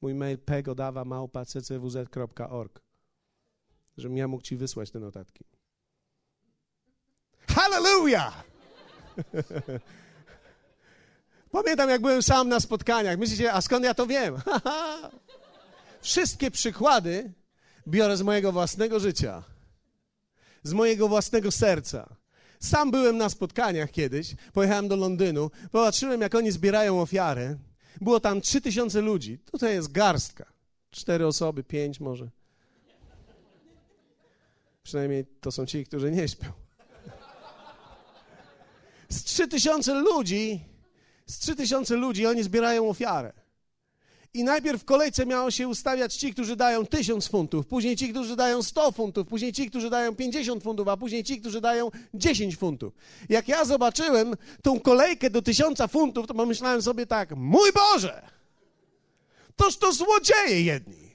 Mój 0.00 0.14
mail 0.14 0.38
pegodawa 0.38 1.04
małpa 1.04 1.44
ccwz.org, 1.44 2.80
żebym 3.96 4.16
ja 4.16 4.28
mógł 4.28 4.42
ci 4.42 4.56
wysłać 4.56 4.90
te 4.90 5.00
notatki. 5.00 5.44
Hallelujah! 7.48 8.44
Pamiętam, 11.50 11.90
jak 11.90 12.00
byłem 12.00 12.22
sam 12.22 12.48
na 12.48 12.60
spotkaniach. 12.60 13.18
Myślicie, 13.18 13.52
a 13.52 13.60
skąd 13.60 13.84
ja 13.84 13.94
to 13.94 14.06
wiem? 14.06 14.36
Wszystkie 16.00 16.50
przykłady 16.50 17.32
biorę 17.88 18.16
z 18.16 18.22
mojego 18.22 18.52
własnego 18.52 19.00
życia, 19.00 19.42
z 20.62 20.72
mojego 20.72 21.08
własnego 21.08 21.50
serca. 21.50 22.16
Sam 22.60 22.90
byłem 22.90 23.16
na 23.16 23.28
spotkaniach 23.28 23.90
kiedyś, 23.90 24.36
pojechałem 24.52 24.88
do 24.88 24.96
Londynu, 24.96 25.50
popatrzyłem, 25.72 26.20
jak 26.20 26.34
oni 26.34 26.52
zbierają 26.52 27.00
ofiary. 27.00 27.58
Było 28.00 28.20
tam 28.20 28.40
trzy 28.40 28.60
tysiące 28.60 29.00
ludzi. 29.00 29.38
Tutaj 29.38 29.74
jest 29.74 29.92
garstka. 29.92 30.46
Cztery 30.90 31.26
osoby, 31.26 31.64
pięć 31.64 32.00
może. 32.00 32.28
Przynajmniej 34.82 35.26
to 35.40 35.52
są 35.52 35.66
ci, 35.66 35.84
którzy 35.84 36.10
nie 36.10 36.28
śpią. 36.28 36.52
Z 39.08 39.24
trzy 39.24 39.48
tysiące 39.48 39.94
ludzi, 39.94 40.60
z 41.26 41.38
trzy 41.38 41.56
tysiące 41.56 41.96
ludzi 41.96 42.26
oni 42.26 42.42
zbierają 42.42 42.88
ofiarę. 42.88 43.32
I 44.36 44.44
najpierw 44.44 44.82
w 44.82 44.84
kolejce 44.84 45.26
miało 45.26 45.50
się 45.50 45.68
ustawiać 45.68 46.14
ci, 46.14 46.32
którzy 46.32 46.56
dają 46.56 46.86
tysiąc 46.86 47.28
funtów, 47.28 47.66
później 47.66 47.96
ci, 47.96 48.08
którzy 48.08 48.36
dają 48.36 48.62
100 48.62 48.92
funtów, 48.92 49.26
później 49.26 49.52
ci, 49.52 49.70
którzy 49.70 49.90
dają 49.90 50.14
50 50.14 50.62
funtów, 50.62 50.88
a 50.88 50.96
później 50.96 51.24
ci, 51.24 51.40
którzy 51.40 51.60
dają 51.60 51.90
10 52.14 52.56
funtów. 52.56 52.92
Jak 53.28 53.48
ja 53.48 53.64
zobaczyłem 53.64 54.34
tą 54.62 54.80
kolejkę 54.80 55.30
do 55.30 55.42
tysiąca 55.42 55.88
funtów, 55.88 56.26
to 56.26 56.34
pomyślałem 56.34 56.82
sobie 56.82 57.06
tak, 57.06 57.36
mój 57.36 57.70
Boże, 57.72 58.22
toż 59.56 59.76
to 59.76 59.92
złodzieje 59.92 60.62
jedni. 60.62 61.14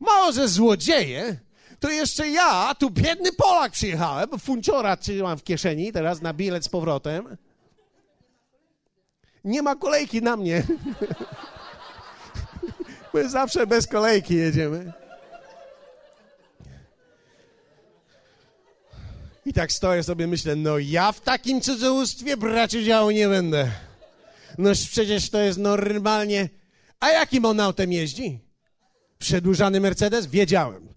Mało, 0.00 0.32
że 0.32 0.48
złodzieje, 0.48 1.36
to 1.80 1.90
jeszcze 1.90 2.28
ja, 2.28 2.74
tu 2.78 2.90
biedny 2.90 3.32
Polak 3.32 3.72
przyjechałem, 3.72 4.28
funciora 4.38 4.96
trzymam 4.96 5.38
w 5.38 5.44
kieszeni, 5.44 5.92
teraz 5.92 6.22
na 6.22 6.34
bilet 6.34 6.64
z 6.64 6.68
powrotem. 6.68 7.36
Nie 9.44 9.62
ma 9.62 9.76
kolejki 9.76 10.22
na 10.22 10.36
mnie. 10.36 10.62
My 13.14 13.28
zawsze 13.28 13.66
bez 13.66 13.86
kolejki 13.86 14.34
jedziemy. 14.34 14.92
I 19.46 19.52
tak 19.52 19.72
stoję 19.72 20.02
sobie, 20.02 20.26
myślę, 20.26 20.56
no 20.56 20.78
ja 20.78 21.12
w 21.12 21.20
takim 21.20 21.60
cudzołóstwie 21.60 22.36
brać 22.36 22.74
udziału 22.74 23.10
nie 23.10 23.28
będę. 23.28 23.70
No 24.58 24.70
przecież 24.72 25.30
to 25.30 25.38
jest 25.38 25.58
normalnie... 25.58 26.48
A 27.00 27.10
jakim 27.10 27.44
on 27.44 27.60
autem 27.60 27.92
jeździ? 27.92 28.40
Przedłużany 29.18 29.80
Mercedes? 29.80 30.26
Wiedziałem. 30.26 30.88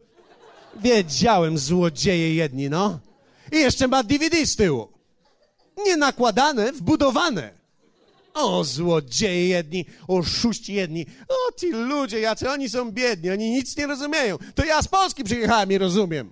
Wiedziałem, 0.75 1.57
złodzieje 1.57 2.35
jedni, 2.35 2.69
no. 2.69 2.99
I 3.51 3.55
jeszcze 3.55 3.87
ma 3.87 4.03
DVD 4.03 4.45
z 4.45 4.55
tyłu. 4.55 4.93
Nie 5.85 5.97
nakładane, 5.97 6.71
wbudowane. 6.71 7.53
O, 8.37 8.63
złodzieje 8.63 9.47
jedni, 9.47 9.85
oszuści 10.07 10.73
jedni. 10.73 11.05
O, 11.29 11.51
ci 11.59 11.71
ludzie, 11.71 12.19
jacy 12.19 12.49
oni 12.49 12.69
są 12.69 12.91
biedni, 12.91 13.29
oni 13.29 13.49
nic 13.49 13.77
nie 13.77 13.87
rozumieją. 13.87 14.37
To 14.55 14.65
ja 14.65 14.81
z 14.81 14.87
Polski 14.87 15.23
przyjechałem 15.23 15.71
i 15.71 15.77
rozumiem. 15.77 16.31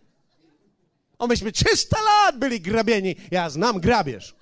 O, 1.20 1.28
myśmy 1.28 1.52
300 1.52 1.98
lat 2.02 2.40
byli 2.40 2.62
grabieni. 2.62 3.16
Ja 3.32 3.50
znam 3.50 3.80
grabież. 3.80 4.36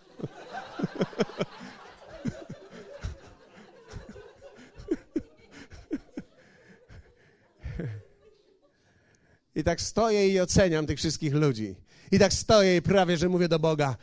I 9.55 9.63
tak 9.63 9.81
stoję 9.81 10.29
i 10.29 10.39
oceniam 10.39 10.87
tych 10.87 10.97
wszystkich 10.97 11.33
ludzi. 11.33 11.75
I 12.11 12.19
tak 12.19 12.33
stoję 12.33 12.77
i 12.77 12.81
prawie, 12.81 13.17
że 13.17 13.29
mówię 13.29 13.47
do 13.47 13.59
Boga, 13.59 13.95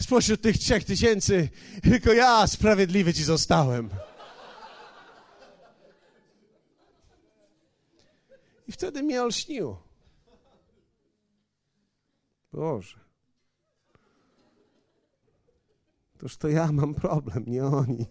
spośród 0.00 0.42
tych 0.42 0.58
trzech 0.58 0.84
tysięcy 0.84 1.48
tylko 1.82 2.12
ja 2.12 2.46
sprawiedliwy 2.46 3.14
ci 3.14 3.24
zostałem. 3.24 3.90
I 8.68 8.72
wtedy 8.72 9.02
mnie 9.02 9.22
olśniło. 9.22 9.82
Boże. 12.52 13.00
Toż 16.18 16.36
to 16.36 16.48
ja 16.48 16.72
mam 16.72 16.94
problem, 16.94 17.44
nie 17.46 17.64
oni. 17.64 18.06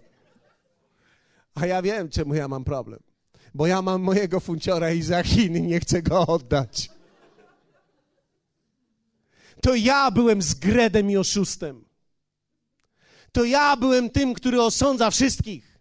A 1.56 1.66
ja 1.66 1.82
wiem, 1.82 2.10
czemu 2.10 2.36
ja 2.36 2.47
mam 2.47 2.64
problem. 2.64 2.99
Bo 3.54 3.68
ja 3.68 3.82
mam 3.82 4.02
mojego 4.02 4.39
funciora 4.39 4.91
i 4.91 5.02
za 5.02 5.24
Chin 5.24 5.68
nie 5.68 5.80
chcę 5.80 6.02
go 6.02 6.28
oddać. 6.28 6.90
To 9.62 9.76
ja 9.76 10.12
byłem 10.12 10.41
zgredem 10.41 11.12
i 11.12 11.18
oszustem. 11.18 11.86
To 13.32 13.45
ja 13.45 13.78
byłem 13.78 14.09
tym, 14.09 14.34
który 14.34 14.62
osądza 14.62 15.12
wszystkich. 15.12 15.80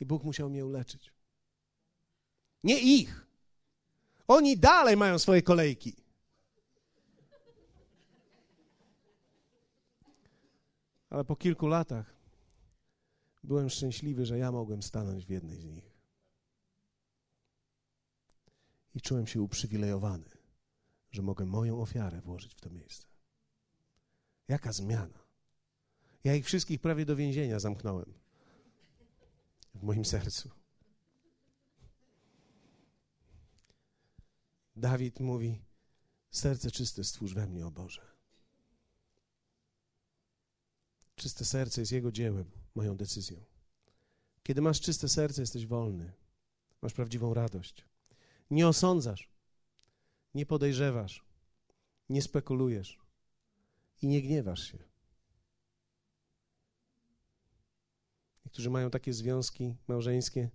I 0.00 0.06
Bóg 0.06 0.24
musiał 0.24 0.50
mnie 0.50 0.66
uleczyć. 0.66 1.12
Nie 2.64 2.80
ich. 2.80 3.26
Oni 4.28 4.58
dalej 4.58 4.96
mają 4.96 5.18
swoje 5.18 5.42
kolejki. 5.42 5.96
Ale 11.10 11.24
po 11.24 11.36
kilku 11.36 11.66
latach 11.66 12.14
byłem 13.44 13.70
szczęśliwy, 13.70 14.26
że 14.26 14.38
ja 14.38 14.52
mogłem 14.52 14.82
stanąć 14.82 15.26
w 15.26 15.30
jednej 15.30 15.60
z 15.60 15.64
nich. 15.64 15.92
I 18.94 19.00
czułem 19.00 19.26
się 19.26 19.42
uprzywilejowany, 19.42 20.24
że 21.12 21.22
mogę 21.22 21.46
moją 21.46 21.82
ofiarę 21.82 22.20
włożyć 22.20 22.54
w 22.54 22.60
to 22.60 22.70
miejsce. 22.70 23.06
Jaka 24.48 24.72
zmiana? 24.72 25.18
Ja 26.24 26.34
ich 26.34 26.46
wszystkich 26.46 26.80
prawie 26.80 27.06
do 27.06 27.16
więzienia 27.16 27.60
zamknąłem 27.60 28.14
w 29.74 29.82
moim 29.82 30.04
sercu. 30.04 30.50
Dawid 34.76 35.20
mówi: 35.20 35.62
Serce 36.30 36.70
czyste 36.70 37.04
stwórz 37.04 37.34
we 37.34 37.46
mnie, 37.46 37.66
o 37.66 37.70
Boże. 37.70 38.02
Czyste 41.16 41.44
serce 41.44 41.80
jest 41.80 41.92
Jego 41.92 42.12
dziełem, 42.12 42.50
moją 42.74 42.96
decyzją. 42.96 43.44
Kiedy 44.42 44.60
masz 44.60 44.80
czyste 44.80 45.08
serce, 45.08 45.42
jesteś 45.42 45.66
wolny. 45.66 46.12
Masz 46.82 46.92
prawdziwą 46.92 47.34
radość. 47.34 47.84
Nie 48.50 48.68
osądzasz, 48.68 49.31
nie 50.34 50.46
podejrzewasz, 50.46 51.24
nie 52.08 52.22
spekulujesz 52.22 52.98
i 54.02 54.08
nie 54.08 54.22
gniewasz 54.22 54.60
się. 54.60 54.78
Niektórzy 58.44 58.70
mają 58.70 58.90
takie 58.90 59.12
związki 59.12 59.76
małżeńskie, 59.88 60.50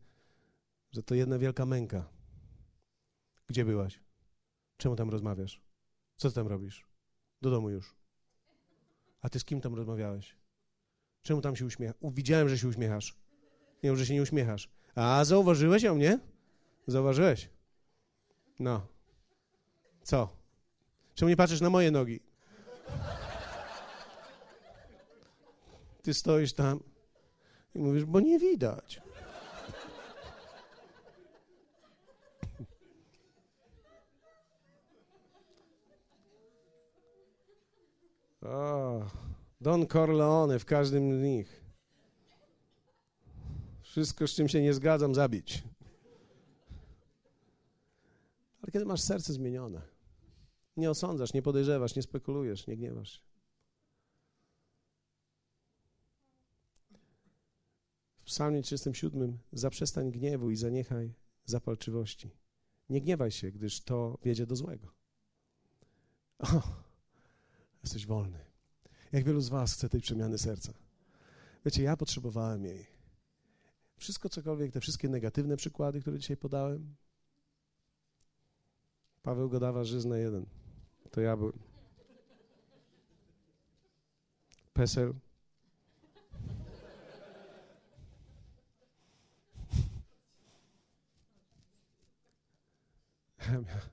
że 0.92 1.04
to 1.04 1.16
jedna 1.16 1.38
wielka 1.40 1.66
męka. 1.66 2.10
Gdzie 3.48 3.66
byłaś? 3.66 4.00
Czemu 4.78 4.96
tam 4.96 5.10
rozmawiasz? 5.10 5.62
Co 6.16 6.30
ty 6.30 6.36
tam 6.36 6.48
robisz? 6.48 6.88
Do 7.42 7.50
domu 7.52 7.70
już. 7.70 7.96
A 9.22 9.30
ty 9.30 9.40
z 9.40 9.46
kim 9.46 9.62
tam 9.62 9.76
rozmawiałeś? 9.76 10.36
Czemu 11.22 11.42
tam 11.42 11.56
się 11.56 11.66
uśmiechasz? 11.66 11.98
Widziałem, 12.02 12.50
że 12.50 12.58
się 12.58 12.68
uśmiechasz. 12.68 13.18
Nie 13.84 13.96
że 13.96 14.06
się 14.06 14.14
nie 14.14 14.22
uśmiechasz. 14.22 14.70
A, 14.96 15.26
zauważyłeś 15.26 15.84
ją, 15.84 15.98
nie? 15.98 16.20
Zauważyłeś? 16.88 17.50
No. 18.60 18.88
Co? 20.08 20.30
Czemu 21.16 21.30
nie 21.30 21.38
patrzysz 21.38 21.62
na 21.62 21.70
moje 21.70 21.92
nogi? 21.92 22.20
Ty 26.02 26.14
stoisz 26.14 26.54
tam 26.54 26.80
i 27.76 27.80
mówisz, 27.80 28.06
bo 28.06 28.20
nie 28.20 28.40
widać. 28.40 29.02
O, 38.42 39.02
Don 39.62 39.88
Corleone 39.88 40.60
w 40.60 40.66
każdym 40.66 41.20
z 41.20 41.24
nich. 41.24 41.64
Wszystko, 43.82 44.28
z 44.28 44.32
czym 44.32 44.48
się 44.48 44.62
nie 44.62 44.74
zgadzam, 44.74 45.16
zabić. 45.16 45.64
Ale 48.62 48.72
kiedy 48.72 48.86
masz 48.86 49.02
serce 49.02 49.34
zmienione, 49.34 49.97
nie 50.78 50.90
osądzasz, 50.90 51.34
nie 51.34 51.42
podejrzewasz, 51.42 51.96
nie 51.96 52.02
spekulujesz, 52.02 52.68
nie 52.68 52.78
gniewasz 52.78 53.12
się. 53.12 53.20
W 58.20 58.24
psalmie 58.24 58.62
37 58.62 59.38
zaprzestań 59.52 60.12
gniewu 60.12 60.52
i 60.52 60.56
zaniechaj 60.56 61.14
zapalczywości. 61.46 62.32
Nie 62.90 63.02
gniewaj 63.02 63.32
się, 63.32 63.52
gdyż 63.52 63.82
to 63.82 64.18
wiedzie 64.24 64.46
do 64.46 64.56
złego. 64.56 64.88
O, 66.40 66.62
jesteś 67.84 68.06
wolny. 68.06 68.40
Jak 69.12 69.24
wielu 69.24 69.42
z 69.42 69.50
was 69.50 69.74
chce 69.74 69.90
tej 69.90 70.02
przemiany 70.02 70.38
serca? 70.38 70.74
Wiecie, 71.66 71.84
ja 71.84 71.98
potrzebowałem 71.98 72.66
jej. 72.66 72.86
Wszystko 73.98 74.30
cokolwiek, 74.30 74.72
te 74.72 74.82
wszystkie 74.82 75.10
negatywne 75.10 75.58
przykłady, 75.58 76.02
które 76.02 76.20
dzisiaj 76.20 76.38
podałem, 76.38 76.96
Paweł 79.24 79.50
Godawa 79.50 79.84
żyzna 79.84 80.18
jeden. 80.18 80.46
To 81.12 81.22
ja 81.22 81.38
byłem. 81.38 81.60
PESEL. 84.74 85.14
Ja 93.48 93.60
miałem, 93.62 93.90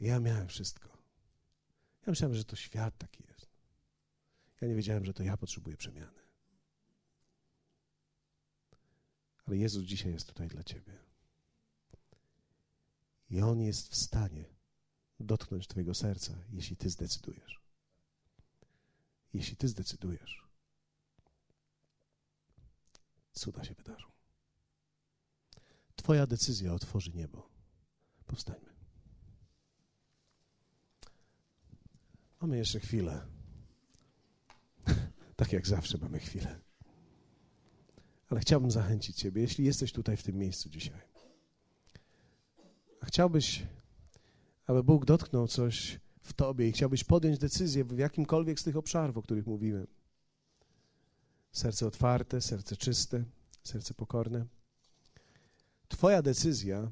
ja 0.00 0.20
miałem 0.20 0.48
wszystko. 0.48 0.88
Ja 2.06 2.10
myślałem, 2.10 2.34
że 2.34 2.44
to 2.44 2.56
świat 2.56 2.98
taki 2.98 3.24
jest. 3.28 3.50
Ja 4.60 4.68
nie 4.68 4.74
wiedziałem, 4.74 5.04
że 5.04 5.14
to 5.14 5.22
ja 5.22 5.36
potrzebuję 5.36 5.76
przemiany. 5.76 6.22
Ale 9.46 9.56
Jezus 9.56 9.84
dzisiaj 9.84 10.12
jest 10.12 10.26
tutaj 10.26 10.48
dla 10.48 10.62
Ciebie. 10.62 10.98
I 13.30 13.40
On 13.40 13.60
jest 13.60 13.88
w 13.88 13.96
stanie 13.96 14.51
dotknąć 15.22 15.68
Twojego 15.68 15.94
serca, 15.94 16.38
jeśli 16.52 16.76
Ty 16.76 16.90
zdecydujesz. 16.90 17.60
Jeśli 19.34 19.56
Ty 19.56 19.68
zdecydujesz, 19.68 20.46
cuda 23.32 23.64
się 23.64 23.74
wydarzą. 23.74 24.12
Twoja 25.96 26.26
decyzja 26.26 26.72
otworzy 26.72 27.12
niebo. 27.12 27.50
Powstańmy. 28.26 28.72
Mamy 32.40 32.56
jeszcze 32.58 32.80
chwilę. 32.80 33.26
tak 35.36 35.52
jak 35.52 35.66
zawsze 35.66 35.98
mamy 35.98 36.18
chwilę. 36.18 36.60
Ale 38.28 38.40
chciałbym 38.40 38.70
zachęcić 38.70 39.16
Ciebie, 39.16 39.42
jeśli 39.42 39.64
jesteś 39.64 39.92
tutaj 39.92 40.16
w 40.16 40.22
tym 40.22 40.36
miejscu 40.36 40.68
dzisiaj. 40.68 41.00
A 43.00 43.06
chciałbyś, 43.06 43.62
aby 44.72 44.84
Bóg 44.84 45.04
dotknął 45.04 45.48
coś 45.48 46.00
w 46.20 46.32
Tobie 46.32 46.68
i 46.68 46.72
chciałbyś 46.72 47.04
podjąć 47.04 47.38
decyzję 47.38 47.84
w 47.84 47.98
jakimkolwiek 47.98 48.60
z 48.60 48.64
tych 48.64 48.76
obszarów, 48.76 49.16
o 49.16 49.22
których 49.22 49.46
mówiłem. 49.46 49.86
Serce 51.52 51.86
otwarte, 51.86 52.40
serce 52.40 52.76
czyste, 52.76 53.24
serce 53.62 53.94
pokorne. 53.94 54.46
Twoja 55.88 56.22
decyzja 56.22 56.90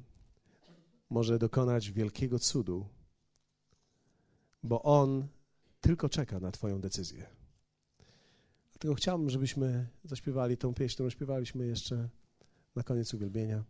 może 1.10 1.38
dokonać 1.38 1.90
wielkiego 1.90 2.38
cudu, 2.38 2.86
bo 4.62 4.82
On 4.82 5.28
tylko 5.80 6.08
czeka 6.08 6.40
na 6.40 6.52
Twoją 6.52 6.80
decyzję. 6.80 7.26
Dlatego 8.72 8.94
chciałbym, 8.94 9.30
żebyśmy 9.30 9.88
zaśpiewali 10.04 10.56
tą 10.56 10.74
pieśń, 10.74 10.94
którą 10.94 11.10
śpiewaliśmy 11.10 11.66
jeszcze 11.66 12.08
na 12.76 12.82
koniec 12.82 13.14
uwielbienia. 13.14 13.64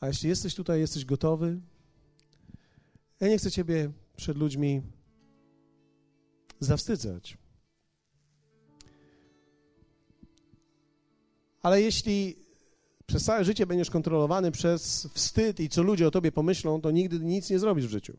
A 0.00 0.06
jeśli 0.06 0.28
jesteś 0.28 0.54
tutaj, 0.54 0.80
jesteś 0.80 1.04
gotowy, 1.04 1.60
ja 3.24 3.30
nie 3.30 3.38
chcę 3.38 3.50
Ciebie 3.50 3.90
przed 4.16 4.36
ludźmi 4.36 4.82
zawstydzać. 6.60 7.38
Ale 11.62 11.82
jeśli 11.82 12.36
przez 13.06 13.24
całe 13.24 13.44
życie 13.44 13.66
będziesz 13.66 13.90
kontrolowany 13.90 14.50
przez 14.50 15.08
wstyd 15.14 15.60
i 15.60 15.68
co 15.68 15.82
ludzie 15.82 16.08
o 16.08 16.10
tobie 16.10 16.32
pomyślą, 16.32 16.80
to 16.80 16.90
nigdy 16.90 17.18
nic 17.18 17.50
nie 17.50 17.58
zrobisz 17.58 17.86
w 17.86 17.90
życiu. 17.90 18.16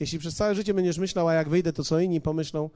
Jeśli 0.00 0.18
przez 0.18 0.34
całe 0.34 0.54
życie 0.54 0.74
będziesz 0.74 0.98
myślał, 0.98 1.28
a 1.28 1.34
jak 1.34 1.48
wyjdę, 1.48 1.72
to 1.72 1.84
co 1.84 2.00
inni 2.00 2.20
pomyślą, 2.20 2.70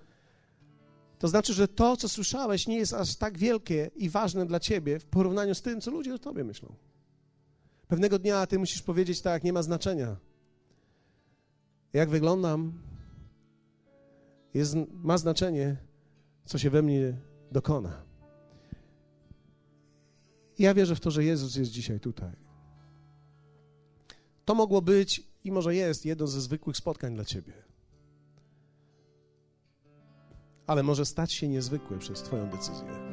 to 1.18 1.28
znaczy, 1.28 1.54
że 1.54 1.68
to, 1.68 1.96
co 1.96 2.08
słyszałeś, 2.08 2.66
nie 2.66 2.76
jest 2.76 2.92
aż 2.92 3.16
tak 3.16 3.38
wielkie 3.38 3.90
i 3.96 4.10
ważne 4.10 4.46
dla 4.46 4.60
ciebie 4.60 4.98
w 4.98 5.04
porównaniu 5.04 5.54
z 5.54 5.62
tym, 5.62 5.80
co 5.80 5.90
ludzie 5.90 6.14
o 6.14 6.18
tobie 6.18 6.44
myślą. 6.44 6.74
Pewnego 7.88 8.18
dnia 8.18 8.46
ty 8.46 8.58
musisz 8.58 8.82
powiedzieć 8.82 9.20
tak, 9.20 9.44
nie 9.44 9.52
ma 9.52 9.62
znaczenia. 9.62 10.16
Jak 11.92 12.10
wyglądam, 12.10 12.82
jest, 14.54 14.76
ma 14.92 15.18
znaczenie, 15.18 15.76
co 16.44 16.58
się 16.58 16.70
we 16.70 16.82
mnie 16.82 17.16
dokona. 17.52 18.02
Ja 20.58 20.74
wierzę 20.74 20.96
w 20.96 21.00
to, 21.00 21.10
że 21.10 21.24
Jezus 21.24 21.56
jest 21.56 21.70
dzisiaj 21.70 22.00
tutaj. 22.00 22.32
To 24.44 24.54
mogło 24.54 24.82
być 24.82 25.22
i 25.44 25.52
może 25.52 25.74
jest 25.74 26.06
jedno 26.06 26.26
ze 26.26 26.40
zwykłych 26.40 26.76
spotkań 26.76 27.14
dla 27.14 27.24
ciebie. 27.24 27.68
ale 30.68 30.82
może 30.82 31.06
stać 31.06 31.32
się 31.32 31.48
niezwykły 31.48 31.98
przez 31.98 32.22
Twoją 32.22 32.50
decyzję. 32.50 33.07